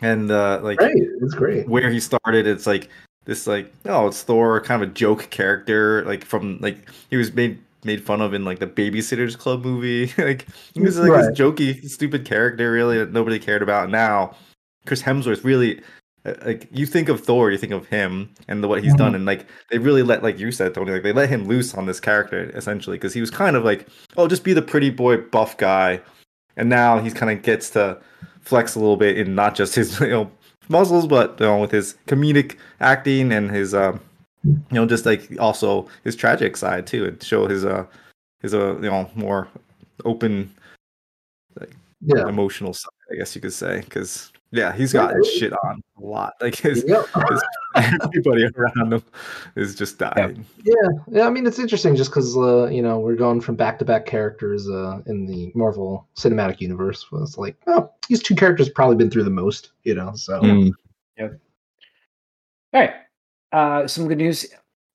and 0.00 0.30
uh 0.30 0.60
like 0.62 0.78
Great, 0.78 0.96
it's 1.22 1.34
great. 1.34 1.68
where 1.68 1.90
he 1.90 2.00
started. 2.00 2.46
It's 2.46 2.66
like 2.66 2.88
this, 3.24 3.46
like 3.46 3.72
oh, 3.86 4.08
it's 4.08 4.22
Thor, 4.22 4.60
kind 4.60 4.82
of 4.82 4.88
a 4.88 4.92
joke 4.92 5.28
character, 5.30 6.04
like 6.04 6.24
from 6.24 6.58
like 6.60 6.88
he 7.10 7.16
was 7.16 7.32
made 7.34 7.58
made 7.84 8.02
fun 8.04 8.20
of 8.20 8.34
in 8.34 8.44
like 8.44 8.58
the 8.58 8.66
Babysitters 8.66 9.38
Club 9.38 9.64
movie. 9.64 10.12
like 10.18 10.46
he 10.74 10.80
was 10.80 10.98
like 10.98 11.10
Right. 11.10 11.22
this 11.28 11.38
jokey, 11.38 11.88
stupid 11.88 12.24
character, 12.24 12.70
really 12.72 12.98
that 12.98 13.12
nobody 13.12 13.38
cared 13.38 13.62
about. 13.62 13.90
Now, 13.90 14.34
Chris 14.86 15.02
Hemsworth 15.02 15.44
really. 15.44 15.80
Uh, 16.26 16.34
Like 16.44 16.68
you 16.72 16.86
think 16.86 17.08
of 17.08 17.20
Thor, 17.20 17.50
you 17.50 17.58
think 17.58 17.72
of 17.72 17.86
him 17.86 18.30
and 18.48 18.62
the, 18.62 18.68
what 18.68 18.82
he's 18.82 18.94
Mhm. 18.94 18.98
done, 18.98 19.14
and 19.14 19.24
like 19.26 19.46
they 19.70 19.78
really 19.78 20.02
let, 20.02 20.22
like 20.22 20.38
you 20.38 20.50
said, 20.52 20.74
Tony, 20.74 20.92
like 20.92 21.02
they 21.02 21.12
let 21.12 21.28
him 21.28 21.46
loose 21.46 21.74
on 21.74 21.86
this 21.86 22.00
character 22.00 22.50
essentially 22.54 22.96
because 22.96 23.14
he 23.14 23.20
was 23.20 23.30
kind 23.30 23.56
of 23.56 23.64
like, 23.64 23.86
oh, 24.16 24.28
just 24.28 24.44
be 24.44 24.52
the 24.52 24.62
pretty 24.62 24.90
boy, 24.90 25.16
buff 25.18 25.56
guy, 25.56 26.00
and 26.56 26.68
now 26.68 26.98
he's 26.98 27.14
kind 27.14 27.30
of 27.30 27.42
gets 27.42 27.70
to 27.70 27.98
flex 28.40 28.74
a 28.74 28.78
little 28.80 28.96
bit 28.96 29.18
in 29.18 29.34
not 29.34 29.54
just 29.54 29.74
his 29.74 29.98
you 30.00 30.08
know 30.08 30.30
muscles, 30.68 31.06
but 31.06 31.38
you 31.40 31.46
know 31.46 31.58
with 31.60 31.70
his 31.70 31.96
comedic 32.06 32.56
acting 32.80 33.32
and 33.32 33.50
his 33.50 33.74
um 33.74 34.00
you 34.44 34.54
know 34.72 34.86
just 34.86 35.06
like 35.06 35.28
also 35.40 35.88
his 36.04 36.16
tragic 36.16 36.56
side 36.56 36.86
too, 36.86 37.04
and 37.06 37.22
show 37.22 37.46
his 37.46 37.64
uh 37.64 37.84
his 38.42 38.54
uh 38.54 38.74
you 38.76 38.90
know 38.90 39.10
more 39.14 39.48
open 40.04 40.50
like 41.60 41.70
Yeah. 42.00 42.28
emotional 42.28 42.72
side, 42.74 42.90
I 43.12 43.16
guess 43.16 43.34
you 43.34 43.40
could 43.40 43.52
say, 43.52 43.80
because 43.80 44.30
yeah, 44.52 44.72
he's 44.72 44.92
gotten 44.92 45.22
shit 45.24 45.52
on 45.64 45.82
a 45.98 46.04
lot. 46.04 46.34
Like 46.40 46.54
his, 46.56 46.84
Yeah. 46.86 47.02
his 47.30 47.42
everybody 48.02 48.44
around 48.56 48.92
him 48.92 49.02
is 49.56 49.74
just 49.74 49.98
dying. 49.98 50.44
Yeah, 50.64 50.74
yeah. 51.10 51.26
I 51.26 51.30
mean, 51.30 51.46
it's 51.46 51.58
interesting 51.58 51.94
just 51.96 52.10
because 52.10 52.36
uh, 52.36 52.66
you 52.68 52.80
know 52.82 52.98
we're 52.98 53.16
going 53.16 53.40
from 53.40 53.54
back-to-back 53.56 54.06
characters 54.06 54.68
uh, 54.68 55.00
in 55.06 55.26
the 55.26 55.52
Marvel 55.54 56.06
Cinematic 56.16 56.60
Universe. 56.60 57.10
Well, 57.12 57.22
It's 57.22 57.36
like, 57.38 57.56
oh, 57.66 57.90
these 58.08 58.22
two 58.22 58.34
characters 58.34 58.68
probably 58.68 58.96
been 58.96 59.10
through 59.10 59.24
the 59.24 59.30
most, 59.30 59.72
you 59.84 59.94
know. 59.94 60.12
So 60.14 60.40
Mm. 60.40 60.72
All 61.18 61.30
right. 62.82 62.92
Uh, 63.52 63.86
some 63.86 64.06
good 64.08 64.18
news 64.18 64.46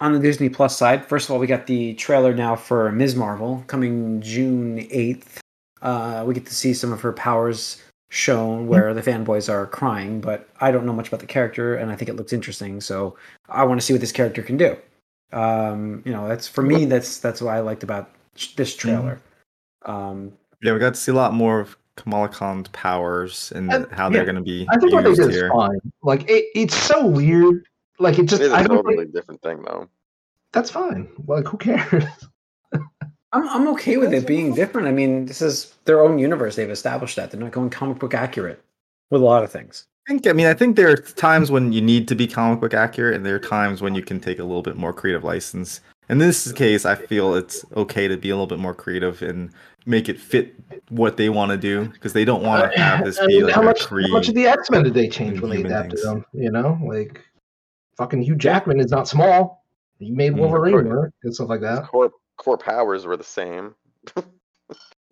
on 0.01 0.13
the 0.13 0.19
Disney 0.19 0.49
Plus 0.49 0.77
side. 0.77 1.05
First 1.05 1.27
of 1.29 1.33
all, 1.33 1.39
we 1.39 1.47
got 1.47 1.65
the 1.67 1.93
trailer 1.95 2.33
now 2.33 2.55
for 2.55 2.91
Ms. 2.91 3.15
Marvel 3.15 3.63
coming 3.67 4.21
June 4.21 4.79
8th. 4.91 5.39
Uh, 5.81 6.23
we 6.27 6.33
get 6.35 6.45
to 6.45 6.53
see 6.53 6.73
some 6.73 6.91
of 6.93 7.01
her 7.01 7.13
powers 7.13 7.81
shown 8.13 8.67
where 8.67 8.93
the 8.93 9.01
fanboys 9.01 9.47
are 9.47 9.65
crying, 9.67 10.19
but 10.19 10.49
I 10.59 10.69
don't 10.69 10.85
know 10.85 10.91
much 10.91 11.07
about 11.07 11.21
the 11.21 11.25
character 11.25 11.75
and 11.75 11.89
I 11.89 11.95
think 11.95 12.09
it 12.09 12.17
looks 12.17 12.33
interesting. 12.33 12.81
So 12.81 13.15
I 13.47 13.63
want 13.63 13.79
to 13.79 13.85
see 13.85 13.93
what 13.93 14.01
this 14.01 14.11
character 14.11 14.43
can 14.43 14.57
do. 14.57 14.75
Um, 15.31 16.03
you 16.05 16.11
know, 16.11 16.27
that's 16.27 16.45
for 16.45 16.61
me, 16.61 16.83
that's 16.83 17.19
that's 17.19 17.41
what 17.41 17.55
I 17.55 17.61
liked 17.61 17.83
about 17.83 18.09
this 18.57 18.75
trailer. 18.75 19.21
Um, 19.85 20.33
Yeah, 20.61 20.73
we 20.73 20.79
got 20.79 20.93
to 20.93 20.99
see 20.99 21.13
a 21.13 21.15
lot 21.15 21.33
more 21.33 21.61
of 21.61 21.77
Kamala 21.95 22.27
Khan's 22.27 22.67
powers 22.69 23.53
and 23.55 23.71
And- 23.71 23.87
how 23.93 24.09
they're 24.09 24.25
going 24.25 24.35
to 24.35 24.41
be 24.41 24.67
I 24.69 24.77
think 24.77 24.91
what 24.91 25.05
they 25.05 25.13
did 25.13 25.29
is 25.29 25.49
fine. 25.49 25.79
Like 26.03 26.29
it, 26.29 26.47
it's 26.53 26.75
so 26.75 27.05
weird. 27.05 27.65
Like 27.97 28.19
it 28.19 28.25
just, 28.25 28.41
It 28.41 28.47
is 28.47 28.51
I 28.51 28.61
a 28.61 28.67
don't 28.67 28.77
totally 28.83 28.97
think 29.05 29.13
different 29.13 29.41
thing, 29.41 29.61
though. 29.63 29.87
that's 30.51 30.69
fine. 30.69 31.07
Like 31.27 31.47
who 31.47 31.57
cares? 31.57 32.03
I'm 33.33 33.47
I'm 33.49 33.67
okay 33.69 33.97
with 33.97 34.13
it 34.13 34.27
being 34.27 34.53
different. 34.53 34.87
I 34.87 34.91
mean, 34.91 35.25
this 35.25 35.41
is 35.41 35.73
their 35.85 36.01
own 36.01 36.19
universe. 36.19 36.55
They've 36.55 36.69
established 36.69 37.15
that 37.15 37.31
they're 37.31 37.39
not 37.39 37.51
going 37.51 37.69
comic 37.69 37.99
book 37.99 38.13
accurate 38.13 38.61
with 39.09 39.21
a 39.21 39.25
lot 39.25 39.43
of 39.43 39.51
things. 39.51 39.85
I 40.07 40.11
think. 40.13 40.27
I 40.27 40.33
mean, 40.33 40.47
I 40.47 40.53
think 40.53 40.75
there 40.75 40.89
are 40.89 40.97
times 40.97 41.51
when 41.51 41.71
you 41.71 41.81
need 41.81 42.07
to 42.09 42.15
be 42.15 42.27
comic 42.27 42.59
book 42.59 42.73
accurate, 42.73 43.15
and 43.15 43.25
there 43.25 43.35
are 43.35 43.39
times 43.39 43.81
when 43.81 43.95
you 43.95 44.01
can 44.01 44.19
take 44.19 44.39
a 44.39 44.43
little 44.43 44.63
bit 44.63 44.75
more 44.75 44.91
creative 44.93 45.23
license. 45.23 45.79
In 46.09 46.17
this 46.17 46.51
case, 46.51 46.85
I 46.85 46.95
feel 46.95 47.35
it's 47.35 47.63
okay 47.77 48.09
to 48.09 48.17
be 48.17 48.31
a 48.31 48.33
little 48.33 48.47
bit 48.47 48.59
more 48.59 48.73
creative 48.73 49.21
and 49.21 49.49
make 49.85 50.09
it 50.09 50.19
fit 50.19 50.53
what 50.89 51.15
they 51.15 51.29
want 51.29 51.51
to 51.51 51.57
do 51.57 51.85
because 51.85 52.11
they 52.11 52.25
don't 52.25 52.43
want 52.43 52.71
to 52.71 52.79
have 52.79 53.05
this 53.05 53.17
be 53.25 53.41
like 53.41 53.53
how 53.55 53.61
a 53.61 53.65
much, 53.65 53.85
how 53.85 54.07
much 54.09 54.27
of 54.27 54.35
the 54.35 54.45
X 54.45 54.69
Men 54.69 54.83
did 54.83 54.93
they 54.93 55.07
change 55.07 55.39
when 55.39 55.51
they 55.51 55.61
adapted 55.61 55.99
things. 55.99 56.03
them? 56.03 56.25
You 56.33 56.51
know, 56.51 56.77
like 56.85 57.21
fucking 57.95 58.21
Hugh 58.23 58.35
Jackman 58.35 58.79
is 58.79 58.91
not 58.91 59.07
small. 59.07 59.63
He 59.99 60.11
made 60.11 60.33
Mm, 60.33 60.39
Wolverine 60.39 60.73
right. 60.75 60.85
work 60.85 61.13
and 61.23 61.33
stuff 61.33 61.47
like 61.47 61.61
that. 61.61 61.87
Core 61.87 62.11
core 62.41 62.57
powers 62.57 63.05
were 63.05 63.15
the 63.17 63.23
same. 63.23 63.75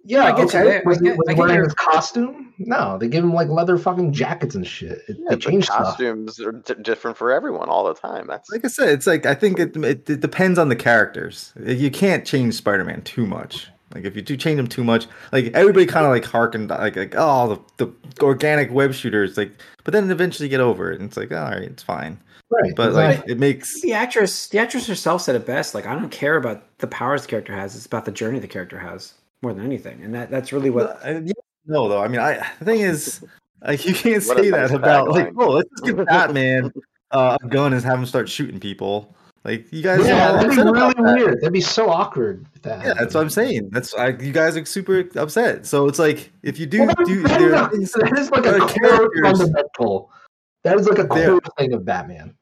Yeah, 0.05 0.23
I 0.23 0.31
get 0.31 0.45
okay. 0.47 0.63
there. 0.63 0.83
Was, 0.85 0.99
get- 0.99 1.17
was 1.17 1.27
I 1.27 1.31
he 1.31 1.35
get 1.35 1.39
wearing 1.41 1.55
your- 1.55 1.65
his 1.65 1.73
costume? 1.75 2.53
No, 2.57 2.97
they 2.97 3.07
give 3.07 3.23
him 3.23 3.33
like 3.33 3.47
leather 3.49 3.77
fucking 3.77 4.11
jackets 4.13 4.55
and 4.55 4.65
shit. 4.65 4.99
It, 5.07 5.17
Yeah, 5.19 5.25
they 5.29 5.35
but 5.35 5.41
changed 5.41 5.67
stuff. 5.67 5.79
costumes 5.97 6.39
are 6.39 6.53
d- 6.53 6.73
different 6.81 7.15
for 7.17 7.31
everyone 7.31 7.69
all 7.69 7.85
the 7.85 7.93
time. 7.93 8.25
That's 8.27 8.49
like 8.49 8.65
I 8.65 8.69
said, 8.69 8.89
it's 8.89 9.05
like 9.07 9.25
I 9.25 9.35
think 9.35 9.59
it, 9.59 9.75
it 9.77 10.09
it 10.09 10.19
depends 10.21 10.57
on 10.57 10.69
the 10.69 10.75
characters. 10.75 11.53
You 11.63 11.91
can't 11.91 12.25
change 12.25 12.55
Spider-Man 12.55 13.03
too 13.03 13.25
much. 13.27 13.67
Like 13.93 14.03
if 14.05 14.15
you 14.15 14.21
do 14.21 14.35
change 14.37 14.59
him 14.59 14.67
too 14.67 14.83
much, 14.83 15.07
like 15.31 15.45
everybody 15.53 15.85
kind 15.85 16.05
of 16.05 16.11
like 16.11 16.25
harkened 16.25 16.69
like 16.69 16.95
like 16.95 17.13
oh 17.17 17.61
the 17.77 17.85
the 17.85 18.23
organic 18.23 18.71
web 18.71 18.93
shooters 18.93 19.37
like, 19.37 19.51
but 19.83 19.91
then 19.93 20.09
eventually 20.09 20.47
you 20.47 20.49
get 20.49 20.59
over 20.61 20.91
it 20.91 20.99
and 20.99 21.09
it's 21.09 21.17
like 21.17 21.31
all 21.31 21.37
right, 21.51 21.61
it's 21.63 21.83
fine. 21.83 22.19
Right. 22.51 22.73
But 22.75 22.89
exactly. 22.89 23.21
like 23.21 23.29
it 23.29 23.39
makes 23.39 23.81
The 23.81 23.93
actress, 23.93 24.47
the 24.47 24.57
actress 24.59 24.87
herself 24.87 25.21
said 25.21 25.35
it 25.35 25.45
best. 25.45 25.75
Like, 25.75 25.85
I 25.85 25.93
don't 25.93 26.09
care 26.09 26.35
about 26.35 26.63
the 26.79 26.87
powers 26.87 27.21
the 27.21 27.27
character 27.27 27.53
has; 27.53 27.75
it's 27.75 27.85
about 27.85 28.05
the 28.05 28.11
journey 28.11 28.39
the 28.39 28.47
character 28.47 28.79
has 28.79 29.13
more 29.41 29.53
than 29.53 29.63
anything, 29.65 30.03
and 30.03 30.13
that 30.15 30.31
that's 30.31 30.51
really 30.51 30.69
what. 30.71 30.99
Uh, 31.05 31.21
yeah, 31.23 31.33
no 31.67 31.87
though. 31.87 32.01
I 32.01 32.07
mean, 32.07 32.19
I 32.19 32.37
the 32.59 32.65
thing 32.65 32.79
is, 32.79 33.23
like 33.61 33.85
you 33.85 33.93
can't 33.93 34.23
What 34.25 34.39
a 34.39 34.43
say 34.43 34.49
nice 34.49 34.69
that 34.69 34.75
about 34.75 35.09
like 35.09 35.31
oh 35.37 35.49
let's 35.51 35.69
just 35.69 35.83
give 35.85 36.03
Batman 36.07 36.71
uh, 37.11 37.37
a 37.43 37.47
gun 37.47 37.73
and 37.73 37.83
have 37.83 37.99
him 37.99 38.05
start 38.07 38.27
shooting 38.29 38.59
people. 38.59 39.15
Like 39.45 39.71
you 39.71 39.81
guys, 39.81 40.05
yeah, 40.05 40.31
are 40.31 40.33
that'd 40.33 40.49
be 40.49 40.57
really 40.57 40.73
that. 40.73 40.95
weird. 41.15 41.41
That'd 41.41 41.53
be 41.53 41.61
so 41.61 41.89
awkward. 41.89 42.45
If 42.55 42.63
that 42.63 42.83
Yeah, 42.83 42.93
that's 42.95 43.13
what 43.13 43.21
I'm 43.21 43.29
saying. 43.29 43.69
That's 43.71 43.93
I, 43.93 44.07
you 44.09 44.33
guys 44.33 44.57
are 44.57 44.65
super 44.65 45.07
upset. 45.15 45.65
So 45.65 45.87
it's 45.87 45.97
like 45.99 46.31
if 46.43 46.59
you 46.59 46.65
do 46.65 46.79
Well, 46.85 46.95
do 47.05 47.21
that 47.23 47.39
there 47.39 47.47
is 47.47 47.53
are 47.53 47.67
a- 47.67 47.69
things 47.69 47.91
that 47.93 48.17
is 48.19 48.31
like 48.31 48.45
a 48.45 48.55
are 48.55 48.59
core 48.59 48.69
characters- 48.69 49.37
fundamental. 49.39 50.11
That 50.63 50.77
is 50.77 50.87
like 50.89 50.99
a 50.99 51.07
core 51.07 51.39
thing 51.57 51.71
of 51.73 51.85
Batman. 51.85 52.35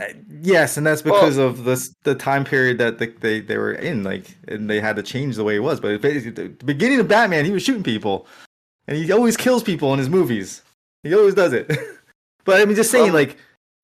Uh, 0.00 0.04
Yes, 0.44 0.76
and 0.76 0.84
that's 0.86 1.02
because 1.02 1.36
of 1.36 1.64
this 1.64 1.94
the 2.02 2.14
time 2.14 2.44
period 2.44 2.78
that 2.78 2.98
they, 2.98 3.08
they 3.08 3.40
they 3.40 3.58
were 3.58 3.72
in, 3.72 4.02
like, 4.02 4.36
and 4.48 4.68
they 4.68 4.80
had 4.80 4.96
to 4.96 5.02
change 5.02 5.36
the 5.36 5.44
way 5.44 5.54
it 5.54 5.60
was. 5.62 5.78
But 5.80 6.00
basically, 6.00 6.30
the 6.48 6.54
the 6.54 6.64
beginning 6.64 6.98
of 7.00 7.06
Batman, 7.08 7.44
he 7.44 7.52
was 7.52 7.62
shooting 7.62 7.82
people, 7.84 8.26
and 8.88 8.96
he 8.96 9.12
always 9.12 9.36
kills 9.36 9.62
people 9.62 9.92
in 9.92 9.98
his 9.98 10.08
movies. 10.08 10.62
He 11.04 11.14
always 11.14 11.34
does 11.34 11.52
it. 11.52 11.70
but 12.44 12.60
I 12.60 12.64
mean, 12.64 12.74
just 12.74 12.90
saying, 12.90 13.10
Um, 13.10 13.14
like, 13.14 13.36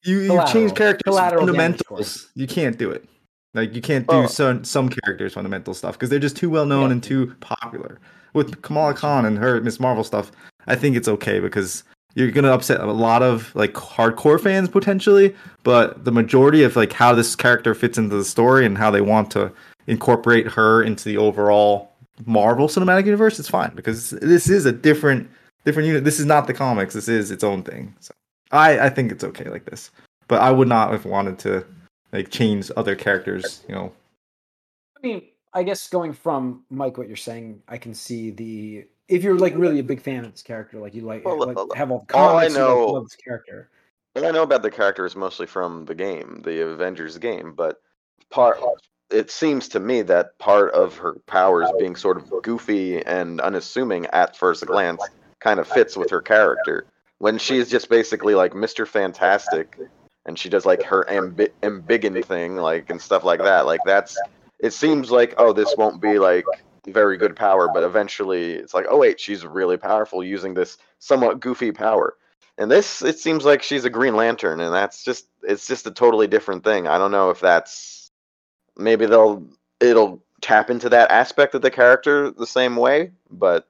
you 0.05 0.21
you 0.21 0.43
change 0.47 0.75
characters 0.75 1.17
fundamentals. 1.17 2.29
You 2.35 2.47
can't 2.47 2.79
do 2.79 2.91
it. 2.91 3.05
Like, 3.55 3.75
you 3.75 3.81
can't 3.83 4.07
do 4.07 4.17
Well- 4.21 4.29
some 4.29 4.65
some 4.65 4.89
characters 4.89 5.35
fundamental 5.35 5.75
stuff 5.75 5.95
because 5.95 6.11
they're 6.11 6.19
just 6.19 6.37
too 6.37 6.51
well 6.51 6.67
known 6.67 6.87
Yeah. 6.89 6.93
and 6.93 7.03
too 7.03 7.35
popular. 7.41 7.99
With 8.35 8.61
Kamala 8.63 8.95
Khan 8.95 9.25
and 9.25 9.39
her 9.39 9.61
Miss 9.61 9.81
Marvel 9.81 10.05
stuff, 10.05 10.33
I 10.67 10.75
think 10.77 10.97
it's 10.97 11.09
okay 11.09 11.41
because 11.41 11.83
you're 12.19 12.33
gonna 12.33 12.51
upset 12.51 12.81
a 12.81 12.91
lot 12.91 13.23
of 13.23 13.55
like 13.55 13.75
hardcore 13.75 14.41
fans 14.41 14.69
potentially, 14.69 15.37
but 15.63 16.05
the 16.05 16.11
majority 16.11 16.65
of 16.65 16.75
like 16.75 16.93
how 16.93 17.15
this 17.15 17.37
character 17.37 17.77
fits 17.77 17.97
into 17.97 18.17
the 18.17 18.25
story 18.25 18.67
and 18.67 18.77
how 18.77 18.91
they 18.91 19.01
want 19.01 19.31
to 19.31 19.53
incorporate 19.87 20.49
her 20.49 20.83
into 20.83 21.05
the 21.05 21.17
overall 21.17 21.93
Marvel 22.27 22.67
Cinematic 22.67 23.05
Universe, 23.05 23.39
it's 23.39 23.49
fine 23.49 23.73
because 23.77 24.11
this 24.11 24.49
is 24.49 24.67
a 24.67 24.73
different 24.73 25.31
different 25.65 25.87
unit. 25.87 26.03
This 26.03 26.19
is 26.19 26.27
not 26.27 26.49
the 26.49 26.55
comics. 26.55 26.93
This 26.93 27.09
is 27.09 27.31
its 27.31 27.45
own 27.45 27.63
thing. 27.63 27.95
So 28.01 28.13
I 28.51 28.87
I 28.87 28.91
think 28.91 29.13
it's 29.13 29.23
okay 29.23 29.49
like 29.49 29.67
this, 29.67 29.93
but 30.27 30.43
I 30.43 30.51
would 30.51 30.67
not 30.67 30.91
have 30.91 31.05
wanted 31.05 31.39
to 31.41 31.65
like 32.13 32.31
change 32.31 32.69
other 32.77 32.97
characters. 32.97 33.63
You 33.69 33.77
know, 33.77 33.93
I 34.97 35.07
mean, 35.07 35.23
I 35.55 35.63
guess 35.63 35.89
going 35.89 36.15
from 36.15 36.65
Mike, 36.69 36.99
what 36.99 37.07
you're 37.07 37.17
saying, 37.17 37.63
I 37.69 37.79
can 37.79 37.95
see 37.95 38.33
the 38.33 38.87
if 39.09 39.23
you're 39.23 39.39
like 39.39 39.55
really 39.57 39.79
a 39.79 39.85
big 39.85 40.01
fan 40.01 40.25
of 40.25 40.33
this 40.33 40.43
character, 40.43 40.79
like 40.79 40.95
you 40.95 41.03
like, 41.03 41.25
Well, 41.25 41.39
like 41.39 41.57
uh, 41.57 41.67
have 41.75 41.91
all 41.91 42.05
the 42.09 42.15
all 42.17 42.37
I 42.37 42.49
comics, 42.49 42.55
you 42.55 42.61
like, 42.61 42.69
know- 42.69 42.87
love 42.87 43.05
this 43.05 43.17
character. 43.17 43.71
What 44.15 44.25
I 44.25 44.31
know 44.31 44.43
about 44.43 44.63
the 44.63 44.71
character 44.71 45.07
is 45.07 45.15
mostly 45.15 45.47
from 45.47 45.85
the 45.85 45.95
game, 45.95 46.41
the 46.43 46.67
Avengers 46.67 47.19
game, 47.19 47.53
but 47.55 47.81
part 48.31 48.59
it 49.11 49.31
seems 49.31 49.69
to 49.69 49.81
me 49.81 50.03
that 50.03 50.39
part 50.39 50.73
of 50.73 50.97
her 50.97 51.15
powers 51.27 51.69
being 51.79 51.97
sort 51.97 52.17
of 52.17 52.31
goofy 52.43 53.03
and 53.05 53.41
unassuming 53.41 54.07
at 54.07 54.37
first 54.37 54.67
glance 54.67 55.03
kind 55.41 55.61
of 55.61 55.69
fits 55.69 55.97
with 55.97 56.11
her 56.11 56.21
character. 56.21 56.87
When 57.19 57.39
she's 57.39 57.71
just 57.71 57.89
basically 57.89 58.35
like 58.35 58.53
Mr. 58.53 58.87
Fantastic 58.87 59.79
and 60.27 60.39
she 60.39 60.49
does 60.49 60.67
like 60.67 60.83
her 60.83 61.07
ambi- 61.09 62.25
thing 62.25 62.57
like 62.57 62.91
and 62.91 63.01
stuff 63.01 63.25
like 63.25 63.41
that. 63.41 63.67
Like 63.67 63.81
that's 63.87 64.19
it 64.59 64.73
seems 64.73 65.11
like 65.11 65.35
oh 65.39 65.53
this 65.53 65.75
won't 65.79 66.03
be 66.03 66.19
like 66.19 66.45
very 66.93 67.17
good 67.17 67.37
power, 67.37 67.69
but 67.73 67.83
eventually 67.83 68.53
it's 68.53 68.75
like 68.75 68.87
oh 68.89 68.99
wait, 68.99 69.21
she's 69.21 69.45
really 69.45 69.77
powerful 69.77 70.23
using 70.25 70.55
this 70.55 70.79
somewhat 70.99 71.41
goofy 71.41 71.73
power. 71.73 72.15
And 72.59 72.69
this, 72.69 73.03
it 73.03 73.21
seems 73.21 73.45
like 73.45 73.63
she's 73.63 73.85
a 73.85 73.91
Green 73.91 74.17
Lantern, 74.17 74.61
and 74.61 74.75
that's 74.75 75.05
just 75.05 75.29
it's 75.43 75.67
just 75.67 75.87
a 75.87 75.93
totally 75.93 76.27
different 76.27 76.65
thing. 76.65 76.89
I 76.89 76.99
don't 76.99 77.13
know 77.13 77.31
if 77.31 77.41
that's 77.41 78.11
maybe 78.77 79.07
they'll 79.07 79.47
it'll 79.81 80.23
tap 80.41 80.71
into 80.71 80.89
that 80.89 81.11
aspect 81.11 81.55
of 81.55 81.63
the 81.63 81.71
character 81.71 82.31
the 82.31 82.47
same 82.47 82.77
way, 82.77 83.13
but 83.31 83.69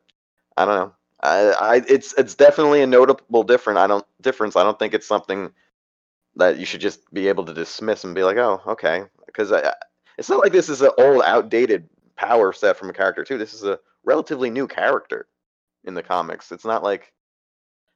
I 0.56 0.64
don't 0.64 0.74
know. 0.74 0.92
I, 1.22 1.38
I 1.60 1.82
it's 1.88 2.14
it's 2.14 2.34
definitely 2.34 2.82
a 2.82 2.86
notable 2.86 3.42
different. 3.42 3.78
I 3.78 3.86
don't 3.86 4.06
difference. 4.22 4.56
I 4.56 4.62
don't 4.62 4.78
think 4.78 4.94
it's 4.94 5.06
something 5.06 5.50
that 6.36 6.58
you 6.58 6.64
should 6.64 6.80
just 6.80 7.12
be 7.12 7.28
able 7.28 7.44
to 7.44 7.54
dismiss 7.54 8.04
and 8.04 8.14
be 8.14 8.22
like, 8.22 8.36
oh, 8.36 8.62
okay, 8.66 9.04
because 9.26 9.52
it's 10.16 10.30
not 10.30 10.40
like 10.40 10.52
this 10.52 10.68
is 10.68 10.80
an 10.82 10.90
old, 10.98 11.22
outdated 11.24 11.88
power 12.18 12.52
set 12.52 12.76
from 12.76 12.90
a 12.90 12.92
character 12.92 13.24
too. 13.24 13.38
This 13.38 13.54
is 13.54 13.64
a 13.64 13.78
relatively 14.04 14.50
new 14.50 14.66
character 14.66 15.26
in 15.84 15.94
the 15.94 16.02
comics. 16.02 16.52
It's 16.52 16.64
not 16.64 16.82
like 16.82 17.12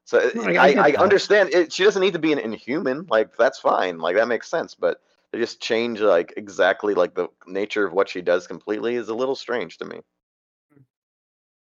so 0.05 0.31
No, 0.35 0.45
I- 0.45 0.55
I, 0.55 0.69
I 0.71 0.89
I, 0.91 0.95
understand 0.97 1.51
it. 1.53 1.73
She 1.73 1.85
doesn't 1.85 2.01
need 2.01 2.13
to 2.15 2.19
be 2.19 2.33
an 2.33 2.39
inhuman. 2.39 3.07
Like 3.11 3.37
that's 3.37 3.59
fine. 3.59 3.99
Like 3.99 4.17
that 4.17 4.29
makes 4.29 4.49
sense. 4.49 4.75
But 4.75 5.01
they 5.33 5.39
just 5.39 5.61
change 5.61 6.01
like 6.01 6.33
exactly 6.37 6.95
like 6.95 7.15
the 7.15 7.29
nature 7.47 7.85
of 7.87 7.93
what 7.93 8.09
she 8.09 8.23
does 8.23 8.47
completely 8.47 8.95
is 8.95 9.09
a 9.09 9.15
little 9.15 9.35
strange 9.37 9.79
to 9.79 9.85
me. 9.85 10.01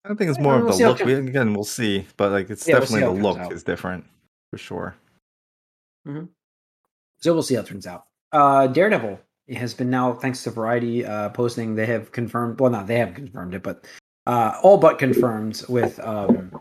I 0.07 0.13
think 0.13 0.29
it's 0.29 0.39
more 0.39 0.55
of 0.59 0.67
the 0.67 0.85
look. 0.87 0.99
We, 0.99 1.13
again, 1.15 1.53
we'll 1.53 1.63
see, 1.63 2.05
but 2.15 2.31
like 2.31 2.49
it's 2.49 2.67
Yeah, 2.67 2.75
we'll 2.75 2.81
definitely 2.81 3.17
the 3.17 3.23
look 3.23 3.37
out. 3.39 3.51
is 3.53 3.63
different 3.63 4.05
for 4.51 4.57
sure. 4.57 4.95
So 6.05 7.33
we'll 7.33 7.41
see 7.41 7.55
how 7.55 7.61
it 7.61 7.67
turns 7.67 7.87
out. 7.87 8.05
Uh, 8.31 8.67
Daredevil 8.67 9.19
has 9.53 9.73
been 9.73 9.89
now, 9.89 10.13
thanks 10.13 10.43
to 10.43 10.51
Variety 10.51 11.05
uh, 11.05 11.29
posting, 11.29 11.75
they 11.75 11.85
have 11.85 12.11
confirmed. 12.11 12.59
Well, 12.59 12.71
not 12.71 12.87
they 12.87 12.97
have 12.97 13.13
confirmed 13.13 13.53
it, 13.53 13.63
but 13.63 13.85
uh, 14.25 14.57
all 14.63 14.77
but 14.77 14.97
confirmed 14.97 15.63
with 15.69 15.99
um, 15.99 16.51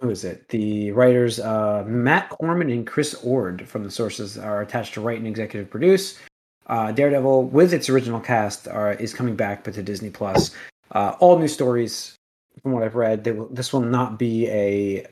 who 0.00 0.10
is 0.10 0.24
it? 0.24 0.48
The 0.48 0.90
writers 0.90 1.38
uh, 1.38 1.84
Matt 1.86 2.30
Corman 2.30 2.70
and 2.70 2.86
Chris 2.86 3.14
Ord 3.22 3.68
from 3.68 3.84
the 3.84 3.90
sources 3.90 4.36
are 4.36 4.60
attached 4.60 4.94
to 4.94 5.00
write 5.00 5.18
and 5.18 5.26
executive 5.26 5.70
produce. 5.70 6.18
Uh, 6.66 6.90
Daredevil, 6.90 7.44
with 7.44 7.72
its 7.72 7.88
original 7.88 8.20
cast, 8.20 8.66
are, 8.66 8.94
is 8.94 9.14
coming 9.14 9.36
back, 9.36 9.62
but 9.62 9.74
to 9.74 9.82
Disney 9.82 10.10
Plus. 10.10 10.52
Uh, 10.90 11.14
all 11.20 11.38
new 11.38 11.48
stories, 11.48 12.16
from 12.62 12.72
what 12.72 12.82
I've 12.82 12.94
read. 12.96 13.26
Will, 13.26 13.48
this 13.48 13.72
will 13.72 13.80
not 13.80 14.18
be 14.18 14.48
a 14.48 15.06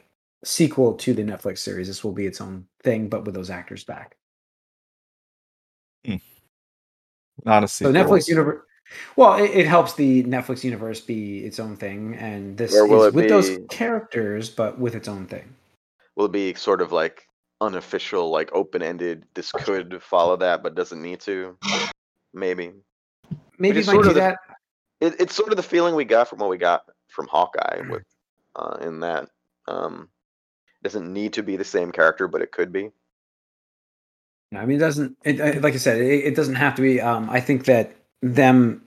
sequel 0.44 0.94
to 0.94 1.14
the 1.14 1.22
Netflix 1.22 1.58
series. 1.58 1.86
This 1.86 2.04
will 2.04 2.12
be 2.12 2.26
its 2.26 2.40
own 2.40 2.66
thing, 2.82 3.08
but 3.08 3.24
with 3.24 3.34
those 3.34 3.50
actors 3.50 3.84
back. 3.84 4.16
Not 7.44 7.64
a 7.64 7.68
So 7.68 7.86
sequel. 7.92 7.92
Netflix 7.92 8.28
universe. 8.28 8.62
Well, 9.16 9.34
it, 9.42 9.50
it 9.50 9.66
helps 9.66 9.94
the 9.94 10.24
Netflix 10.24 10.64
universe 10.64 11.00
be 11.00 11.44
its 11.44 11.60
own 11.60 11.76
thing, 11.76 12.14
and 12.16 12.56
this 12.56 12.74
is 12.74 12.80
it 12.80 13.14
with 13.14 13.28
those 13.28 13.58
characters, 13.70 14.50
but 14.50 14.78
with 14.78 14.94
its 14.96 15.06
own 15.08 15.26
thing. 15.26 15.54
Will 16.16 16.26
it 16.26 16.32
be 16.32 16.54
sort 16.54 16.82
of 16.82 16.90
like 16.90 17.26
unofficial, 17.60 18.30
like 18.30 18.50
open 18.52 18.82
ended? 18.82 19.24
This 19.34 19.52
could 19.52 20.02
follow 20.02 20.36
that, 20.38 20.62
but 20.62 20.74
doesn't 20.74 21.00
need 21.00 21.20
to. 21.20 21.56
Maybe. 22.34 22.72
Maybe 23.58 23.80
it 23.80 23.86
might 23.86 23.92
sort 23.92 24.04
do 24.04 24.08
of 24.10 24.14
the- 24.14 24.20
that. 24.20 24.38
it, 25.00 25.14
it's 25.20 25.34
sort 25.34 25.50
of 25.52 25.56
the 25.56 25.62
feeling 25.62 25.94
we 25.94 26.04
got 26.04 26.28
from 26.28 26.40
what 26.40 26.50
we 26.50 26.58
got 26.58 26.82
from 27.08 27.28
Hawkeye 27.28 27.82
with 27.88 28.02
uh, 28.56 28.76
in 28.80 29.00
that 29.00 29.28
um, 29.68 30.08
doesn't 30.82 31.12
need 31.12 31.32
to 31.34 31.42
be 31.44 31.56
the 31.56 31.64
same 31.64 31.92
character, 31.92 32.26
but 32.26 32.42
it 32.42 32.50
could 32.50 32.72
be. 32.72 32.90
I 34.54 34.66
mean, 34.66 34.76
it 34.76 34.80
doesn't. 34.80 35.16
It, 35.24 35.40
uh, 35.40 35.60
like 35.60 35.74
I 35.74 35.78
said, 35.78 36.00
it, 36.00 36.24
it 36.24 36.34
doesn't 36.34 36.56
have 36.56 36.74
to 36.76 36.82
be. 36.82 37.00
Um, 37.00 37.30
I 37.30 37.40
think 37.40 37.64
that 37.66 37.94
them 38.22 38.82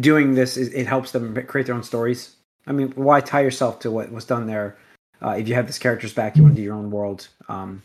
doing 0.00 0.34
this 0.34 0.56
is 0.56 0.68
it 0.72 0.86
helps 0.86 1.12
them 1.12 1.34
create 1.46 1.66
their 1.66 1.74
own 1.74 1.82
stories. 1.82 2.36
I 2.66 2.72
mean, 2.72 2.92
why 2.96 3.20
tie 3.20 3.42
yourself 3.42 3.80
to 3.80 3.90
what 3.90 4.10
was 4.10 4.24
done 4.24 4.46
there? 4.46 4.76
Uh, 5.22 5.30
if 5.38 5.46
you 5.48 5.54
have 5.54 5.66
this 5.66 5.78
characters 5.78 6.12
back, 6.12 6.36
you 6.36 6.42
want 6.42 6.54
to 6.54 6.60
do 6.60 6.62
your 6.64 6.74
own 6.74 6.90
world. 6.90 7.28
Um, 7.48 7.82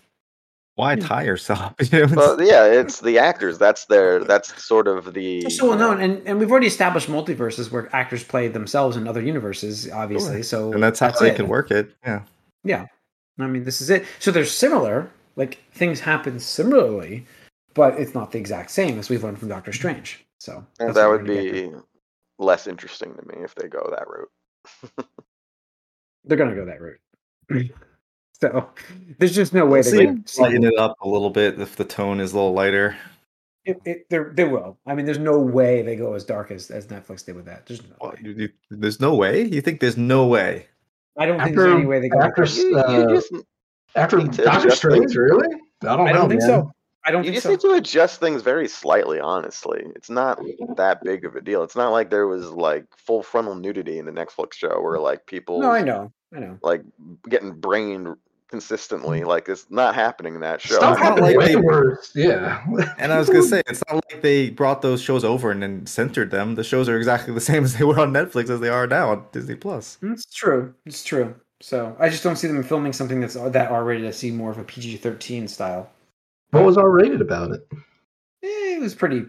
Why 0.75 0.93
Yeah. 0.93 1.05
tie 1.07 1.23
yourself? 1.23 1.73
Know, 1.91 1.99
it's- 1.99 2.15
Well, 2.15 2.41
yeah, 2.41 2.63
it's 2.65 3.01
the 3.01 3.19
actors. 3.19 3.57
That's 3.57 3.85
their. 3.85 4.23
That's 4.23 4.63
sort 4.63 4.87
of 4.87 5.13
the. 5.13 5.39
It's 5.39 5.57
so 5.57 5.67
well 5.69 5.77
known, 5.77 5.99
and, 6.01 6.25
and 6.25 6.39
we've 6.39 6.49
already 6.49 6.67
established 6.67 7.09
multiverses 7.09 7.69
where 7.69 7.93
actors 7.93 8.23
play 8.23 8.47
themselves 8.47 8.95
in 8.95 9.07
other 9.09 9.21
universes, 9.21 9.91
obviously. 9.91 10.35
Sure. 10.37 10.43
So 10.43 10.73
and 10.73 10.81
that's 10.81 10.99
how 10.99 11.11
they 11.11 11.31
it. 11.31 11.35
can 11.35 11.49
work 11.49 11.69
it. 11.71 11.93
Yeah. 12.05 12.21
Yeah, 12.63 12.85
I 13.39 13.47
mean, 13.47 13.63
this 13.65 13.81
is 13.81 13.89
it. 13.89 14.05
So 14.19 14.31
they're 14.31 14.45
similar, 14.45 15.09
like 15.39 15.57
things 15.73 15.99
happen 16.01 16.37
similarly, 16.39 17.25
but 17.73 17.95
it's 17.95 18.13
not 18.13 18.31
the 18.31 18.37
exact 18.37 18.69
same 18.69 18.99
as 18.99 19.09
we've 19.09 19.23
learned 19.23 19.39
from 19.39 19.47
Doctor 19.47 19.71
Strange. 19.73 20.23
So 20.37 20.63
And 20.79 20.93
that 20.93 21.07
would 21.07 21.21
we're 21.21 21.27
gonna 21.27 21.43
get 21.43 21.71
be 21.71 21.71
less 22.37 22.67
interesting 22.67 23.15
to 23.15 23.25
me 23.25 23.43
if 23.43 23.55
they 23.55 23.67
go 23.69 23.87
that 23.89 24.05
route. 24.07 25.05
they're 26.25 26.37
gonna 26.37 26.55
go 26.55 26.65
that 26.65 26.81
route. 26.81 26.99
so 28.41 28.69
there's 29.17 29.33
just 29.33 29.53
no 29.53 29.65
way 29.65 29.79
We'll 29.81 29.83
they're 29.83 29.91
see. 29.91 30.05
gonna 30.05 30.23
Lighten 30.37 30.63
it 30.65 30.77
up 30.77 30.97
a 31.01 31.07
little 31.07 31.29
bit 31.29 31.59
if 31.59 31.75
the 31.77 31.85
tone 31.85 32.19
is 32.19 32.33
a 32.33 32.35
little 32.35 32.53
lighter. 32.53 32.97
It, 33.65 33.79
it, 33.85 34.09
they're, 34.09 34.31
they 34.33 34.45
will. 34.45 34.77
I 34.85 34.95
mean, 34.95 35.05
there's 35.05 35.19
no 35.19 35.39
way 35.39 35.81
they 35.83 35.95
go 35.95 36.13
as 36.13 36.23
dark 36.25 36.49
as, 36.51 36.71
as 36.71 36.87
Netflix 36.87 37.25
did 37.25 37.35
with 37.35 37.45
that. 37.45 37.65
There's 37.65 37.81
no 37.83 37.95
Well, 38.01 38.11
way. 38.11 38.19
you- 38.23 38.31
you- 38.31 38.49
there's 38.71 38.99
no 38.99 39.15
way. 39.15 39.43
You 39.43 39.61
think 39.61 39.79
there's 39.79 39.97
no 39.97 40.27
way? 40.27 40.67
I 41.17 41.25
don't 41.25 41.41
think 41.41 41.55
there's 41.55 41.73
any 41.75 41.85
way 41.85 41.99
they 41.99 42.09
go. 42.09 42.19
after 42.21 42.41
with 42.43 42.55
that. 42.55 42.89
You, 42.89 42.97
you 42.97 43.03
Uh, 43.03 43.09
just, 43.15 43.33
After 43.95 44.17
Need 44.17 44.31
Doctor 44.31 44.67
adjust 44.67 44.77
Strange, 44.77 44.99
things. 44.99 45.15
really? 45.17 45.47
I 45.83 45.95
don't, 45.95 46.07
I 46.07 46.11
don't 46.11 46.23
know, 46.23 46.29
think 46.29 46.41
man. 46.41 46.49
so. 46.49 46.71
I 47.05 47.11
don't 47.11 47.23
you 47.23 47.31
think 47.31 47.43
just 47.43 47.61
so. 47.61 47.69
need 47.69 47.75
to 47.75 47.79
adjust 47.79 48.19
things 48.19 48.41
very 48.41 48.67
slightly. 48.67 49.19
Honestly, 49.19 49.83
it's 49.95 50.09
not 50.09 50.39
that 50.75 51.01
big 51.03 51.25
of 51.25 51.35
a 51.35 51.41
deal. 51.41 51.63
It's 51.63 51.75
not 51.75 51.89
like 51.91 52.09
there 52.09 52.27
was 52.27 52.49
like 52.51 52.85
full 52.97 53.23
frontal 53.23 53.55
nudity 53.55 53.97
in 53.99 54.05
the 54.05 54.11
Netflix 54.11 54.53
show 54.53 54.81
where 54.81 54.99
like 54.99 55.25
people 55.25 55.59
No, 55.61 55.71
I 55.71 55.81
know. 55.81 56.11
I 56.35 56.39
know. 56.39 56.59
like 56.61 56.83
getting 57.29 57.53
brained 57.53 58.15
consistently. 58.49 59.21
Mm. 59.21 59.27
Like 59.27 59.47
it's 59.47 59.65
not 59.69 59.95
happening 59.95 60.35
in 60.35 60.41
that 60.41 60.59
show. 60.61 60.75
Stuff 60.75 60.93
It's 60.93 60.99
not 61.01 61.07
happened 61.19 61.25
like 61.27 61.37
way 61.37 61.47
they- 61.47 61.55
worse. 61.55 62.11
Yeah. 62.13 62.63
And 62.97 63.13
I 63.13 63.17
was 63.17 63.27
gonna 63.29 63.43
say, 63.43 63.61
it's 63.67 63.81
not 63.89 64.03
like 64.11 64.21
they 64.21 64.49
brought 64.49 64.81
those 64.81 65.01
shows 65.01 65.23
over 65.23 65.51
and 65.51 65.63
then 65.63 65.85
centered 65.85 66.31
them. 66.31 66.55
The 66.55 66.63
shows 66.65 66.89
are 66.89 66.97
exactly 66.97 67.33
the 67.33 67.41
same 67.51 67.63
as 67.63 67.77
they 67.77 67.85
were 67.85 67.99
on 67.99 68.11
Netflix 68.11 68.49
as 68.49 68.59
they 68.59 68.69
are 68.69 68.85
now 68.87 69.11
on 69.11 69.25
Disney 69.31 69.55
Plus. 69.55 69.97
It's 70.01 70.25
true. 70.33 70.73
It's 70.85 71.03
true. 71.03 71.33
So 71.61 71.95
I 71.99 72.09
just 72.09 72.23
don't 72.23 72.35
see 72.37 72.47
them 72.47 72.63
filming 72.63 72.93
something 72.93 73.19
that's 73.19 73.33
that 73.35 73.71
R 73.71 73.83
rated. 73.83 74.07
I 74.07 74.11
see 74.11 74.31
more 74.31 74.51
of 74.51 74.57
a 74.57 74.63
PG 74.63 74.97
thirteen 74.97 75.47
style. 75.47 75.89
what 76.51 76.63
was 76.63 76.77
R 76.77 76.89
rated 76.89 77.21
about 77.21 77.51
it? 77.51 77.67
Eh, 78.43 78.75
it 78.75 78.81
was 78.81 78.95
pretty 78.95 79.25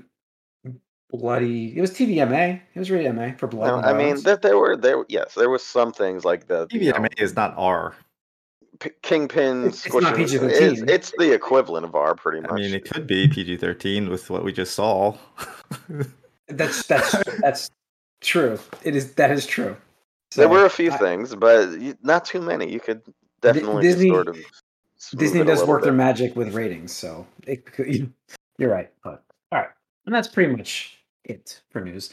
bloody. 1.11 1.77
It 1.77 1.81
was 1.81 1.91
TVMA. 1.91 2.61
It 2.75 2.79
was 2.79 2.91
rated 2.91 3.15
MA 3.15 3.33
for 3.37 3.47
blood. 3.49 3.67
No, 3.67 3.77
and 3.79 3.87
I 3.87 3.93
mean 3.93 4.23
that 4.23 4.43
there 4.43 4.57
were 4.59 4.77
there 4.77 5.05
yes 5.09 5.35
there 5.35 5.51
was 5.51 5.65
some 5.65 5.93
things 5.93 6.25
like 6.25 6.47
the 6.47 6.69
you 6.71 6.93
know, 6.93 6.99
TVMA 6.99 7.21
is 7.21 7.35
not 7.35 7.55
R. 7.57 7.95
P- 8.79 8.91
Kingpin 9.03 9.67
It's- 9.67 9.85
it's 9.87 9.95
not 9.95 10.17
PG-13. 10.17 10.51
It's, 10.51 10.81
it's 10.83 11.13
the 11.19 11.35
equivalent 11.35 11.85
of 11.85 11.95
R 11.95 12.15
pretty 12.15 12.41
much. 12.41 12.53
I 12.53 12.55
mean, 12.55 12.73
it 12.73 12.89
could 12.91 13.07
be 13.07 13.27
PG 13.29 13.57
thirteen 13.57 14.09
with 14.09 14.31
what 14.31 14.45
we 14.45 14.53
just 14.53 14.75
saw. 14.75 15.17
that's 16.49 16.87
that's 16.87 17.15
that's 17.41 17.71
true. 18.21 18.59
It 18.85 18.95
is 18.97 19.15
that 19.15 19.33
is 19.33 19.47
true. 19.47 19.77
There 20.37 20.49
were 20.49 20.65
a 20.67 20.71
few 20.71 20.91
I- 20.93 20.97
things, 20.97 21.35
but 21.35 21.69
not 22.03 22.25
too 22.25 22.41
many. 22.41 22.71
You 22.73 22.81
could 22.81 23.03
definitely 23.41 23.83
Disney- 23.83 24.11
sort 24.11 24.29
of 24.29 24.39
Disney 25.17 25.45
does 25.45 25.65
work 25.65 25.83
their 25.83 25.93
magic 25.93 26.37
with 26.37 26.55
ratings, 26.55 26.93
so 26.93 27.27
it 27.47 27.65
could, 27.65 28.13
you're 28.59 28.71
right. 28.71 28.91
But 29.03 29.25
all 29.51 29.61
right, 29.61 29.71
and 30.07 30.15
that's 30.15 30.29
pretty 30.29 30.55
much 30.55 30.99
it 31.25 31.61
for 31.71 31.81
news. 31.81 32.11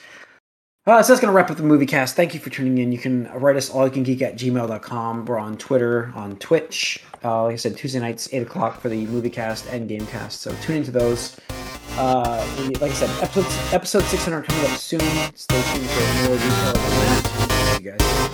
Uh, 0.86 1.03
so 1.03 1.11
that's 1.11 1.20
going 1.20 1.30
to 1.30 1.36
wrap 1.36 1.51
up 1.51 1.57
the 1.57 1.63
movie 1.63 1.86
cast. 1.86 2.15
Thank 2.15 2.34
you 2.34 2.39
for 2.39 2.49
tuning 2.49 2.78
in. 2.78 2.93
You 2.93 2.97
can 2.97 3.30
write 3.34 3.57
us 3.57 3.70
all 3.70 3.86
you 3.86 3.91
can 3.91 4.03
geek 4.03 4.22
at 4.22 4.36
gmail.com. 4.38 5.26
We're 5.26 5.38
on 5.38 5.57
Twitter, 5.57 6.13
on 6.15 6.38
Twitch. 6.38 7.03
Uh, 7.26 7.43
like 7.43 7.53
I 7.53 7.55
said, 7.57 7.76
Tuesday 7.76 7.99
nights, 7.99 8.30
8 8.32 8.43
o'clock 8.43 8.80
for 8.80 8.88
the 8.88 9.05
movie 9.07 9.30
cast 9.30 9.65
and 9.68 9.89
game 9.89 10.07
cast. 10.07 10.39
So 10.39 10.55
tune 10.61 10.78
into 10.78 10.91
those. 10.91 11.36
Uh, 11.97 12.41
we- 12.57 12.76
like 12.76 12.91
I 12.91 12.93
said, 12.93 13.09
episode, 13.22 13.74
episode 13.74 14.03
600 14.03 14.47
coming 14.47 14.63
up 14.72 14.78
soon. 14.78 15.01
Stay 15.36 15.61
tuned 15.74 15.89
for 15.89 16.30
more 16.30 16.38
details 16.38 17.26
you 17.80 17.91
guys. 17.91 18.26